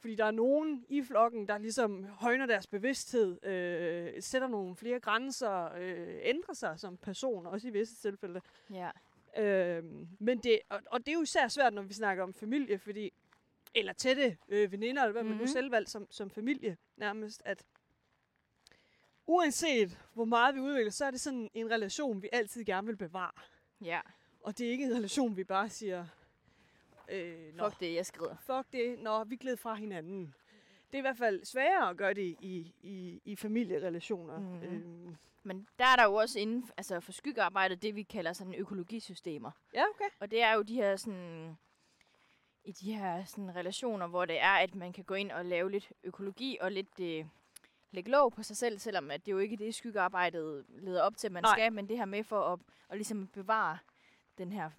fordi 0.00 0.14
der 0.14 0.24
er 0.24 0.30
nogen 0.30 0.84
i 0.88 1.02
flokken, 1.02 1.48
der 1.48 1.58
ligesom 1.58 2.04
højner 2.04 2.46
deres 2.46 2.66
bevidsthed, 2.66 3.44
øh, 3.44 4.12
sætter 4.22 4.48
nogle 4.48 4.76
flere 4.76 5.00
grænser, 5.00 5.72
øh, 5.78 6.18
ændrer 6.22 6.54
sig 6.54 6.80
som 6.80 6.96
person, 6.96 7.46
også 7.46 7.68
i 7.68 7.70
visse 7.70 7.96
tilfælde. 7.96 8.40
Ja. 8.70 8.90
Øh, 9.38 9.84
men 10.18 10.38
det, 10.38 10.58
og, 10.68 10.80
og 10.86 10.98
det 10.98 11.08
er 11.08 11.12
jo 11.12 11.22
især 11.22 11.48
svært, 11.48 11.74
når 11.74 11.82
vi 11.82 11.94
snakker 11.94 12.22
om 12.22 12.34
familie, 12.34 12.78
fordi, 12.78 13.12
eller 13.74 13.92
tætte 13.92 14.36
øh, 14.48 14.72
veninder, 14.72 15.02
eller 15.02 15.12
hvad 15.12 15.22
mm-hmm. 15.22 15.36
man 15.36 15.38
nu 15.38 15.42
Mhm. 15.44 15.52
selv 15.52 15.70
valgt 15.70 15.90
som, 15.90 16.06
som 16.10 16.30
familie, 16.30 16.76
nærmest, 16.96 17.42
at 17.44 17.64
uanset 19.26 19.98
hvor 20.14 20.24
meget 20.24 20.54
vi 20.54 20.60
udvikler, 20.60 20.90
så 20.90 21.04
er 21.04 21.10
det 21.10 21.20
sådan 21.20 21.50
en 21.54 21.70
relation, 21.70 22.22
vi 22.22 22.28
altid 22.32 22.64
gerne 22.64 22.86
vil 22.86 22.96
bevare. 22.96 23.32
Ja. 23.80 24.00
Og 24.40 24.58
det 24.58 24.66
er 24.66 24.70
ikke 24.70 24.84
en 24.84 24.94
relation, 24.96 25.36
vi 25.36 25.44
bare 25.44 25.68
siger, 25.68 26.06
øh, 27.08 27.54
nå, 27.54 27.68
Fuck 27.68 27.80
det, 27.80 27.94
jeg 27.94 28.06
skrider. 28.06 28.36
fuck 28.40 28.72
det, 28.72 28.98
når 28.98 29.24
vi 29.24 29.36
gled 29.36 29.56
fra 29.56 29.74
hinanden. 29.74 30.34
Det 30.86 30.94
er 30.94 30.98
i 30.98 31.00
hvert 31.00 31.18
fald 31.18 31.44
sværere 31.44 31.90
at 31.90 31.96
gøre 31.96 32.14
det 32.14 32.36
i, 32.40 32.74
i, 32.82 33.20
i 33.24 33.36
familierelationer. 33.36 34.38
Mhm. 34.38 34.62
Øhm, 34.62 35.16
Men 35.42 35.66
der 35.78 35.84
er 35.84 35.96
der 35.96 36.04
jo 36.04 36.14
også 36.14 36.38
inden 36.38 36.70
altså 36.76 37.00
for 37.00 37.12
skyggearbejdet 37.12 37.82
det, 37.82 37.94
vi 37.94 38.02
kalder 38.02 38.32
sådan 38.32 38.54
økologisystemer. 38.54 39.50
ja, 39.74 39.82
okay. 39.94 40.08
Og 40.20 40.30
det 40.30 40.42
er 40.42 40.52
jo 40.52 40.62
de 40.62 40.74
her 40.74 40.96
sådan 40.96 41.56
i 42.64 42.72
de 42.72 42.92
her 42.94 43.24
sådan, 43.24 43.56
relationer, 43.56 44.06
hvor 44.06 44.24
det 44.24 44.40
er, 44.40 44.50
at 44.52 44.74
man 44.74 44.92
kan 44.92 45.04
gå 45.04 45.14
ind 45.14 45.32
og 45.32 45.44
lave 45.44 45.70
lidt 45.70 45.92
økologi 46.04 46.58
og 46.60 46.72
lidt 46.72 47.00
øh, 47.00 47.24
lægge 47.94 48.10
låg 48.10 48.32
på 48.32 48.42
sig 48.42 48.56
selv, 48.56 48.78
selvom 48.78 49.10
at 49.10 49.26
det 49.26 49.32
jo 49.32 49.38
ikke 49.38 49.52
er 49.52 49.58
det, 49.58 49.74
skyggearbejdet 49.74 50.64
leder 50.68 51.02
op 51.02 51.16
til, 51.16 51.28
at 51.28 51.32
man 51.32 51.42
Nej. 51.42 51.54
skal, 51.56 51.72
men 51.72 51.88
det 51.88 51.96
her 51.96 52.04
med 52.04 52.24
for 52.24 52.52
at, 52.52 52.58
at 52.88 52.96
ligesom 52.96 53.26
bevare 53.26 53.78
den 54.38 54.52
her 54.52 54.70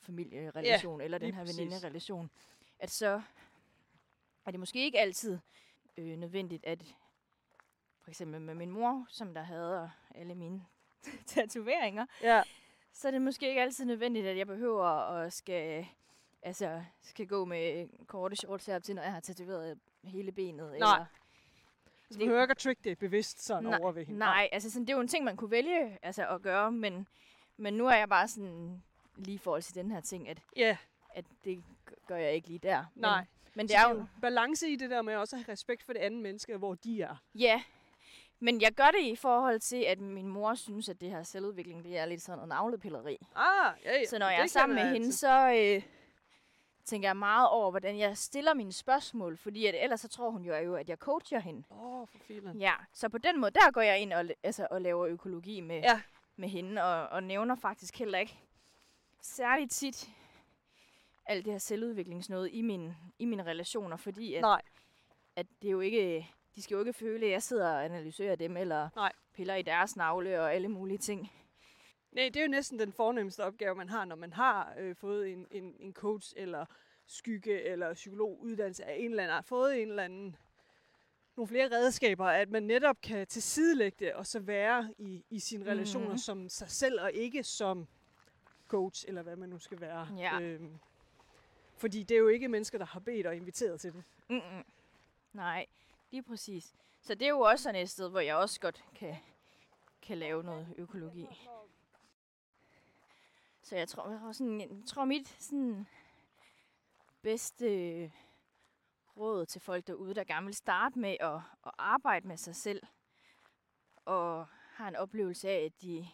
familierelation, 0.00 1.00
eller 1.00 1.18
den 1.18 1.34
her 1.34 1.44
veninderelation, 1.44 2.30
at 2.78 2.90
så 2.90 3.22
er 4.46 4.50
det 4.50 4.60
måske 4.60 4.84
ikke 4.84 5.00
altid 5.00 5.38
øh, 5.96 6.16
nødvendigt, 6.16 6.64
at 6.64 6.94
for 8.00 8.10
eksempel 8.10 8.40
med 8.40 8.54
min 8.54 8.70
mor, 8.70 9.06
som 9.08 9.34
der 9.34 9.42
havde 9.42 9.90
alle 10.14 10.34
mine 10.34 10.66
tatoveringer, 11.26 12.06
Ja, 12.22 12.42
så 12.92 13.08
er 13.08 13.12
det 13.12 13.22
måske 13.22 13.48
ikke 13.48 13.62
altid 13.62 13.84
nødvendigt, 13.84 14.26
at 14.26 14.38
jeg 14.38 14.46
behøver 14.46 14.84
at 14.84 15.32
skal, 15.32 15.86
altså, 16.42 16.84
skal 17.02 17.26
gå 17.26 17.44
med 17.44 17.88
korte 18.06 18.36
shorts 18.36 18.66
her 18.66 18.78
til, 18.78 18.94
når 18.94 19.02
jeg 19.02 19.12
har 19.12 19.20
tatoveret 19.20 19.78
hele 20.04 20.32
benet. 20.32 20.66
Nej. 20.66 20.74
Eller, 20.74 21.06
så 22.14 22.18
Det- 22.18 22.26
behøver 22.26 22.42
ikke 22.42 22.50
at 22.52 22.58
trick 22.58 22.84
det 22.84 22.98
bevidst 22.98 23.44
sådan 23.44 23.62
Nej, 23.64 23.78
over 23.82 23.92
ved 23.92 24.04
hende. 24.06 24.18
nej, 24.18 24.48
altså 24.52 24.70
sådan, 24.70 24.82
det 24.86 24.90
er 24.92 24.96
jo 24.96 25.00
en 25.00 25.08
ting, 25.08 25.24
man 25.24 25.36
kunne 25.36 25.50
vælge 25.50 25.98
altså, 26.02 26.28
at 26.28 26.42
gøre, 26.42 26.72
men, 26.72 27.06
men 27.56 27.74
nu 27.74 27.86
er 27.86 27.94
jeg 27.94 28.08
bare 28.08 28.28
sådan 28.28 28.82
lige 29.16 29.34
i 29.34 29.38
forhold 29.38 29.62
til 29.62 29.74
den 29.74 29.90
her 29.90 30.00
ting, 30.00 30.28
at, 30.28 30.38
Ja, 30.56 30.76
at 31.14 31.24
det 31.44 31.64
gør 32.06 32.16
jeg 32.16 32.32
ikke 32.32 32.48
lige 32.48 32.58
der. 32.58 32.84
Men, 32.94 33.00
nej. 33.00 33.24
Men 33.54 33.68
Så 33.68 33.72
det 33.72 33.80
er 33.80 33.90
jo, 33.90 34.04
balance 34.20 34.68
i 34.68 34.76
det 34.76 34.90
der 34.90 35.02
med 35.02 35.14
også 35.16 35.36
at 35.36 35.42
have 35.42 35.52
respekt 35.52 35.82
for 35.82 35.92
det 35.92 36.00
andet 36.00 36.22
menneske, 36.22 36.56
hvor 36.56 36.74
de 36.74 37.02
er. 37.02 37.16
ja, 37.34 37.62
men 38.40 38.60
jeg 38.60 38.72
gør 38.72 38.90
det 38.90 39.00
i 39.02 39.16
forhold 39.16 39.60
til, 39.60 39.76
at 39.82 40.00
min 40.00 40.28
mor 40.28 40.54
synes, 40.54 40.88
at 40.88 41.00
det 41.00 41.10
her 41.10 41.22
selvudvikling, 41.22 41.84
det 41.84 41.98
er 41.98 42.06
lidt 42.06 42.22
sådan 42.22 42.36
noget 42.38 42.48
navlepilleri. 42.48 43.18
Ah, 43.36 43.74
ja, 43.84 43.92
ja. 43.92 44.06
Så 44.06 44.18
når 44.18 44.26
det 44.26 44.32
jeg 44.34 44.42
er 44.42 44.46
sammen 44.46 44.74
med 44.74 44.82
være 44.84 44.92
hende, 44.92 45.12
så 45.12 45.48
øh, 45.76 45.82
tænker 46.84 47.08
jeg 47.08 47.16
meget 47.16 47.48
over, 47.48 47.70
hvordan 47.70 47.98
jeg 47.98 48.16
stiller 48.18 48.54
mine 48.54 48.72
spørgsmål, 48.72 49.36
fordi 49.36 49.66
at 49.66 49.74
ellers 49.84 50.00
så 50.00 50.08
tror 50.08 50.30
hun 50.30 50.44
jo, 50.44 50.74
at 50.74 50.88
jeg 50.88 50.96
coacher 50.98 51.38
hende. 51.38 51.62
Åh, 51.70 52.00
oh, 52.00 52.08
for 52.08 52.18
filen. 52.18 52.60
Ja, 52.60 52.72
så 52.92 53.08
på 53.08 53.18
den 53.18 53.40
måde, 53.40 53.50
der 53.50 53.70
går 53.72 53.80
jeg 53.80 53.98
ind 53.98 54.12
og, 54.12 54.24
altså, 54.42 54.66
og 54.70 54.80
laver 54.82 55.06
økologi 55.06 55.60
med, 55.60 55.80
Ja. 55.80 56.00
med 56.36 56.48
hende, 56.48 56.82
og, 56.82 57.08
og 57.08 57.22
nævner 57.22 57.54
faktisk 57.54 57.98
heller 57.98 58.18
ikke 58.18 58.38
særligt 59.20 59.72
tit 59.72 60.10
alt 61.26 61.44
det 61.44 61.52
her 61.52 61.58
selvudviklingsnået 61.58 62.50
i, 62.52 62.62
min, 62.62 62.92
i 63.18 63.24
mine 63.24 63.42
relationer, 63.42 63.96
fordi 63.96 64.34
at, 64.34 64.40
Nej, 64.40 64.62
at 65.36 65.46
det 65.62 65.68
er 65.68 65.72
jo 65.72 65.80
ikke, 65.80 66.30
de 66.56 66.62
skal 66.62 66.74
jo 66.74 66.80
ikke 66.80 66.92
føle, 66.92 67.26
at 67.26 67.32
jeg 67.32 67.42
sidder 67.42 67.74
og 67.74 67.84
analyserer 67.84 68.36
dem, 68.36 68.56
eller 68.56 68.88
Nej. 68.96 69.12
piller 69.34 69.54
i 69.54 69.62
deres 69.62 69.96
navle 69.96 70.40
og 70.40 70.54
alle 70.54 70.68
mulige 70.68 70.98
ting. 70.98 71.32
Nej, 72.14 72.24
det 72.24 72.36
er 72.36 72.44
jo 72.44 72.50
næsten 72.50 72.78
den 72.78 72.92
fornemmeste 72.92 73.44
opgave, 73.44 73.74
man 73.74 73.88
har, 73.88 74.04
når 74.04 74.16
man 74.16 74.32
har 74.32 74.74
øh, 74.78 74.96
fået 74.96 75.32
en, 75.32 75.46
en, 75.50 75.76
en 75.78 75.92
coach 75.92 76.32
eller 76.36 76.66
skygge 77.06 77.62
eller 77.62 77.94
psykologuddannelse 77.94 78.84
af 78.84 78.96
en 78.98 79.10
eller 79.10 79.22
anden 79.22 79.36
art, 79.36 79.44
fået 79.44 79.82
en 79.82 79.88
eller 79.88 80.02
anden 80.02 80.36
nogle 81.36 81.48
flere 81.48 81.68
redskaber, 81.72 82.26
at 82.26 82.50
man 82.50 82.62
netop 82.62 82.96
kan 83.02 83.26
tilsidelægge 83.26 83.96
det 84.04 84.12
og 84.14 84.26
så 84.26 84.40
være 84.40 84.94
i, 84.98 85.24
i 85.30 85.38
sine 85.38 85.70
relationer 85.70 86.08
Mhm. 86.08 86.18
som 86.18 86.48
sig 86.48 86.70
selv 86.70 87.00
og 87.00 87.12
ikke 87.12 87.42
som 87.42 87.86
coach 88.68 89.04
eller 89.08 89.22
hvad 89.22 89.36
man 89.36 89.48
nu 89.48 89.58
skal 89.58 89.80
være. 89.80 90.08
Ja. 90.18 90.40
Øhm, 90.40 90.78
fordi 91.76 92.02
det 92.02 92.14
er 92.14 92.18
jo 92.18 92.28
ikke 92.28 92.48
mennesker, 92.48 92.78
der 92.78 92.84
har 92.86 93.00
bedt 93.00 93.26
og 93.26 93.36
inviteret 93.36 93.80
til 93.80 93.92
det. 93.92 94.02
Mm-mm. 94.28 94.64
Nej, 95.32 95.66
lige 96.10 96.22
præcis. 96.22 96.74
Så 97.02 97.14
det 97.14 97.24
er 97.24 97.28
jo 97.30 97.40
også 97.40 97.62
sådan 97.62 97.80
et 97.82 97.90
sted, 97.90 98.08
hvor 98.10 98.20
jeg 98.20 98.36
også 98.36 98.60
godt 98.60 98.84
kan, 98.94 99.16
kan 100.02 100.18
lave 100.18 100.42
noget 100.42 100.66
økologi. 100.78 101.28
Så 103.64 103.76
jeg 103.76 103.88
tror, 103.88 104.10
jeg 104.10 104.20
tror, 104.20 104.32
sådan, 104.32 104.60
jeg 104.60 104.68
tror 104.86 105.04
mit 105.04 105.28
sådan, 105.28 105.86
bedste 107.22 108.12
råd 109.16 109.46
til 109.46 109.60
folk 109.60 109.86
derude, 109.86 110.14
der 110.14 110.24
gerne 110.24 110.46
vil 110.46 110.54
starte 110.54 110.98
med 110.98 111.16
at, 111.20 111.34
at 111.66 111.72
arbejde 111.78 112.28
med 112.28 112.36
sig 112.36 112.56
selv, 112.56 112.82
og 114.04 114.46
har 114.48 114.88
en 114.88 114.96
oplevelse 114.96 115.48
af, 115.48 115.64
at 115.64 115.82
de, 115.82 116.08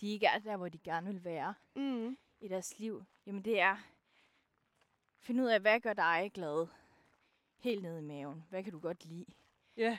de 0.00 0.12
ikke 0.12 0.26
er 0.26 0.38
der, 0.38 0.56
hvor 0.56 0.68
de 0.68 0.78
gerne 0.78 1.12
vil 1.12 1.24
være 1.24 1.54
Mm. 1.74 2.16
i 2.40 2.48
deres 2.48 2.78
liv, 2.78 3.04
jamen 3.26 3.42
det 3.44 3.60
er, 3.60 3.76
finde 5.20 5.42
ud 5.42 5.48
af, 5.48 5.60
hvad 5.60 5.80
gør 5.80 5.92
dig 5.92 6.30
glad? 6.34 6.66
Helt 7.58 7.82
ned 7.82 7.98
i 7.98 8.02
maven. 8.02 8.46
Hvad 8.50 8.62
kan 8.64 8.72
du 8.72 8.78
godt 8.78 9.04
lide? 9.04 9.26
Ja, 9.76 9.98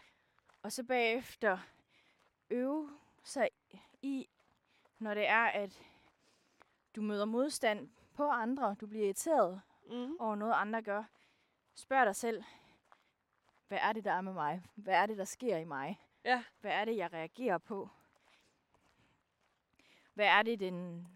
Og 0.64 0.72
så 0.72 0.84
bagefter 0.84 1.58
øve 2.50 2.90
sig 3.24 3.50
i, 4.02 4.28
når 5.00 5.14
det 5.14 5.28
er, 5.28 5.44
at 5.46 5.82
du 6.96 7.02
møder 7.02 7.26
modstand 7.26 7.90
på 8.14 8.30
andre, 8.30 8.76
du 8.82 8.88
bliver 8.88 9.06
irriteret 9.06 9.62
mm. 9.90 10.18
over 10.20 10.36
noget, 10.36 10.54
andre 10.54 10.82
gør. 10.82 11.04
Spørg 11.76 12.06
dig 12.06 12.16
selv, 12.16 12.44
hvad 13.68 13.78
er 13.82 13.94
det, 13.94 14.06
der 14.06 14.12
er 14.12 14.22
med 14.22 14.34
mig? 14.34 14.62
Hvad 14.76 14.94
er 14.94 15.06
det, 15.06 15.18
der 15.18 15.24
sker 15.26 15.58
i 15.58 15.64
mig? 15.66 16.00
ja, 16.26 16.44
Hvad 16.62 16.72
er 16.72 16.86
det, 16.86 16.98
jeg 16.98 17.14
reagerer 17.14 17.58
på? 17.58 17.90
Hvad 20.14 20.26
er 20.26 20.42
det, 20.42 20.60
den, 20.60 21.08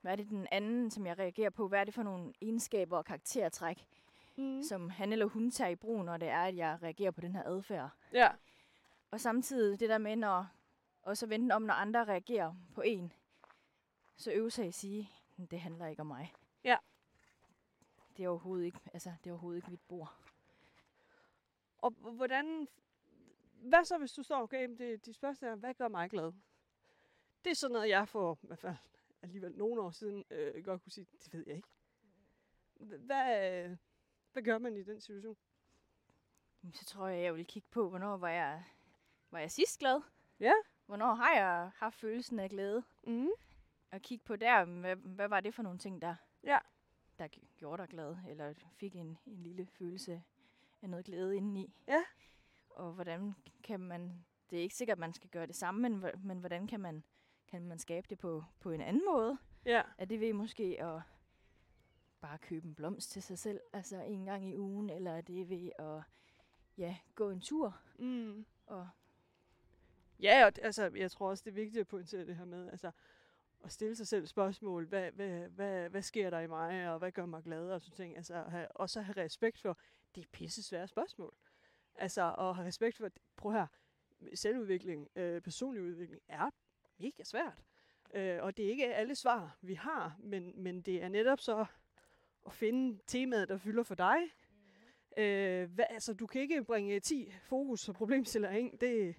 hvad 0.00 0.12
er 0.12 0.16
det 0.16 0.28
den 0.28 0.46
anden, 0.52 0.90
som 0.90 1.06
jeg 1.06 1.18
reagerer 1.18 1.50
på? 1.50 1.68
Hvad 1.68 1.80
er 1.80 1.84
det 1.84 1.94
for 1.94 2.02
nogle 2.02 2.32
egenskaber 2.40 2.96
og 2.98 3.04
karaktertræk, 3.04 3.86
mm. 4.36 4.62
som 4.62 4.90
han 4.90 5.12
eller 5.12 5.26
hun 5.26 5.50
tager 5.50 5.70
i 5.70 5.76
brug, 5.76 6.04
når 6.04 6.16
det 6.16 6.28
er, 6.28 6.42
at 6.42 6.56
jeg 6.56 6.78
reagerer 6.82 7.10
på 7.10 7.20
den 7.20 7.34
her 7.34 7.42
adfærd? 7.46 7.90
ja, 8.12 8.30
Og 9.10 9.20
samtidig 9.20 9.80
det 9.80 9.88
der 9.88 9.98
med, 9.98 10.16
når, 10.16 10.46
og 11.02 11.16
så 11.16 11.26
vente 11.26 11.52
om, 11.52 11.62
når 11.62 11.74
andre 11.74 12.04
reagerer 12.04 12.54
på 12.74 12.80
en, 12.80 13.12
så 14.16 14.32
øve 14.32 14.50
sig 14.50 14.66
at 14.66 14.74
sige, 14.74 15.10
"Men 15.36 15.46
det 15.46 15.60
handler 15.60 15.86
ikke 15.86 16.00
om 16.00 16.06
mig. 16.06 16.34
Ja. 16.64 16.76
Det 18.16 18.24
er 18.24 18.28
overhovedet 18.28 18.64
ikke, 18.64 18.78
altså, 18.92 19.12
det 19.24 19.30
er 19.30 19.34
overhovedet 19.34 19.58
ikke 19.58 19.70
mit 19.70 19.80
bord. 19.88 20.18
Og 21.78 21.90
hvordan... 21.90 22.68
Hvad 23.52 23.84
så, 23.84 23.98
hvis 23.98 24.12
du 24.12 24.22
står, 24.22 24.42
okay, 24.42 24.68
det, 24.78 25.06
de 25.06 25.12
spørgsmål 25.12 25.50
er, 25.50 25.54
hvad 25.54 25.74
gør 25.74 25.88
mig 25.88 26.10
glad? 26.10 26.32
Det 27.44 27.50
er 27.50 27.54
sådan 27.54 27.72
noget, 27.72 27.88
jeg 27.88 28.08
for 28.08 28.38
i 28.42 28.46
hvert 28.46 28.58
fald 28.58 28.76
alligevel 29.22 29.52
nogle 29.56 29.82
år 29.82 29.90
siden 29.90 30.24
øh, 30.30 30.64
godt 30.64 30.82
kunne 30.82 30.92
sige, 30.92 31.06
det 31.24 31.32
ved 31.32 31.44
jeg 31.46 31.56
ikke. 31.56 31.68
Hvad, 32.80 33.76
hvad 34.32 34.42
gør 34.42 34.58
man 34.58 34.76
i 34.76 34.82
den 34.82 35.00
situation? 35.00 35.36
Så 36.72 36.84
tror 36.84 37.06
jeg, 37.08 37.22
jeg 37.22 37.34
vil 37.34 37.46
kigge 37.46 37.68
på, 37.70 37.88
hvornår 37.88 38.16
var 38.16 38.28
jeg, 38.28 38.64
var 39.30 39.38
jeg 39.38 39.50
sidst 39.50 39.78
glad? 39.78 40.00
Ja. 40.40 40.52
Hvornår 40.86 41.14
har 41.14 41.34
jeg 41.34 41.70
haft 41.76 41.96
følelsen 41.96 42.38
af 42.38 42.50
glæde? 42.50 42.84
Mm. 43.06 43.28
Og 43.94 44.02
kigge 44.02 44.24
på 44.24 44.36
der, 44.36 44.64
hvad, 44.64 44.96
hvad 44.96 45.28
var 45.28 45.40
det 45.40 45.54
for 45.54 45.62
nogle 45.62 45.78
ting, 45.78 46.02
der, 46.02 46.14
Ja. 46.44 46.58
der 47.18 47.28
gjorde 47.56 47.82
dig 47.82 47.88
glad? 47.88 48.16
Eller 48.28 48.54
fik 48.76 48.96
en, 48.96 49.18
en 49.26 49.42
lille 49.42 49.66
følelse 49.66 50.22
af 50.82 50.90
noget 50.90 51.04
glæde 51.04 51.36
indeni? 51.36 51.74
Ja. 51.88 52.04
Og 52.70 52.92
hvordan 52.92 53.34
kan 53.62 53.80
man, 53.80 54.24
det 54.50 54.58
er 54.58 54.62
ikke 54.62 54.74
sikkert, 54.74 54.94
at 54.94 55.00
man 55.00 55.12
skal 55.12 55.30
gøre 55.30 55.46
det 55.46 55.56
samme, 55.56 55.88
men, 55.88 56.04
men 56.24 56.38
hvordan 56.38 56.66
kan 56.66 56.80
man, 56.80 57.04
kan 57.48 57.66
man 57.66 57.78
skabe 57.78 58.06
det 58.10 58.18
på, 58.18 58.44
på 58.60 58.70
en 58.70 58.80
anden 58.80 59.02
måde? 59.12 59.38
Ja. 59.64 59.82
Er 59.98 60.04
det 60.04 60.20
ved 60.20 60.32
måske 60.32 60.82
at 60.82 61.02
bare 62.20 62.38
købe 62.38 62.66
en 62.66 62.74
blomst 62.74 63.10
til 63.10 63.22
sig 63.22 63.38
selv, 63.38 63.60
altså 63.72 63.96
en 64.02 64.24
gang 64.24 64.48
i 64.48 64.56
ugen, 64.56 64.90
eller 64.90 65.10
er 65.10 65.20
det 65.20 65.50
ved 65.50 65.70
at 65.78 66.02
ja, 66.78 66.96
gå 67.14 67.30
en 67.30 67.40
tur? 67.40 67.78
Mm. 67.98 68.46
Og 68.66 68.88
Ja, 70.20 70.46
og 70.46 70.52
altså, 70.62 70.90
jeg 70.96 71.10
tror 71.10 71.30
også, 71.30 71.42
det 71.44 71.50
er 71.50 71.54
vigtigt 71.54 71.80
at 71.80 71.86
pointere 71.86 72.26
det 72.26 72.36
her 72.36 72.44
med, 72.44 72.70
altså, 72.70 72.90
at 73.64 73.72
stille 73.72 73.96
sig 73.96 74.06
selv 74.06 74.26
spørgsmål, 74.26 74.86
hvad, 74.86 75.10
hvad, 75.12 75.48
hvad, 75.48 75.90
hvad 75.90 76.02
sker 76.02 76.30
der 76.30 76.40
i 76.40 76.46
mig, 76.46 76.90
og 76.90 76.98
hvad 76.98 77.12
gør 77.12 77.26
mig 77.26 77.42
glad, 77.42 77.70
og 77.70 77.80
sådan 77.80 77.96
ting. 77.96 78.16
Altså, 78.16 78.34
at 78.34 78.50
have, 78.50 78.68
og 78.68 78.90
så 78.90 79.00
have 79.00 79.24
respekt 79.24 79.60
for, 79.60 79.78
det 80.14 80.20
er 80.20 80.28
pisse 80.32 80.62
svære 80.62 80.88
spørgsmål. 80.88 81.34
Altså, 81.94 82.22
og 82.22 82.56
have 82.56 82.66
respekt 82.66 82.96
for, 82.96 83.08
prøv 83.36 83.52
her, 83.52 83.66
selvudvikling, 84.34 85.08
øh, 85.16 85.40
personlig 85.40 85.82
udvikling 85.82 86.22
er 86.28 86.50
mega 86.98 87.24
svært. 87.24 87.62
Øh, 88.14 88.42
og 88.42 88.56
det 88.56 88.64
er 88.64 88.70
ikke 88.70 88.94
alle 88.94 89.14
svar, 89.14 89.56
vi 89.60 89.74
har, 89.74 90.16
men, 90.18 90.52
men 90.62 90.82
det 90.82 91.02
er 91.02 91.08
netop 91.08 91.40
så 91.40 91.66
at 92.46 92.52
finde 92.52 92.98
temaet, 93.06 93.48
der 93.48 93.56
fylder 93.58 93.82
for 93.82 93.94
dig. 93.94 94.18
Øh, 95.16 95.70
hvad, 95.70 95.84
altså, 95.90 96.14
du 96.14 96.26
kan 96.26 96.40
ikke 96.40 96.64
bringe 96.64 97.00
10 97.00 97.32
fokus 97.42 97.88
og 97.88 97.94
problemstillinger 97.94 98.58
ind. 98.58 98.78
Det, 98.78 99.16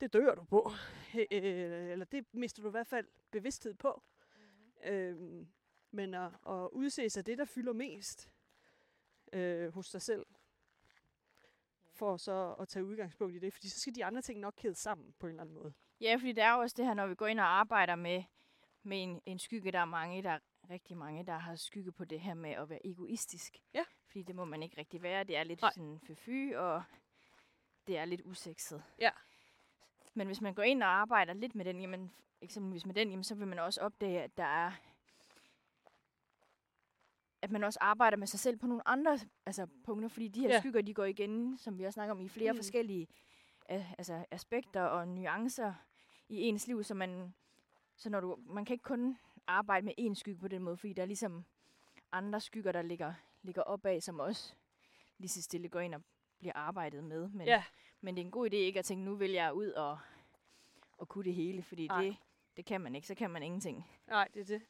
det 0.00 0.12
dør 0.12 0.34
du 0.34 0.44
på. 0.44 0.70
Øh, 1.14 1.90
eller 1.90 2.04
det 2.04 2.24
mister 2.32 2.62
du 2.62 2.68
i 2.68 2.70
hvert 2.70 2.86
fald 2.86 3.06
bevidsthed 3.38 3.74
på. 3.74 4.02
Mm-hmm. 4.36 4.92
Øh, 4.92 5.46
men 5.90 6.14
at, 6.14 6.32
at 6.48 6.68
udse 6.72 7.10
sig 7.10 7.26
det, 7.26 7.38
der 7.38 7.44
fylder 7.44 7.72
mest 7.72 8.30
øh, 9.32 9.74
hos 9.74 9.90
dig 9.90 10.02
selv, 10.02 10.26
for 11.92 12.16
så 12.16 12.54
at 12.60 12.68
tage 12.68 12.84
udgangspunkt 12.84 13.36
i 13.36 13.38
det, 13.38 13.52
fordi 13.52 13.68
så 13.68 13.80
skal 13.80 13.94
de 13.94 14.04
andre 14.04 14.22
ting 14.22 14.40
nok 14.40 14.54
kæde 14.56 14.74
sammen 14.74 15.14
på 15.18 15.26
en 15.26 15.30
eller 15.30 15.42
anden 15.42 15.54
måde. 15.54 15.72
Ja, 16.00 16.14
fordi 16.14 16.32
det 16.32 16.44
er 16.44 16.52
jo 16.52 16.60
også 16.60 16.74
det 16.76 16.84
her, 16.84 16.94
når 16.94 17.06
vi 17.06 17.14
går 17.14 17.26
ind 17.26 17.40
og 17.40 17.46
arbejder 17.46 17.94
med, 17.94 18.24
med 18.82 19.02
en, 19.02 19.22
en 19.26 19.38
skygge, 19.38 19.72
der 19.72 19.78
er 19.80 19.84
mange, 19.84 20.22
der 20.22 20.30
er 20.30 20.38
rigtig 20.70 20.96
mange, 20.96 21.26
der 21.26 21.38
har 21.38 21.56
skygge 21.56 21.92
på 21.92 22.04
det 22.04 22.20
her 22.20 22.34
med 22.34 22.50
at 22.50 22.68
være 22.68 22.86
egoistisk. 22.86 23.56
Ja. 23.74 23.84
Fordi 24.06 24.22
det 24.22 24.34
må 24.34 24.44
man 24.44 24.62
ikke 24.62 24.78
rigtig 24.78 25.02
være. 25.02 25.24
Det 25.24 25.36
er 25.36 25.44
lidt 25.44 25.60
Nej. 25.60 25.72
sådan 25.74 26.00
fy 26.14 26.54
og 26.54 26.82
det 27.86 27.98
er 27.98 28.04
lidt 28.04 28.22
usekset. 28.24 28.82
Ja. 28.98 29.10
Men 30.16 30.26
hvis 30.26 30.40
man 30.40 30.54
går 30.54 30.62
ind 30.62 30.82
og 30.82 30.88
arbejder 30.88 31.32
lidt 31.34 31.54
med 31.54 31.64
den, 31.64 31.80
jamen, 31.80 32.12
eksempelvis 32.40 32.86
med 32.86 32.94
den, 32.94 33.10
jamen, 33.10 33.24
så 33.24 33.34
vil 33.34 33.46
man 33.48 33.58
også 33.58 33.80
opdage, 33.80 34.22
at 34.22 34.36
der 34.36 34.44
er 34.44 34.72
at 37.42 37.50
man 37.50 37.64
også 37.64 37.78
arbejder 37.82 38.16
med 38.16 38.26
sig 38.26 38.40
selv 38.40 38.56
på 38.56 38.66
nogle 38.66 38.88
andre 38.88 39.18
altså, 39.46 39.66
punkter, 39.84 40.08
fordi 40.08 40.28
de 40.28 40.40
her 40.40 40.48
Ja. 40.48 40.60
skygger, 40.60 40.82
de 40.82 40.94
går 40.94 41.04
igen, 41.04 41.58
som 41.58 41.78
vi 41.78 41.84
også 41.84 41.94
snakker 41.94 42.14
om, 42.14 42.20
i 42.20 42.28
flere 42.28 42.52
Mm. 42.52 42.58
forskellige 42.58 43.08
a- 43.68 43.84
altså, 43.98 44.24
aspekter 44.30 44.82
og 44.82 45.08
nuancer 45.08 45.74
i 46.28 46.40
ens 46.42 46.66
liv, 46.66 46.84
så 46.84 46.94
man, 46.94 47.34
så 47.96 48.10
når 48.10 48.20
du, 48.20 48.36
man 48.46 48.64
kan 48.64 48.74
ikke 48.74 48.82
kun 48.82 49.18
arbejde 49.46 49.84
med 49.86 49.94
én 50.00 50.14
skygge 50.14 50.40
på 50.40 50.48
den 50.48 50.62
måde, 50.62 50.76
fordi 50.76 50.92
der 50.92 51.02
er 51.02 51.06
ligesom 51.06 51.44
andre 52.12 52.40
skygger, 52.40 52.72
der 52.72 52.82
ligger, 52.82 53.14
ligger 53.42 53.62
opad, 53.62 54.00
som 54.00 54.20
også 54.20 54.54
lige 55.18 55.28
så 55.28 55.42
stille 55.42 55.68
går 55.68 55.80
ind 55.80 55.94
og 55.94 56.02
bliver 56.38 56.52
arbejdet 56.54 57.04
med. 57.04 57.28
Men, 57.28 57.46
Ja. 57.46 57.64
Men 58.00 58.14
det 58.16 58.20
er 58.20 58.24
en 58.24 58.30
god 58.30 58.46
idé 58.50 58.54
ikke 58.56 58.78
at 58.78 58.84
tænke, 58.84 59.04
nu 59.04 59.14
vil 59.14 59.30
jeg 59.30 59.52
ud 59.54 59.70
og, 59.70 59.98
og 60.98 61.08
kunne 61.08 61.24
det 61.24 61.34
hele, 61.34 61.62
fordi 61.62 61.86
Nej. 61.86 62.02
det, 62.04 62.16
det 62.56 62.64
kan 62.64 62.80
man 62.80 62.94
ikke, 62.94 63.06
så 63.08 63.14
kan 63.14 63.30
man 63.30 63.42
ingenting. 63.42 63.86
Nej, 64.06 64.28
det 64.34 64.40
er 64.40 64.44
det. 64.44 64.62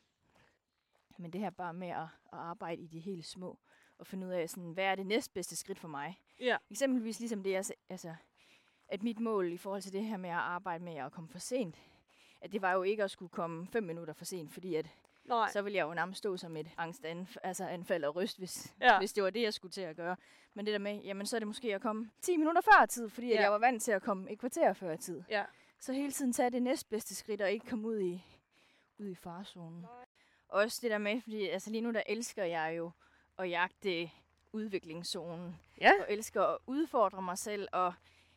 Men 1.18 1.33
det 1.33 1.41
her 1.41 1.51
bare 1.51 1.74
med 1.74 1.89
at, 1.89 2.03
at 2.03 2.09
arbejde 2.39 2.83
i 2.83 2.87
de 2.87 2.99
helt 2.99 3.24
små, 3.24 3.59
og 3.99 4.07
finde 4.07 4.27
ud 4.27 4.33
af, 4.33 4.51
sådan, 4.51 4.70
hvad 4.72 4.85
er 4.85 4.95
det 4.95 5.07
næstbedste 5.07 5.57
skridt 5.57 5.79
for 5.79 5.89
mig. 5.89 6.20
Ja. 6.41 6.57
Eksempelvis 6.70 7.20
ligesom 7.20 7.43
det, 7.43 7.51
jeg, 7.51 7.64
s- 7.64 7.72
altså, 7.89 8.14
at 8.89 9.03
mit 9.03 9.20
mål 9.20 9.53
i 9.53 9.57
forhold 9.57 9.83
til 9.83 9.93
det 9.93 10.05
her 10.05 10.16
med 10.16 10.31
at 10.31 10.37
arbejde 10.37 10.85
med 10.85 10.95
at 10.95 11.12
komme 11.12 11.29
for 11.29 11.39
sent, 11.39 11.83
at 12.41 12.53
det 12.53 12.62
var 12.62 12.72
jo 12.72 12.83
ikke 12.83 13.05
at 13.05 13.11
skulle 13.11 13.29
komme 13.31 13.66
fem 13.66 13.83
minutter 13.85 14.14
for 14.14 14.24
sent, 14.24 14.53
fordi 14.53 14.74
at, 14.74 14.91
Nej. 15.29 15.51
så 15.51 15.62
ville 15.62 15.77
jeg 15.77 15.83
jo 15.85 15.95
nærmest 15.95 16.18
stå 16.18 16.37
som 16.37 16.57
et 16.57 16.68
angstanfald 16.77 17.45
altså 17.45 17.66
anfald 17.66 18.05
og 18.05 18.16
ryst, 18.16 18.39
hvis, 18.39 18.74
Ja. 18.81 18.99
hvis 18.99 19.12
det 19.12 19.22
var 19.22 19.31
det, 19.31 19.43
jeg 19.43 19.55
skulle 19.55 19.72
til 19.72 19.81
at 19.81 19.97
gøre. 19.97 20.16
Men 20.55 20.66
det 20.66 20.72
der 20.72 20.79
med, 20.79 21.01
jamen 21.03 21.27
så 21.27 21.37
er 21.37 21.41
det 21.41 21.47
måske 21.47 21.74
at 21.74 21.81
komme 21.81 22.11
10 22.22 22.37
minutter 22.37 22.61
før 22.61 22.87
tid, 22.87 23.09
fordi 23.09 23.29
Ja. 23.29 23.41
jeg 23.43 23.53
var 23.53 23.59
vant 23.59 23.83
til 23.83 23.93
at 23.93 24.03
komme 24.03 24.31
et 24.31 24.39
kvarter 24.39 24.72
før 24.72 24.97
tid. 24.97 25.22
Ja. 25.31 25.45
Så 25.81 25.93
hele 25.93 26.12
tiden 26.12 26.33
tage 26.33 26.51
det 26.51 26.62
næstbedste 26.62 27.14
skridt 27.14 27.43
og 27.43 27.51
ikke 27.51 27.66
komme 27.66 27.89
ud 27.89 28.01
i, 28.01 28.24
ud 28.99 29.07
i 29.09 29.14
farzonen. 29.14 29.87
Også 30.49 30.79
det 30.83 30.91
der 30.91 30.99
med, 30.99 31.20
fordi 31.20 31.49
altså 31.49 31.70
lige 31.70 31.81
nu 31.81 31.93
der 31.93 32.03
elsker 32.07 32.45
jeg 32.45 32.74
jo 32.77 32.91
at 33.39 33.51
jagte 33.51 34.11
udviklingszonen. 34.53 35.57
Ja. 35.81 35.91
Og 36.01 36.07
elsker 36.12 36.43
at 36.43 36.59
udfordre 36.66 37.22
mig 37.22 37.39
selv. 37.39 37.68
Og, 37.72 37.95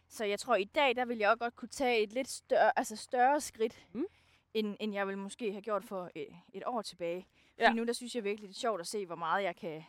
så 0.09 0.25
jeg 0.25 0.39
tror, 0.39 0.55
i 0.55 0.63
dag, 0.63 0.95
der 0.95 1.05
vil 1.05 1.17
jeg 1.17 1.29
også 1.29 1.39
godt 1.39 1.55
kunne 1.55 1.69
tage 1.69 2.03
et 2.03 2.13
lidt 2.13 2.29
større, 2.29 2.71
altså 2.79 2.95
større 2.95 3.41
skridt, 3.41 3.85
Mm. 3.93 4.05
End, 4.53 4.77
end 4.79 4.93
jeg 4.93 5.07
ville 5.07 5.19
måske 5.19 5.51
have 5.51 5.61
gjort 5.61 5.83
for 5.85 6.11
et, 6.15 6.27
et 6.53 6.63
år 6.65 6.81
tilbage. 6.81 7.27
Fordi 7.49 7.63
Ja. 7.63 7.73
nu, 7.73 7.83
der 7.83 7.93
synes 7.93 8.15
jeg 8.15 8.23
virkelig, 8.23 8.49
det 8.49 8.55
er 8.55 8.59
sjovt 8.59 8.81
at 8.81 8.87
se, 8.87 9.05
hvor 9.05 9.15
meget 9.15 9.43
jeg 9.43 9.55
kan, 9.55 9.83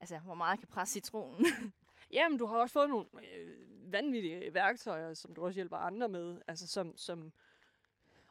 altså, 0.00 0.18
hvor 0.18 0.34
meget 0.34 0.50
jeg 0.50 0.58
kan 0.58 0.68
presse 0.68 0.92
citronen. 0.92 1.46
Jamen, 2.12 2.38
du 2.38 2.46
har 2.46 2.56
også 2.56 2.72
fået 2.72 2.88
nogle 2.90 3.06
øh, 3.34 3.92
vanvittige 3.92 4.54
værktøjer, 4.54 5.14
som 5.14 5.34
du 5.34 5.44
også 5.44 5.54
hjælper 5.54 5.76
andre 5.76 6.08
med. 6.08 6.40
Altså, 6.46 6.66
som, 6.68 6.96
som, 6.96 7.32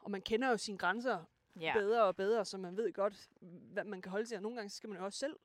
og 0.01 0.11
man 0.11 0.22
kender 0.22 0.49
jo 0.49 0.57
sine 0.57 0.78
grænser 0.78 1.24
ja. 1.59 1.74
bedre 1.76 2.03
og 2.03 2.16
bedre, 2.16 2.45
så 2.45 2.57
man 2.57 2.78
ved 2.78 2.93
godt, 2.93 3.30
hvad 3.41 3.84
man 3.84 4.01
kan 4.01 4.11
holde 4.11 4.26
til. 4.26 4.36
Og 4.38 4.41
nogle 4.43 4.55
gange 4.57 4.70
skal 4.70 4.89
man 4.89 4.99
jo 4.99 5.05
også 5.05 5.20
selv 5.20 5.36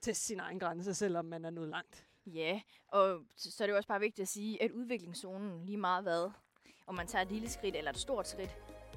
teste 0.00 0.24
sine 0.26 0.42
egne 0.42 0.60
grænser, 0.60 0.92
selvom 0.92 1.24
man 1.24 1.44
er 1.44 1.50
nået 1.50 1.68
langt. 1.68 2.06
Ja, 2.26 2.60
og 2.88 3.24
så 3.36 3.50
så 3.52 3.64
er 3.64 3.66
det 3.66 3.72
jo 3.72 3.76
også 3.76 3.88
bare 3.88 4.00
vigtigt 4.00 4.22
at 4.22 4.28
sige, 4.28 4.62
at 4.62 4.70
udviklingszonen 4.70 5.64
lige 5.64 5.78
meget 5.78 6.02
hvad, 6.04 6.30
om 6.86 6.94
man 6.94 7.06
tager 7.06 7.22
et 7.22 7.32
lille 7.32 7.48
skridt 7.48 7.76
eller 7.76 7.90
et 7.90 7.98
stort 7.98 8.28
skridt, 8.28 8.56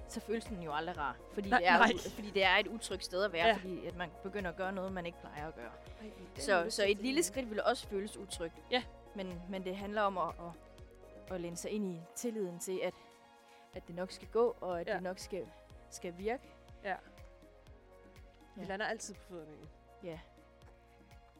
så 0.09 0.19
føles 0.19 0.45
den 0.45 0.63
jo 0.63 0.73
aldrig 0.73 0.97
rar. 0.97 1.15
Fordi, 1.33 1.49
Nej, 1.49 1.59
det, 1.59 1.67
er, 1.67 1.77
nej. 1.77 1.91
fordi 2.15 2.29
det 2.31 2.43
er 2.43 2.55
et 2.55 2.67
utrygt 2.67 3.05
sted 3.05 3.23
at 3.23 3.33
være, 3.33 3.47
Ja. 3.47 3.53
fordi 3.53 3.85
at 3.85 3.95
man 3.95 4.09
begynder 4.23 4.49
at 4.49 4.55
gøre 4.55 4.71
noget, 4.71 4.91
man 4.93 5.05
ikke 5.05 5.19
plejer 5.19 5.47
at 5.47 5.55
gøre. 5.55 5.71
Ej, 6.01 6.11
Så, 6.35 6.65
så 6.69 6.85
et 6.87 6.97
lille 6.97 7.23
skridt 7.23 7.49
vil 7.49 7.63
også 7.63 7.87
føles 7.87 8.17
utrygt. 8.17 8.53
Ja. 8.71 8.83
Men, 9.15 9.41
men 9.49 9.63
det 9.63 9.75
handler 9.75 10.01
om 10.01 10.17
at, 10.17 10.29
at, 10.39 11.33
at 11.35 11.41
læne 11.41 11.57
sig 11.57 11.71
ind 11.71 11.85
i 11.85 12.01
tilliden 12.15 12.59
til, 12.59 12.79
at, 12.83 12.93
at 13.73 13.87
det 13.87 13.95
nok 13.95 14.11
skal 14.11 14.27
gå, 14.27 14.55
og 14.61 14.81
at 14.81 14.87
Ja. 14.87 14.93
det 14.93 15.03
nok 15.03 15.19
skal, 15.19 15.47
skal 15.89 16.17
virke. 16.17 16.43
Ja. 16.83 16.95
Vi 18.55 18.61
Ja. 18.61 18.67
lander 18.67 18.85
altid 18.85 19.13
på 19.13 19.21
fødderne 19.29 19.51
Ja. 20.03 20.19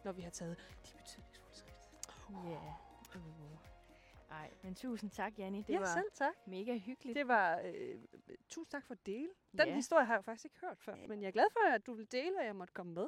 når 0.04 0.12
vi 0.12 0.22
har 0.22 0.30
taget 0.32 0.58
de 0.58 0.92
betydningsfulde 0.98 1.56
skridt. 1.58 1.90
Ja. 2.30 2.58
Uh. 3.16 3.69
Ej, 4.32 4.52
men 4.64 4.76
tusind 4.76 5.12
tak, 5.12 5.40
Janni. 5.40 5.62
Det 5.62 5.74
ja, 5.74 5.80
var 5.80 5.86
selv 5.86 6.12
tak. 6.14 6.34
mega 6.46 6.78
hyggeligt. 6.78 7.16
Det 7.16 7.28
var... 7.28 7.62
Øh, 7.66 8.00
tusind 8.50 8.72
tak 8.72 8.86
for 8.86 8.94
at 8.94 9.06
dele. 9.06 9.30
Den 9.58 9.68
Ja. 9.68 9.76
historie 9.76 10.06
har 10.06 10.14
jeg 10.16 10.24
faktisk 10.26 10.46
ikke 10.46 10.58
hørt 10.62 10.80
før, 10.80 10.96
men 11.08 11.22
jeg 11.22 11.28
er 11.28 11.32
glad 11.32 11.46
for, 11.52 11.74
at 11.74 11.86
du 11.86 11.94
vil 11.94 12.12
dele, 12.12 12.40
og 12.40 12.46
jeg 12.46 12.56
måtte 12.56 12.74
komme 12.74 12.94
med. 12.94 13.08